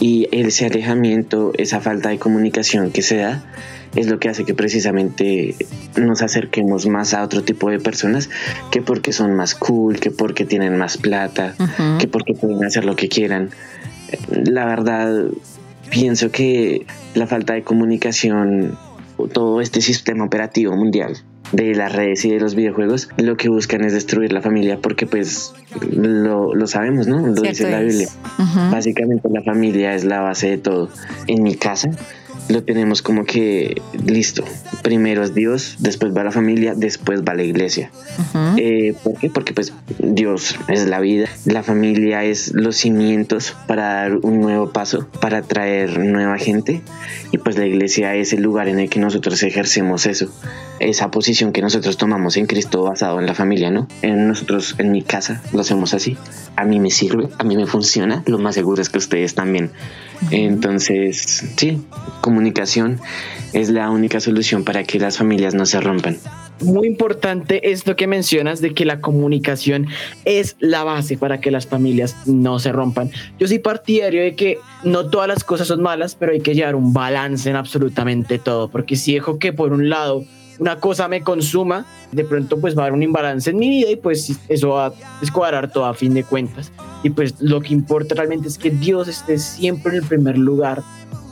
y 0.00 0.28
ese 0.30 0.66
alejamiento, 0.66 1.52
esa 1.56 1.80
falta 1.80 2.10
de 2.10 2.18
comunicación 2.18 2.90
que 2.90 3.02
se 3.02 3.16
da, 3.16 3.44
es 3.96 4.06
lo 4.06 4.18
que 4.18 4.28
hace 4.28 4.44
que 4.44 4.54
precisamente 4.54 5.54
nos 5.96 6.22
acerquemos 6.22 6.86
más 6.86 7.14
a 7.14 7.22
otro 7.22 7.42
tipo 7.42 7.70
de 7.70 7.80
personas 7.80 8.28
que 8.70 8.82
porque 8.82 9.12
son 9.12 9.34
más 9.34 9.54
cool, 9.54 9.98
que 9.98 10.10
porque 10.10 10.44
tienen 10.44 10.76
más 10.76 10.98
plata, 10.98 11.54
que 11.98 12.06
porque 12.06 12.34
pueden 12.34 12.62
hacer 12.64 12.84
lo 12.84 12.96
que 12.96 13.08
quieran. 13.08 13.50
La 14.30 14.66
verdad, 14.66 15.26
pienso 15.90 16.30
que 16.30 16.86
la 17.14 17.26
falta 17.26 17.54
de 17.54 17.62
comunicación, 17.62 18.76
todo 19.32 19.60
este 19.60 19.80
sistema 19.80 20.24
operativo 20.24 20.76
mundial 20.76 21.16
de 21.52 21.74
las 21.74 21.94
redes 21.94 22.24
y 22.24 22.30
de 22.30 22.40
los 22.40 22.54
videojuegos, 22.54 23.08
lo 23.16 23.36
que 23.36 23.48
buscan 23.48 23.82
es 23.82 23.92
destruir 23.92 24.32
la 24.32 24.42
familia 24.42 24.78
porque 24.82 25.06
pues 25.06 25.54
lo, 25.90 26.54
lo 26.54 26.66
sabemos, 26.66 27.06
¿no? 27.06 27.26
Lo 27.26 27.40
dice 27.40 27.70
la 27.70 27.80
Biblia. 27.80 28.08
Básicamente 28.70 29.28
la 29.30 29.42
familia 29.42 29.94
es 29.94 30.04
la 30.04 30.20
base 30.20 30.50
de 30.50 30.58
todo. 30.58 30.90
En 31.26 31.42
mi 31.42 31.54
casa 31.54 31.90
lo 32.48 32.62
tenemos 32.62 33.02
como 33.02 33.24
que 33.24 33.80
listo. 34.04 34.44
Primero 34.82 35.22
es 35.22 35.34
Dios, 35.34 35.76
después 35.78 36.16
va 36.16 36.24
la 36.24 36.32
familia, 36.32 36.74
después 36.76 37.22
va 37.22 37.34
la 37.34 37.42
iglesia. 37.42 37.90
Eh, 38.56 38.94
¿Por 39.02 39.18
qué? 39.18 39.30
Porque 39.30 39.52
pues 39.52 39.72
Dios 39.98 40.56
es 40.68 40.86
la 40.86 41.00
vida, 41.00 41.28
la 41.44 41.62
familia 41.62 42.24
es 42.24 42.52
los 42.54 42.76
cimientos 42.76 43.56
para 43.66 43.94
dar 43.94 44.16
un 44.16 44.40
nuevo 44.40 44.70
paso, 44.70 45.08
para 45.20 45.42
traer 45.42 45.98
nueva 45.98 46.38
gente 46.38 46.82
y 47.32 47.38
pues 47.38 47.58
la 47.58 47.66
iglesia 47.66 48.14
es 48.14 48.32
el 48.32 48.42
lugar 48.42 48.68
en 48.68 48.78
el 48.78 48.88
que 48.88 49.00
nosotros 49.00 49.42
ejercemos 49.42 50.06
eso, 50.06 50.30
esa 50.80 51.10
posición 51.10 51.52
que 51.52 51.62
nosotros 51.62 51.96
tomamos 51.96 52.36
en 52.36 52.46
Cristo 52.46 52.82
basado 52.82 53.20
en 53.20 53.26
la 53.26 53.34
familia, 53.34 53.70
¿no? 53.70 53.88
En 54.02 54.28
nosotros, 54.28 54.74
en 54.78 54.92
mi 54.92 55.02
casa, 55.02 55.42
lo 55.52 55.60
hacemos 55.60 55.94
así. 55.94 56.16
A 56.56 56.64
mí 56.64 56.80
me 56.80 56.90
sirve, 56.90 57.28
a 57.38 57.44
mí 57.44 57.56
me 57.56 57.66
funciona, 57.66 58.22
lo 58.26 58.38
más 58.38 58.54
seguro 58.54 58.80
es 58.80 58.88
que 58.88 58.98
ustedes 58.98 59.34
también. 59.34 59.70
Entonces, 60.30 61.44
sí, 61.56 61.80
comunicación 62.28 63.00
es 63.54 63.70
la 63.70 63.88
única 63.88 64.20
solución 64.20 64.62
para 64.62 64.84
que 64.84 64.98
las 64.98 65.16
familias 65.16 65.54
no 65.54 65.64
se 65.64 65.80
rompan. 65.80 66.18
Muy 66.60 66.86
importante 66.86 67.70
esto 67.70 67.96
que 67.96 68.06
mencionas 68.06 68.60
de 68.60 68.74
que 68.74 68.84
la 68.84 69.00
comunicación 69.00 69.86
es 70.26 70.54
la 70.58 70.84
base 70.84 71.16
para 71.16 71.40
que 71.40 71.50
las 71.50 71.66
familias 71.66 72.14
no 72.26 72.58
se 72.58 72.70
rompan. 72.70 73.10
Yo 73.38 73.48
soy 73.48 73.60
partidario 73.60 74.20
de 74.20 74.34
que 74.34 74.58
no 74.84 75.08
todas 75.08 75.26
las 75.26 75.42
cosas 75.42 75.68
son 75.68 75.80
malas, 75.80 76.16
pero 76.16 76.32
hay 76.32 76.40
que 76.40 76.54
llevar 76.54 76.74
un 76.74 76.92
balance 76.92 77.48
en 77.48 77.56
absolutamente 77.56 78.38
todo, 78.38 78.68
porque 78.68 78.96
si 78.96 79.14
dejo 79.14 79.38
que 79.38 79.54
por 79.54 79.72
un 79.72 79.88
lado 79.88 80.26
una 80.58 80.80
cosa 80.80 81.08
me 81.08 81.22
consuma, 81.22 81.86
de 82.12 82.24
pronto 82.24 82.60
pues 82.60 82.76
va 82.76 82.82
a 82.82 82.84
haber 82.86 82.92
un 82.92 83.02
imbalance 83.02 83.48
en 83.48 83.56
mi 83.56 83.70
vida 83.70 83.90
y 83.90 83.96
pues 83.96 84.38
eso 84.48 84.70
va 84.70 84.86
a 84.88 84.92
descuadrar 85.22 85.72
todo 85.72 85.86
a 85.86 85.94
fin 85.94 86.12
de 86.12 86.24
cuentas. 86.24 86.72
Y 87.02 87.08
pues 87.08 87.40
lo 87.40 87.62
que 87.62 87.72
importa 87.72 88.16
realmente 88.16 88.48
es 88.48 88.58
que 88.58 88.70
Dios 88.70 89.08
esté 89.08 89.38
siempre 89.38 89.92
en 89.92 90.02
el 90.02 90.04
primer 90.06 90.36
lugar 90.36 90.82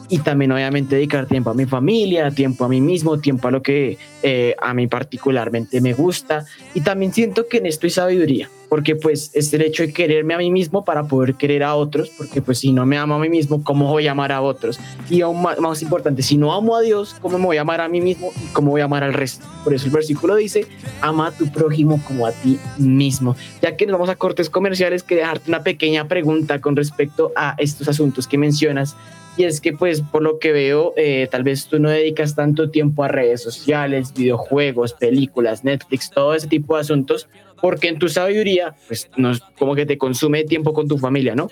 y 0.09 0.19
también 0.19 0.53
obviamente 0.53 0.97
dedicar 0.97 1.27
tiempo 1.27 1.51
a 1.51 1.55
mi 1.55 1.67
familia, 1.67 2.31
tiempo 2.31 2.65
a 2.65 2.69
mí 2.69 2.81
mismo, 2.81 3.19
tiempo 3.19 3.49
a 3.49 3.51
lo 3.51 3.63
que 3.63 3.99
eh, 4.23 4.55
a 4.61 4.75
mí 4.75 4.87
particularmente 4.87 5.81
me 5.81 5.93
gusta. 5.93 6.45
Y 6.75 6.81
también 6.81 7.13
siento 7.13 7.49
que 7.49 7.59
en 7.59 7.67
esto 7.67 7.87
hay 7.87 7.91
sabiduría 7.91 8.51
porque 8.69 8.97
pues 8.97 9.31
es 9.35 9.53
el 9.53 9.63
hecho 9.63 9.83
de 9.83 9.93
quererme 9.93 10.35
a 10.35 10.39
mí 10.39 10.51
mismo 10.51 10.85
para 10.85 11.05
poder 11.05 11.35
querer 11.35 11.63
a 11.63 11.75
otros, 11.75 12.11
porque 12.17 12.43
pues 12.43 12.59
si 12.59 12.73
no 12.73 12.87
me 12.87 12.99
amo 12.99 13.15
a 13.15 13.19
mí 13.19 13.29
mismo, 13.29 13.63
¿cómo 13.63 13.89
voy 13.89 14.07
a 14.07 14.13
amar 14.13 14.33
a 14.33 14.41
otros? 14.41 14.79
Y 15.09 15.21
aún 15.21 15.43
más, 15.43 15.83
importante, 15.83 16.23
si 16.23 16.37
no 16.37 16.53
amo 16.53 16.77
a 16.77 16.81
Dios, 16.81 17.17
¿cómo 17.21 17.39
me 17.39 17.47
voy 17.47 17.57
a 17.59 17.63
amar 17.63 17.81
a 17.81 17.89
mí 17.89 18.01
mismo 18.01 18.33
y 18.43 18.53
cómo 18.53 18.71
voy 18.71 18.81
a 18.81 18.85
amar 18.85 19.05
al 19.05 19.15
resto? 19.15 19.47
Por 19.65 19.75
eso 19.75 19.87
el 19.87 19.93
versículo 19.93 20.35
dice, 20.37 20.67
ama 21.01 21.29
a 21.29 21.33
tu 21.33 21.51
prójimo 21.51 22.01
como 22.07 22.27
a 22.27 22.33
ti 22.33 22.59
mismo. 22.79 23.37
Ya 23.63 23.77
que 23.77 23.87
nos 23.87 23.95
vamos 23.95 24.09
a 24.09 24.17
cortes 24.17 24.51
comerciales, 24.51 25.03
quería 25.03 25.25
dejarte 25.25 25.51
una 25.51 25.63
pequeña 25.63 26.09
pregunta 26.09 26.61
con 26.61 26.77
respecto 26.77 27.33
a 27.37 27.55
estos 27.59 27.89
asuntos 27.89 28.27
que 28.27 28.39
mencionas 28.39 28.97
y 29.37 29.45
es 29.45 29.61
que 29.61 29.73
pues 29.73 30.01
por 30.01 30.23
lo 30.23 30.39
que 30.39 30.53
veo 30.53 30.95
eh, 30.97 31.29
tal 31.31 31.43
vez 31.43 31.67
tú 31.67 31.79
no 31.79 31.91
dedicas 31.91 32.35
tanto 32.35 32.71
tiempo 32.71 33.05
a 33.05 33.09
redes 33.09 33.43
sociales, 33.43 34.15
videojuegos, 34.15 34.95
películas, 34.95 35.63
Netflix, 35.63 36.11
todo 36.11 36.35
ese 36.35 36.47
tipo 36.47 36.75
de 36.75 36.81
asuntos, 36.81 37.29
porque 37.61 37.89
en 37.89 37.99
tu 37.99 38.09
sabiduría 38.09 38.75
pues 38.87 39.11
no 39.17 39.31
es 39.33 39.41
como 39.59 39.75
que 39.75 39.87
te 39.87 39.99
consume 39.99 40.45
tiempo 40.45 40.73
con 40.73 40.89
tu 40.89 40.99
familia, 40.99 41.35
¿no? 41.35 41.49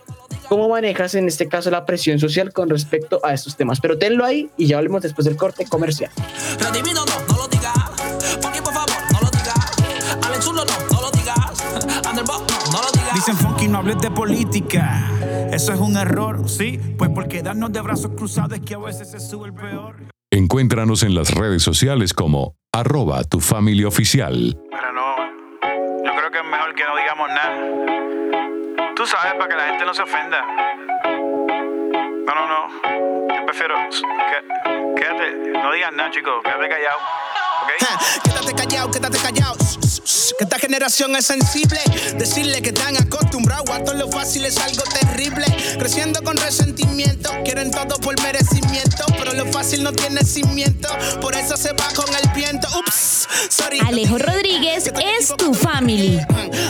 ¿Cómo 0.49 0.69
manejas 0.69 1.15
en 1.15 1.27
este 1.27 1.49
caso 1.49 1.71
la 1.71 1.87
presión 1.87 2.19
social 2.19 2.53
con 2.53 2.69
respecto 2.69 3.21
a 3.25 3.33
estos 3.33 3.57
temas? 3.57 3.81
Pero 3.81 3.99
tenlo 3.99 4.25
ahí 4.25 4.51
y 4.57 4.67
ya 4.67 4.79
hablemos 4.79 5.03
después 5.03 5.25
del 5.25 5.37
corte 5.37 5.65
comercial. 5.67 6.11
Redimido 6.59 7.05
no, 7.07 7.35
no 7.35 7.43
lo 7.43 7.49
digas. 7.49 7.75
Porque 8.43 8.61
por 8.61 8.73
favor, 8.73 8.91
no 9.13 9.21
lo 9.21 9.31
digas. 9.31 9.73
Alex 10.27 10.45
Zurdo 10.45 10.65
no, 10.65 10.95
no 10.95 11.01
lo 11.01 11.11
digas. 11.11 11.65
Underbox 12.09 12.41
no, 12.53 12.73
no 12.73 12.83
lo 12.83 12.91
digas. 12.93 13.15
Dicen 13.15 13.37
funky, 13.37 13.69
no 13.69 13.79
hables 13.79 13.99
de 13.99 14.11
política. 14.11 15.11
Eso 15.53 15.73
es 15.73 15.81
un 15.81 15.97
error, 15.97 16.49
sí. 16.49 16.79
Pues 16.99 17.11
porque 17.15 17.43
darnos 17.43 17.73
de 17.73 17.81
brazos 17.81 18.11
cruzados 18.17 18.53
es 18.53 18.61
que 18.61 18.75
a 18.75 18.79
veces 18.79 19.11
se 19.11 19.21
sube 19.21 19.47
el 19.47 19.55
peor. 19.55 19.97
Encuéntranos 20.31 21.05
en 21.05 21.15
las 21.15 21.31
redes 21.33 21.63
sociales 21.63 22.13
como 22.13 22.57
arroba 22.73 23.23
tu 23.23 23.39
familia 23.39 23.87
oficial. 23.87 24.61
No, 24.71 24.93
que 26.35 26.41
es 26.41 26.47
mejor 26.47 26.75
que 26.75 26.85
no 26.85 26.97
digamos 26.97 27.29
nada. 27.29 28.95
Tú 28.97 29.07
sabes, 29.07 29.35
para 29.35 29.49
que 29.49 29.55
la 29.55 29.67
gente 29.67 29.85
no 29.85 29.95
se 29.95 30.03
ofenda. 30.03 30.45
No, 32.27 32.35
no, 32.35 32.47
no. 32.49 33.37
Yo 33.37 33.47
prefiero. 33.47 33.77
quédate, 34.97 35.31
no 35.53 35.71
digas 35.71 35.93
nada, 35.93 36.11
chicos. 36.11 36.43
Quédate 36.43 36.69
callado. 36.69 36.99
¿Ok? 37.65 37.71
Ja, 37.81 37.99
Quédate 38.23 38.55
callado, 38.55 38.91
quédate 38.91 39.19
callado. 39.19 39.57
Que 40.39 40.45
esta 40.45 40.59
generación 40.59 41.17
es 41.17 41.27
sensible. 41.27 41.81
Decirle 42.19 42.61
que 42.61 42.71
están 42.71 42.97
acostumbrados 42.97 43.71
a 43.71 43.83
todo 43.83 43.95
lo 43.95 44.11
fácil 44.11 44.45
es 44.45 44.59
algo 44.59 44.83
terrible. 44.83 45.47
Creciendo 45.79 46.23
con 46.23 46.37
resentimiento, 46.37 47.31
quieren 47.45 47.71
todo 47.71 47.97
por 48.01 48.21
merecimiento. 48.21 49.05
Pero 49.19 49.33
lo 49.33 49.47
fácil 49.47 49.83
no 49.83 49.93
tiene 49.93 50.23
cimiento, 50.25 50.89
por 51.21 51.35
eso 51.35 51.57
se 51.57 51.73
va 51.73 51.89
con 51.95 52.07
el 52.15 52.29
viento. 52.35 52.69
Ups, 52.79 53.27
sorry. 53.49 53.81
Alejo 53.81 54.19
Rodríguez 54.19 54.91
es 55.19 55.35
tu 55.37 55.55
family. 55.55 56.21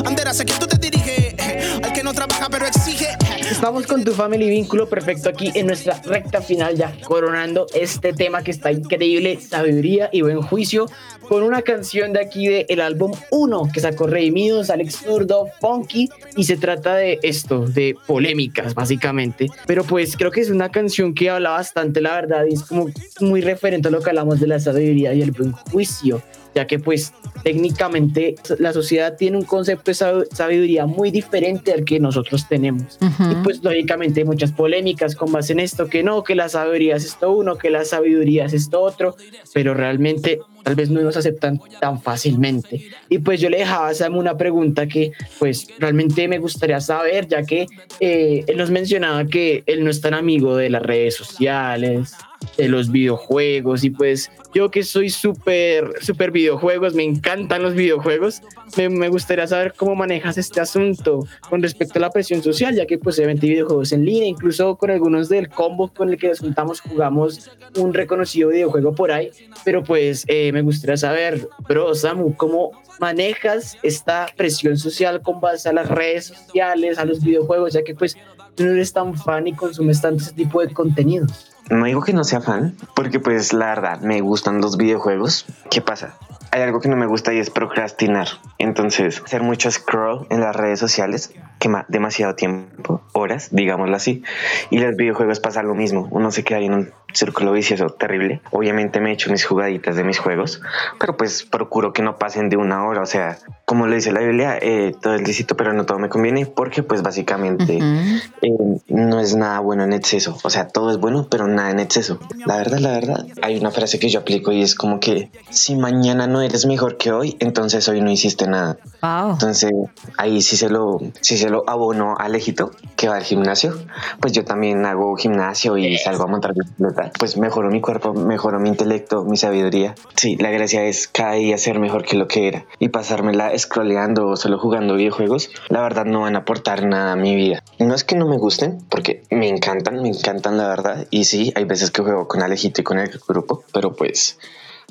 Anderas, 0.04 0.40
¿a 0.40 0.44
quién 0.44 0.58
tú 0.58 0.66
te 0.66 0.76
diriges? 0.78 1.34
Al 1.82 1.92
que 1.92 2.02
no 2.02 2.14
trabaja 2.14 2.48
pero 2.50 2.66
exige. 2.66 3.08
Estamos 3.50 3.86
con 3.86 4.04
tu 4.04 4.12
family 4.12 4.48
vínculo 4.48 4.88
perfecto 4.88 5.28
aquí 5.28 5.50
en 5.54 5.66
nuestra 5.66 6.00
recta 6.04 6.40
final 6.40 6.76
ya 6.76 6.94
coronando 7.06 7.66
este 7.74 8.12
tema 8.12 8.42
que 8.42 8.50
está 8.50 8.72
increíble, 8.72 9.38
sabiduría 9.40 10.08
y 10.12 10.22
buen 10.22 10.40
juicio 10.42 10.83
con 11.28 11.42
una 11.42 11.62
canción 11.62 12.12
de 12.12 12.20
aquí 12.20 12.46
del 12.46 12.66
el 12.68 12.80
álbum 12.80 13.12
1 13.30 13.68
que 13.72 13.80
sacó 13.80 14.06
Redimidos, 14.06 14.70
Alex 14.70 14.96
Zurdo, 15.04 15.48
Funky 15.60 16.08
y 16.36 16.44
se 16.44 16.56
trata 16.56 16.96
de 16.96 17.18
esto, 17.22 17.66
de 17.66 17.96
polémicas 18.06 18.74
básicamente, 18.74 19.48
pero 19.66 19.84
pues 19.84 20.16
creo 20.16 20.30
que 20.30 20.40
es 20.40 20.50
una 20.50 20.70
canción 20.70 21.14
que 21.14 21.30
habla 21.30 21.50
bastante 21.50 22.00
la 22.00 22.14
verdad 22.14 22.44
y 22.50 22.54
es 22.54 22.62
como 22.62 22.86
muy 23.20 23.40
referente 23.40 23.88
a 23.88 23.90
lo 23.90 24.00
que 24.00 24.10
hablamos 24.10 24.40
de 24.40 24.46
la 24.46 24.58
sabiduría 24.60 25.14
y 25.14 25.22
el 25.22 25.30
buen 25.32 25.52
juicio 25.52 26.22
ya 26.54 26.68
que 26.68 26.78
pues 26.78 27.12
técnicamente 27.42 28.36
la 28.58 28.72
sociedad 28.72 29.16
tiene 29.16 29.36
un 29.38 29.44
concepto 29.44 29.90
de 29.90 29.94
sab- 29.96 30.28
sabiduría 30.32 30.86
muy 30.86 31.10
diferente 31.10 31.72
al 31.72 31.84
que 31.84 31.98
nosotros 31.98 32.48
tenemos. 32.48 32.96
Y 33.00 33.34
pues 33.42 33.62
lógicamente 33.64 34.20
hay 34.20 34.26
muchas 34.26 34.52
polémicas 34.52 35.16
con 35.16 35.32
base 35.32 35.52
en 35.52 35.58
esto, 35.60 35.88
que 35.88 36.02
no, 36.04 36.22
que 36.22 36.34
la 36.34 36.48
sabiduría 36.48 36.94
es 36.96 37.04
esto 37.06 37.32
uno, 37.32 37.56
que 37.58 37.70
la 37.70 37.84
sabiduría 37.84 38.44
es 38.44 38.52
esto 38.52 38.80
otro, 38.82 39.16
pero 39.52 39.74
realmente 39.74 40.40
tal 40.64 40.74
vez 40.74 40.90
no 40.90 41.00
nos 41.02 41.16
aceptan 41.16 41.60
tan 41.80 42.00
fácilmente. 42.02 42.88
Y 43.08 43.18
pues 43.18 43.40
yo 43.40 43.50
le 43.50 43.58
dejaba 43.58 43.88
a 43.88 43.94
Sam 43.94 44.16
una 44.16 44.36
pregunta 44.36 44.88
que 44.88 45.12
pues 45.38 45.68
realmente 45.78 46.26
me 46.26 46.38
gustaría 46.38 46.80
saber, 46.80 47.28
ya 47.28 47.44
que 47.44 47.66
eh, 48.00 48.44
él 48.48 48.56
nos 48.56 48.70
mencionaba 48.70 49.26
que 49.26 49.62
él 49.66 49.84
no 49.84 49.90
es 49.90 50.00
tan 50.00 50.14
amigo 50.14 50.56
de 50.56 50.70
las 50.70 50.82
redes 50.82 51.14
sociales, 51.14 52.14
de 52.56 52.68
los 52.68 52.90
videojuegos 52.90 53.84
y 53.84 53.90
pues 53.90 54.30
yo 54.54 54.70
que 54.70 54.82
soy 54.82 55.10
súper, 55.10 55.92
súper 56.00 56.30
videojuegos, 56.30 56.94
me 56.94 57.02
encantan 57.02 57.62
los 57.62 57.74
videojuegos, 57.74 58.42
me, 58.76 58.88
me 58.88 59.08
gustaría 59.08 59.46
saber 59.46 59.74
cómo 59.76 59.94
manejas 59.94 60.38
este 60.38 60.60
asunto 60.60 61.26
con 61.48 61.62
respecto 61.62 61.98
a 61.98 62.02
la 62.02 62.10
presión 62.10 62.42
social, 62.42 62.74
ya 62.74 62.86
que 62.86 62.98
pues 62.98 63.18
obviamente 63.18 63.48
videojuegos 63.48 63.92
en 63.92 64.04
línea, 64.04 64.28
incluso 64.28 64.76
con 64.76 64.90
algunos 64.90 65.28
del 65.28 65.48
combo 65.48 65.88
con 65.88 66.10
el 66.10 66.18
que 66.18 66.28
nos 66.28 66.40
juntamos 66.40 66.80
jugamos 66.80 67.50
un 67.76 67.94
reconocido 67.94 68.50
videojuego 68.50 68.94
por 68.94 69.10
ahí, 69.10 69.30
pero 69.64 69.82
pues 69.82 70.24
eh, 70.28 70.52
me 70.54 70.62
gustaría 70.62 70.96
saber, 70.96 71.48
bro, 71.68 71.94
Samu, 71.96 72.36
¿cómo 72.36 72.70
manejas 73.00 73.76
esta 73.82 74.26
presión 74.36 74.78
social 74.78 75.20
con 75.20 75.40
base 75.40 75.68
a 75.68 75.72
las 75.72 75.88
redes 75.88 76.26
sociales, 76.26 76.96
a 76.98 77.04
los 77.04 77.24
videojuegos, 77.24 77.72
ya 77.72 77.82
que 77.82 77.96
pues 77.96 78.16
tú 78.54 78.64
no 78.64 78.70
eres 78.70 78.92
tan 78.92 79.16
fan 79.16 79.48
y 79.48 79.52
consumes 79.52 80.00
tanto 80.00 80.22
ese 80.22 80.32
tipo 80.32 80.60
de 80.60 80.72
contenidos? 80.72 81.50
No 81.70 81.86
digo 81.86 82.02
que 82.02 82.12
no 82.12 82.22
sea 82.22 82.40
fan, 82.40 82.76
porque 82.94 83.18
pues 83.18 83.52
la 83.52 83.66
verdad 83.66 84.00
me 84.00 84.20
gustan 84.20 84.60
los 84.60 84.76
videojuegos. 84.76 85.44
¿Qué 85.70 85.80
pasa? 85.80 86.16
Hay 86.52 86.62
algo 86.62 86.80
que 86.80 86.88
no 86.88 86.94
me 86.94 87.06
gusta 87.06 87.34
y 87.34 87.38
es 87.38 87.50
procrastinar. 87.50 88.28
Entonces, 88.58 89.20
hacer 89.24 89.42
mucho 89.42 89.72
scroll 89.72 90.28
en 90.30 90.40
las 90.40 90.54
redes 90.54 90.78
sociales 90.78 91.32
quema 91.58 91.84
demasiado 91.88 92.36
tiempo, 92.36 93.02
horas, 93.12 93.48
digámoslo 93.50 93.96
así. 93.96 94.22
Y 94.70 94.78
los 94.78 94.94
videojuegos 94.94 95.40
pasa 95.40 95.64
lo 95.64 95.74
mismo. 95.74 96.06
Uno 96.12 96.30
se 96.30 96.44
queda 96.44 96.58
ahí 96.58 96.66
en 96.66 96.74
un 96.74 96.92
círculo 97.14 97.52
vicioso 97.52 97.86
terrible. 97.86 98.40
Obviamente 98.50 99.00
me 99.00 99.10
he 99.10 99.12
hecho 99.14 99.30
mis 99.30 99.44
jugaditas 99.44 99.96
de 99.96 100.04
mis 100.04 100.18
juegos, 100.18 100.60
pero 100.98 101.16
pues 101.16 101.44
procuro 101.44 101.92
que 101.92 102.02
no 102.02 102.18
pasen 102.18 102.48
de 102.48 102.56
una 102.56 102.84
hora. 102.84 103.02
O 103.02 103.06
sea, 103.06 103.38
como 103.64 103.86
lo 103.86 103.94
dice 103.94 104.12
la 104.12 104.20
Biblia, 104.20 104.58
eh, 104.60 104.94
todo 105.00 105.14
es 105.14 105.26
lícito, 105.26 105.56
pero 105.56 105.72
no 105.72 105.86
todo 105.86 105.98
me 105.98 106.08
conviene, 106.08 106.46
porque 106.46 106.82
pues 106.82 107.02
básicamente 107.02 107.78
eh, 107.78 108.80
no 108.88 109.20
es 109.20 109.34
nada 109.36 109.60
bueno 109.60 109.84
en 109.84 109.92
exceso. 109.92 110.36
O 110.42 110.50
sea, 110.50 110.68
todo 110.68 110.90
es 110.90 110.98
bueno, 110.98 111.28
pero 111.30 111.46
nada 111.46 111.70
en 111.70 111.80
exceso. 111.80 112.18
La 112.46 112.56
verdad, 112.56 112.78
la 112.78 112.90
verdad, 112.90 113.26
hay 113.42 113.56
una 113.58 113.70
frase 113.70 113.98
que 113.98 114.08
yo 114.08 114.20
aplico 114.20 114.52
y 114.52 114.62
es 114.62 114.74
como 114.74 115.00
que 115.00 115.30
si 115.50 115.76
mañana 115.76 116.26
no 116.26 116.42
eres 116.42 116.66
mejor 116.66 116.96
que 116.96 117.12
hoy, 117.12 117.36
entonces 117.40 117.88
hoy 117.88 118.00
no 118.00 118.10
hiciste 118.10 118.46
nada. 118.46 118.78
Wow. 119.02 119.32
Entonces 119.32 119.72
ahí 120.18 120.42
sí 120.42 120.56
se 120.56 120.68
lo, 120.68 121.00
sí 121.20 121.38
se 121.38 121.48
lo 121.48 121.68
abono 121.68 122.16
a 122.18 122.24
Alejito 122.24 122.72
que 122.96 123.08
va 123.08 123.16
al 123.16 123.24
gimnasio. 123.24 123.74
Pues 124.20 124.32
yo 124.32 124.44
también 124.44 124.84
hago 124.84 125.16
gimnasio 125.16 125.76
y 125.76 125.96
salgo 125.98 126.24
a 126.24 126.26
montar 126.26 126.54
bicicleta. 126.54 127.03
Pues 127.18 127.36
mejoro 127.36 127.70
mi 127.70 127.80
cuerpo, 127.80 128.14
mejoro 128.14 128.60
mi 128.60 128.68
intelecto, 128.68 129.24
mi 129.24 129.36
sabiduría. 129.36 129.94
Sí, 130.16 130.36
la 130.36 130.50
gracia 130.50 130.84
es 130.84 131.08
cada 131.08 131.32
día 131.32 131.58
ser 131.58 131.78
mejor 131.78 132.04
que 132.04 132.16
lo 132.16 132.28
que 132.28 132.48
era 132.48 132.64
y 132.78 132.88
pasármela 132.88 133.56
scrolleando 133.58 134.28
o 134.28 134.36
solo 134.36 134.58
jugando 134.58 134.94
videojuegos. 134.94 135.50
La 135.68 135.80
verdad 135.82 136.04
no 136.04 136.22
van 136.22 136.36
a 136.36 136.40
aportar 136.40 136.84
nada 136.84 137.12
a 137.12 137.16
mi 137.16 137.34
vida. 137.34 137.62
No 137.78 137.94
es 137.94 138.04
que 138.04 138.16
no 138.16 138.26
me 138.26 138.38
gusten, 138.38 138.78
porque 138.88 139.22
me 139.30 139.48
encantan, 139.48 140.02
me 140.02 140.08
encantan 140.08 140.56
la 140.56 140.68
verdad. 140.68 141.06
Y 141.10 141.24
sí, 141.24 141.52
hay 141.56 141.64
veces 141.64 141.90
que 141.90 142.02
juego 142.02 142.28
con 142.28 142.42
Alejito 142.42 142.80
y 142.80 142.84
con 142.84 142.98
el 142.98 143.10
grupo, 143.26 143.64
pero 143.72 143.94
pues 143.94 144.38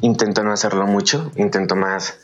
intento 0.02 0.44
no 0.44 0.52
hacerlo 0.52 0.86
mucho, 0.86 1.32
intento 1.36 1.76
más 1.76 2.20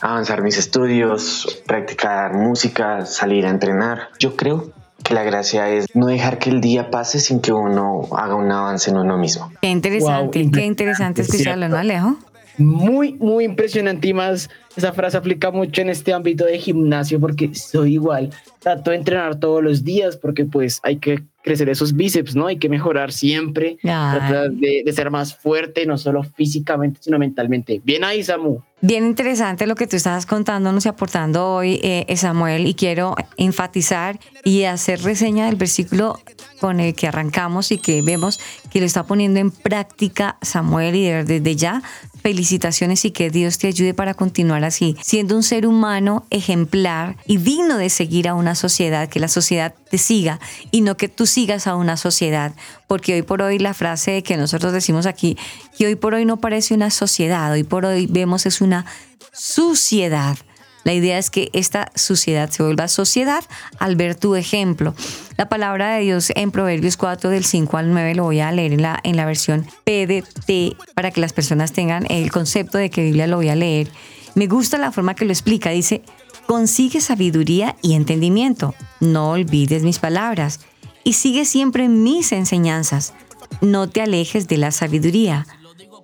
avanzar 0.00 0.42
mis 0.42 0.56
estudios, 0.56 1.62
practicar 1.66 2.34
música, 2.34 3.04
salir 3.06 3.46
a 3.46 3.50
entrenar. 3.50 4.08
Yo 4.18 4.36
creo 4.36 4.72
la 5.10 5.22
gracia 5.22 5.68
es 5.70 5.86
no 5.94 6.06
dejar 6.06 6.38
que 6.38 6.50
el 6.50 6.60
día 6.60 6.90
pase 6.90 7.18
sin 7.20 7.40
que 7.40 7.52
uno 7.52 8.02
haga 8.16 8.34
un 8.34 8.50
avance 8.50 8.90
en 8.90 8.96
uno 8.98 9.16
mismo. 9.18 9.50
Qué 9.60 9.68
interesante, 9.68 10.42
Wow. 10.42 10.52
qué 10.52 10.64
interesante 10.64 11.22
Es 11.22 11.28
escucharlo. 11.30 11.68
¿no, 11.68 11.76
Alejo? 11.76 12.16
Muy, 12.58 13.14
muy 13.14 13.44
impresionante 13.44 14.08
y 14.08 14.12
más 14.12 14.50
esa 14.76 14.92
frase 14.92 15.16
aplica 15.16 15.50
mucho 15.50 15.82
en 15.82 15.90
este 15.90 16.12
ámbito 16.12 16.44
de 16.44 16.58
gimnasio 16.58 17.18
porque 17.18 17.54
soy 17.54 17.94
igual. 17.94 18.30
Trato 18.60 18.90
de 18.90 18.96
entrenar 18.98 19.40
todos 19.40 19.62
los 19.62 19.84
días 19.84 20.16
porque 20.16 20.44
pues 20.44 20.80
hay 20.82 20.96
que 20.96 21.24
crecer 21.42 21.68
esos 21.68 21.94
bíceps, 21.94 22.36
¿no? 22.36 22.46
Hay 22.46 22.58
que 22.58 22.68
mejorar 22.68 23.12
siempre. 23.12 23.78
Tratar 23.82 24.50
de, 24.52 24.82
de 24.84 24.92
ser 24.92 25.10
más 25.10 25.34
fuerte, 25.34 25.86
no 25.86 25.98
solo 25.98 26.22
físicamente, 26.22 27.00
sino 27.02 27.18
mentalmente. 27.18 27.80
Bien 27.84 28.04
ahí, 28.04 28.22
Samu. 28.22 28.60
Bien 28.82 29.04
interesante 29.04 29.66
lo 29.66 29.74
que 29.74 29.86
tú 29.86 29.96
estabas 29.96 30.24
contándonos 30.24 30.86
y 30.86 30.88
aportando 30.88 31.46
hoy, 31.46 31.80
eh, 31.82 32.16
Samuel, 32.16 32.66
y 32.66 32.72
quiero 32.72 33.14
enfatizar 33.36 34.18
y 34.42 34.64
hacer 34.64 35.02
reseña 35.02 35.46
del 35.46 35.56
versículo 35.56 36.18
con 36.60 36.80
el 36.80 36.94
que 36.94 37.06
arrancamos 37.06 37.72
y 37.72 37.78
que 37.78 38.00
vemos 38.00 38.40
que 38.70 38.80
lo 38.80 38.86
está 38.86 39.04
poniendo 39.04 39.38
en 39.38 39.50
práctica 39.50 40.38
Samuel 40.40 40.94
y 40.94 41.08
desde 41.08 41.56
ya 41.56 41.82
felicitaciones 42.22 43.04
y 43.04 43.10
que 43.10 43.30
Dios 43.30 43.58
te 43.58 43.66
ayude 43.66 43.94
para 43.94 44.14
continuar 44.14 44.59
así, 44.64 44.96
siendo 45.02 45.36
un 45.36 45.42
ser 45.42 45.66
humano 45.66 46.24
ejemplar 46.30 47.16
y 47.26 47.38
digno 47.38 47.76
de 47.76 47.90
seguir 47.90 48.28
a 48.28 48.34
una 48.34 48.54
sociedad, 48.54 49.08
que 49.08 49.20
la 49.20 49.28
sociedad 49.28 49.74
te 49.90 49.98
siga 49.98 50.40
y 50.70 50.80
no 50.80 50.96
que 50.96 51.08
tú 51.08 51.26
sigas 51.26 51.66
a 51.66 51.76
una 51.76 51.96
sociedad, 51.96 52.52
porque 52.86 53.14
hoy 53.14 53.22
por 53.22 53.42
hoy 53.42 53.58
la 53.58 53.74
frase 53.74 54.22
que 54.22 54.36
nosotros 54.36 54.72
decimos 54.72 55.06
aquí, 55.06 55.36
que 55.76 55.86
hoy 55.86 55.96
por 55.96 56.14
hoy 56.14 56.24
no 56.24 56.38
parece 56.38 56.74
una 56.74 56.90
sociedad, 56.90 57.52
hoy 57.52 57.64
por 57.64 57.84
hoy 57.84 58.06
vemos 58.06 58.46
es 58.46 58.60
una 58.60 58.86
suciedad. 59.32 60.36
La 60.84 60.94
idea 60.94 61.18
es 61.18 61.30
que 61.30 61.50
esta 61.52 61.90
suciedad 61.94 62.50
se 62.50 62.62
vuelva 62.62 62.88
sociedad 62.88 63.44
al 63.78 63.96
ver 63.96 64.14
tu 64.14 64.34
ejemplo. 64.34 64.94
La 65.36 65.48
palabra 65.48 65.94
de 65.94 66.02
Dios 66.02 66.32
en 66.34 66.50
Proverbios 66.50 66.96
4 66.96 67.30
del 67.30 67.44
5 67.44 67.76
al 67.76 67.92
9 67.92 68.14
lo 68.14 68.24
voy 68.24 68.40
a 68.40 68.50
leer 68.50 68.72
en 68.72 68.82
la, 68.82 68.98
en 69.02 69.16
la 69.16 69.26
versión 69.26 69.66
PDT 69.84 70.76
para 70.94 71.10
que 71.10 71.20
las 71.20 71.32
personas 71.32 71.72
tengan 71.72 72.06
el 72.10 72.30
concepto 72.30 72.78
de 72.78 72.90
que 72.90 73.02
Biblia 73.02 73.26
lo 73.26 73.36
voy 73.36 73.50
a 73.50 73.56
leer. 73.56 73.90
Me 74.34 74.46
gusta 74.46 74.78
la 74.78 74.92
forma 74.92 75.14
que 75.14 75.24
lo 75.24 75.32
explica. 75.32 75.70
Dice, 75.70 76.02
consigue 76.46 77.00
sabiduría 77.00 77.76
y 77.82 77.94
entendimiento. 77.94 78.74
No 79.00 79.30
olvides 79.30 79.82
mis 79.82 79.98
palabras 79.98 80.60
y 81.04 81.14
sigue 81.14 81.44
siempre 81.44 81.88
mis 81.88 82.32
enseñanzas. 82.32 83.14
no 83.60 83.88
te 83.88 84.00
alejes 84.00 84.46
de 84.46 84.56
la 84.56 84.70
sabiduría, 84.70 85.46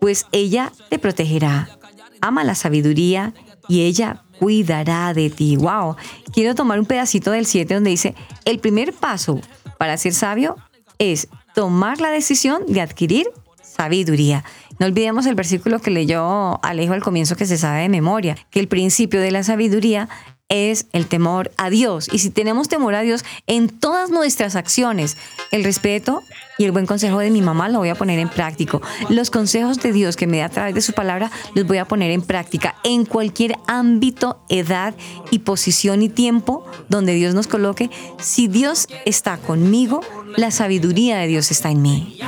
pues 0.01 0.27
ella 0.33 0.73
te 0.91 0.99
protegerá. 0.99 1.69
Ama 2.21 2.45
la 2.45 2.55
sabiduría 2.55 3.35
y 3.69 3.83
ella 3.83 4.25
cuidará 4.39 5.15
de 5.15 5.31
ti. 5.31 5.57
Wow. 5.57 5.97
Quiero 6.33 6.55
tomar 6.55 6.79
un 6.79 6.87
pedacito 6.87 7.31
del 7.31 7.47
7 7.47 7.75
donde 7.75 7.91
dice, 7.91 8.15
el 8.45 8.59
primer 8.59 8.93
paso 8.93 9.41
para 9.79 9.97
ser 9.97 10.13
sabio 10.13 10.57
es 10.99 11.29
tomar 11.55 12.01
la 12.01 12.11
decisión 12.11 12.63
de 12.69 12.81
adquirir 12.81 13.27
sabiduría. 13.63 14.45
No 14.79 14.87
olvidemos 14.87 15.27
el 15.27 15.35
versículo 15.35 15.81
que 15.81 15.91
leyó 15.91 16.63
Alejo 16.65 16.93
al 16.93 17.03
comienzo 17.03 17.37
que 17.37 17.47
se 17.47 17.59
sabe 17.59 17.83
de 17.83 17.89
memoria, 17.89 18.37
que 18.51 18.61
el 18.61 18.69
principio 18.69 19.21
de 19.21 19.31
la 19.31 19.43
sabiduría 19.43 20.09
es 20.49 20.87
el 20.93 21.07
temor 21.07 21.51
a 21.57 21.71
Dios. 21.71 22.09
Y 22.13 22.19
si 22.19 22.31
tenemos 22.31 22.69
temor 22.69 22.95
a 22.95 23.03
Dios 23.03 23.25
en 23.47 23.69
todas 23.69 24.11
nuestras 24.11 24.55
acciones, 24.55 25.17
el 25.51 25.65
respeto 25.65 26.23
y 26.59 26.65
el 26.65 26.73
buen 26.73 26.87
consejo 26.87 27.19
de 27.19 27.31
mi 27.31 27.43
mamá 27.43 27.69
lo 27.69 27.79
voy 27.79 27.89
a 27.89 27.95
poner 27.95 28.19
en 28.19 28.29
práctico. 28.29 28.81
Los 29.09 29.31
consejos 29.31 29.81
de 29.83 29.93
Dios 29.93 30.17
que 30.17 30.27
me 30.27 30.39
da 30.39 30.47
a 30.47 30.51
través 30.51 30.75
de 30.75 30.81
su 30.81 30.93
palabra 30.93 31.31
los 31.55 31.67
voy 31.67 31.79
a 31.79 31.85
poner 31.85 32.11
en 32.11 32.23
práctica 32.23 32.77
en 32.85 33.05
cualquier 33.05 33.57
ámbito, 33.67 34.41
edad 34.49 34.95
y 35.31 35.41
posición 35.41 36.03
y 36.03 36.09
tiempo 36.09 36.65
donde 36.89 37.15
Dios 37.15 37.35
nos 37.35 37.49
coloque. 37.49 37.91
Si 38.21 38.47
Dios 38.47 38.87
está 39.05 39.39
conmigo, 39.39 40.01
la 40.37 40.51
sabiduría 40.51 41.19
de 41.19 41.27
Dios 41.27 41.51
está 41.51 41.71
en 41.71 41.83
mí. 41.83 42.19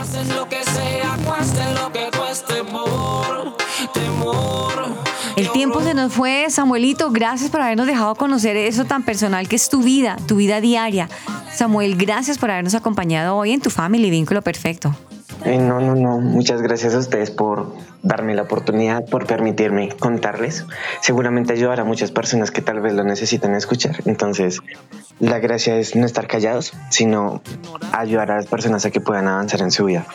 El 5.37 5.53
tiempo 5.53 5.81
se 5.83 5.95
nos 5.95 6.13
fue, 6.13 6.47
Samuelito. 6.51 7.11
Gracias 7.11 7.51
por 7.51 7.61
habernos 7.61 7.87
dejado 7.87 8.15
conocer 8.17 8.57
eso 8.57 8.85
tan 8.85 9.05
personal 9.05 9.49
que 9.49 9.57
es 9.57 9.69
tu 9.69 9.83
vida, 9.83 10.17
tu 10.27 10.37
vida 10.37 10.61
diaria. 10.61 11.09
Samuel, 11.55 11.97
gracias 11.97 12.39
por 12.39 12.51
habernos 12.51 12.75
acompañado 12.75 13.37
hoy 13.37 13.53
en 13.53 13.61
tu 13.61 13.71
Family 13.71 14.11
Vínculo 14.11 14.43
Perfecto. 14.43 14.95
Eh, 15.45 15.59
no, 15.59 15.81
no, 15.81 15.95
no. 15.95 16.19
Muchas 16.19 16.61
gracias 16.61 16.95
a 16.95 16.99
ustedes 16.99 17.31
por 17.31 17.73
darme 18.03 18.35
la 18.35 18.43
oportunidad, 18.43 19.05
por 19.07 19.27
permitirme 19.27 19.91
contarles. 19.91 20.67
Seguramente 21.01 21.53
ayudará 21.53 21.83
a 21.83 21.87
muchas 21.87 22.11
personas 22.11 22.51
que 22.51 22.61
tal 22.61 22.81
vez 22.81 22.95
lo 22.95 23.05
necesiten 23.05 23.55
escuchar. 23.55 24.03
Entonces, 24.07 24.61
la 25.21 25.39
gracia 25.39 25.77
es 25.77 25.95
no 25.95 26.07
estar 26.07 26.27
callados, 26.27 26.73
sino 26.91 27.43
ayudar 27.93 28.33
a 28.33 28.37
las 28.37 28.47
personas 28.47 28.85
a 28.85 28.91
que 28.91 29.01
puedan 29.01 29.29
avanzar 29.29 29.61
en 29.61 29.71
su 29.71 29.85
vida. 29.85 30.07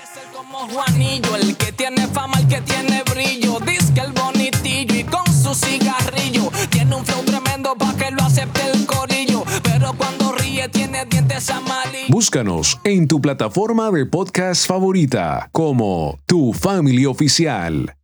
Juanillo, 0.53 1.35
el 1.35 1.57
que 1.57 1.71
tiene 1.71 2.07
fama, 2.07 2.39
el 2.39 2.47
que 2.47 2.61
tiene 2.61 3.03
brillo. 3.03 3.59
Dice 3.59 3.93
que 3.93 4.01
el 4.01 4.11
bonitillo 4.11 4.95
y 4.95 5.03
con 5.03 5.25
su 5.25 5.53
cigarrillo. 5.53 6.51
Tiene 6.69 6.95
un 6.95 7.05
flow 7.05 7.23
tremendo 7.23 7.75
pa' 7.75 7.95
que 7.95 8.11
lo 8.11 8.23
acepte 8.23 8.61
el 8.71 8.85
corillo. 8.85 9.43
Pero 9.63 9.93
cuando 9.93 10.31
ríe 10.33 10.69
tiene 10.69 11.05
dientes 11.05 11.49
amarillos. 11.49 12.09
Búscanos 12.09 12.79
en 12.83 13.07
tu 13.07 13.19
plataforma 13.19 13.91
de 13.91 14.05
podcast 14.05 14.67
favorita 14.67 15.49
como 15.51 16.19
Tu 16.25 16.53
Family 16.53 17.05
Oficial. 17.05 17.95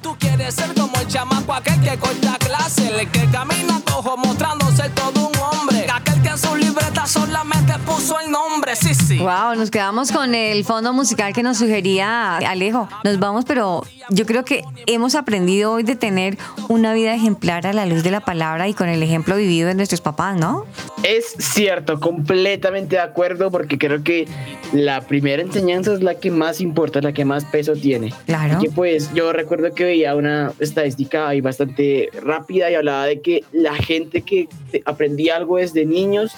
Tú 0.00 0.16
quieres 0.18 0.54
ser 0.54 0.74
como 0.74 0.94
el 1.00 1.06
chamaco 1.08 1.52
aquel 1.54 1.80
que 1.80 1.96
corta 1.98 2.36
clase, 2.38 2.88
el 2.88 3.10
que 3.10 3.26
camina 3.30 3.80
cojo 3.84 4.16
mostrándose 4.16 4.88
todo 4.90 5.29
que 6.30 6.32
en 6.32 6.38
su 6.38 6.56
libreta 6.56 7.06
solamente 7.06 7.72
puso 7.86 8.20
el 8.20 8.30
nombre, 8.30 8.76
sí, 8.76 8.94
sí. 8.94 9.18
Wow, 9.18 9.54
nos 9.56 9.70
quedamos 9.70 10.12
con 10.12 10.34
el 10.34 10.64
fondo 10.64 10.92
musical 10.92 11.32
que 11.32 11.42
nos 11.42 11.58
sugería 11.58 12.36
Alejo. 12.36 12.88
Nos 13.04 13.18
vamos, 13.18 13.44
pero 13.44 13.82
yo 14.10 14.26
creo 14.26 14.44
que 14.44 14.62
hemos 14.86 15.14
aprendido 15.14 15.72
hoy 15.72 15.82
de 15.82 15.96
tener 15.96 16.36
una 16.68 16.92
vida 16.92 17.14
ejemplar 17.14 17.66
a 17.66 17.72
la 17.72 17.86
luz 17.86 18.02
de 18.02 18.10
la 18.10 18.20
palabra 18.20 18.68
y 18.68 18.74
con 18.74 18.88
el 18.88 19.02
ejemplo 19.02 19.36
vivido 19.36 19.68
de 19.68 19.74
nuestros 19.74 20.00
papás, 20.00 20.36
¿no? 20.36 20.66
Es 21.02 21.34
cierto, 21.38 21.98
completamente 21.98 22.96
de 22.96 23.02
acuerdo, 23.02 23.50
porque 23.50 23.78
creo 23.78 24.02
que 24.02 24.28
la 24.72 25.00
primera 25.00 25.42
enseñanza 25.42 25.94
es 25.94 26.02
la 26.02 26.16
que 26.16 26.30
más 26.30 26.60
importa, 26.60 27.00
la 27.00 27.12
que 27.12 27.24
más 27.24 27.44
peso 27.44 27.72
tiene. 27.72 28.12
Claro. 28.26 28.58
Y 28.58 28.66
que 28.66 28.70
pues 28.70 29.12
yo 29.14 29.32
recuerdo 29.32 29.72
que 29.74 29.84
veía 29.84 30.14
una 30.14 30.52
estadística 30.60 31.28
ahí 31.28 31.40
bastante 31.40 32.10
rápida 32.22 32.70
y 32.70 32.74
hablaba 32.74 33.06
de 33.06 33.20
que 33.20 33.44
la 33.52 33.74
gente 33.74 34.22
que 34.22 34.48
aprendía 34.84 35.36
algo 35.36 35.56
desde 35.56 35.86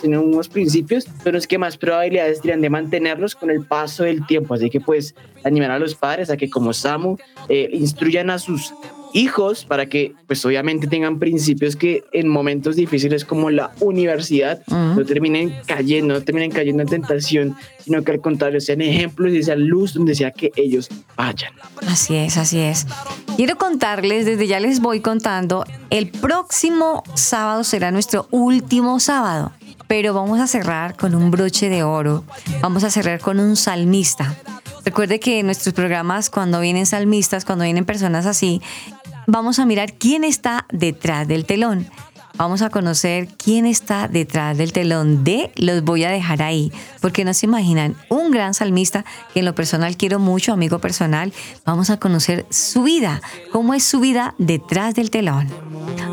tenía 0.00 0.20
unos 0.20 0.48
principios, 0.48 1.06
son 1.22 1.32
los 1.32 1.46
que 1.46 1.58
más 1.58 1.76
probabilidades 1.76 2.40
tienen 2.40 2.60
de 2.60 2.70
mantenerlos 2.70 3.34
con 3.34 3.50
el 3.50 3.64
paso 3.64 4.04
del 4.04 4.26
tiempo. 4.26 4.54
Así 4.54 4.70
que 4.70 4.80
pues 4.80 5.14
animar 5.44 5.70
a 5.70 5.78
los 5.78 5.94
padres 5.94 6.30
a 6.30 6.36
que 6.36 6.48
como 6.48 6.72
Samu 6.72 7.16
eh, 7.48 7.68
instruyan 7.72 8.30
a 8.30 8.38
sus 8.38 8.72
hijos 9.12 9.64
para 9.64 9.86
que 9.86 10.14
pues 10.26 10.44
obviamente 10.44 10.86
tengan 10.86 11.18
principios 11.18 11.76
que 11.76 12.04
en 12.12 12.28
momentos 12.28 12.76
difíciles 12.76 13.24
como 13.24 13.50
la 13.50 13.72
universidad 13.80 14.62
no 14.66 15.04
terminen 15.04 15.54
cayendo, 15.66 16.14
no 16.14 16.22
terminen 16.22 16.50
cayendo 16.50 16.82
en 16.82 16.88
tentación, 16.88 17.56
sino 17.78 18.02
que 18.02 18.12
al 18.12 18.20
contrario 18.20 18.60
sean 18.60 18.80
ejemplos 18.80 19.32
y 19.32 19.42
sean 19.42 19.66
luz 19.66 19.94
donde 19.94 20.14
sea 20.14 20.30
que 20.30 20.50
ellos 20.56 20.88
vayan. 21.16 21.52
Así 21.86 22.16
es, 22.16 22.36
así 22.36 22.58
es. 22.58 22.86
Quiero 23.36 23.56
contarles, 23.56 24.26
desde 24.26 24.46
ya 24.46 24.60
les 24.60 24.80
voy 24.80 25.00
contando, 25.00 25.64
el 25.90 26.08
próximo 26.08 27.02
sábado 27.14 27.64
será 27.64 27.90
nuestro 27.90 28.28
último 28.30 29.00
sábado, 29.00 29.52
pero 29.92 30.14
vamos 30.14 30.40
a 30.40 30.46
cerrar 30.46 30.96
con 30.96 31.14
un 31.14 31.30
broche 31.30 31.68
de 31.68 31.82
oro, 31.82 32.24
vamos 32.62 32.82
a 32.82 32.90
cerrar 32.90 33.20
con 33.20 33.38
un 33.38 33.56
salmista. 33.56 34.34
Recuerde 34.86 35.20
que 35.20 35.40
en 35.40 35.44
nuestros 35.44 35.74
programas, 35.74 36.30
cuando 36.30 36.60
vienen 36.60 36.86
salmistas, 36.86 37.44
cuando 37.44 37.64
vienen 37.64 37.84
personas 37.84 38.24
así, 38.24 38.62
vamos 39.26 39.58
a 39.58 39.66
mirar 39.66 39.92
quién 39.92 40.24
está 40.24 40.64
detrás 40.72 41.28
del 41.28 41.44
telón. 41.44 41.90
Vamos 42.42 42.60
a 42.62 42.70
conocer 42.70 43.28
quién 43.36 43.66
está 43.66 44.08
detrás 44.08 44.58
del 44.58 44.72
telón 44.72 45.22
de 45.22 45.52
Los 45.54 45.84
voy 45.84 46.02
a 46.02 46.10
dejar 46.10 46.42
ahí, 46.42 46.72
porque 47.00 47.24
no 47.24 47.34
se 47.34 47.46
imaginan, 47.46 47.94
un 48.08 48.32
gran 48.32 48.52
salmista 48.52 49.04
que 49.32 49.38
en 49.38 49.44
lo 49.44 49.54
personal 49.54 49.96
quiero 49.96 50.18
mucho, 50.18 50.52
amigo 50.52 50.80
personal, 50.80 51.32
vamos 51.64 51.90
a 51.90 52.00
conocer 52.00 52.44
su 52.50 52.82
vida, 52.82 53.22
cómo 53.52 53.74
es 53.74 53.84
su 53.84 54.00
vida 54.00 54.34
detrás 54.38 54.96
del 54.96 55.10
telón. 55.10 55.46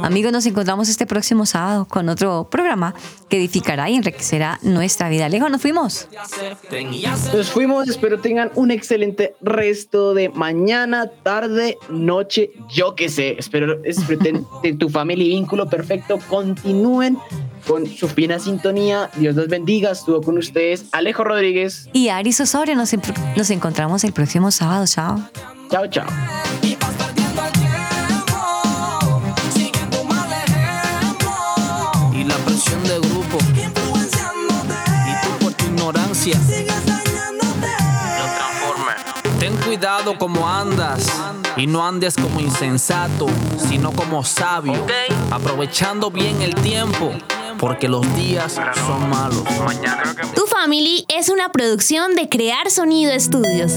Amigos, 0.03 0.31
nos 0.31 0.45
encontramos 0.45 0.87
este 0.87 1.05
próximo 1.05 1.45
sábado 1.45 1.85
con 1.85 2.09
otro 2.09 2.47
programa 2.49 2.93
que 3.27 3.37
edificará 3.37 3.89
y 3.89 3.95
enriquecerá 3.95 4.59
nuestra 4.61 5.09
vida. 5.09 5.29
Lejos, 5.29 5.51
nos 5.51 5.61
fuimos. 5.61 6.07
Nos 7.33 7.49
fuimos, 7.49 7.87
espero 7.87 8.19
tengan 8.19 8.51
un 8.55 8.71
excelente 8.71 9.35
resto 9.41 10.13
de 10.13 10.29
mañana, 10.29 11.07
tarde, 11.23 11.77
noche, 11.89 12.51
yo 12.69 12.95
que 12.95 13.09
sé. 13.09 13.35
Espero 13.37 13.75
disfruten 13.81 14.45
de 14.63 14.73
tu 14.73 14.89
familia 14.89 15.25
y 15.25 15.29
vínculo 15.29 15.69
perfecto. 15.69 16.18
Continúen 16.27 17.17
con 17.67 17.85
su 17.87 18.07
fina 18.07 18.39
sintonía. 18.39 19.09
Dios 19.15 19.35
los 19.35 19.47
bendiga. 19.47 19.91
Estuvo 19.91 20.21
con 20.21 20.37
ustedes 20.37 20.85
Alejo 20.91 21.23
Rodríguez 21.23 21.89
y 21.93 22.09
Aris 22.09 22.39
Osorio. 22.41 22.75
Nos, 22.75 22.91
nos 23.35 23.49
encontramos 23.49 24.03
el 24.03 24.13
próximo 24.13 24.51
sábado. 24.51 24.85
Chao. 24.87 25.19
Chao, 25.69 25.87
chao. 25.87 26.07
Y 32.13 32.23
la 32.23 32.35
presión 32.37 32.83
de 32.83 32.99
grupo. 32.99 33.37
Y 33.55 35.23
tú 35.23 35.45
por 35.45 35.53
tu 35.53 35.65
ignorancia. 35.65 36.39
Cuidado 39.69 40.17
como 40.17 40.49
andas 40.49 41.05
y 41.55 41.67
no 41.67 41.85
andes 41.85 42.15
como 42.15 42.39
insensato, 42.39 43.27
sino 43.69 43.91
como 43.91 44.23
sabio, 44.23 44.83
aprovechando 45.29 46.09
bien 46.09 46.41
el 46.41 46.55
tiempo, 46.55 47.13
porque 47.59 47.87
los 47.87 48.01
días 48.15 48.59
son 48.87 49.07
malos. 49.11 49.43
Tu 50.33 50.47
Family 50.47 51.05
es 51.07 51.29
una 51.29 51.49
producción 51.49 52.15
de 52.15 52.27
Crear 52.29 52.71
Sonido 52.71 53.11
Estudios. 53.11 53.73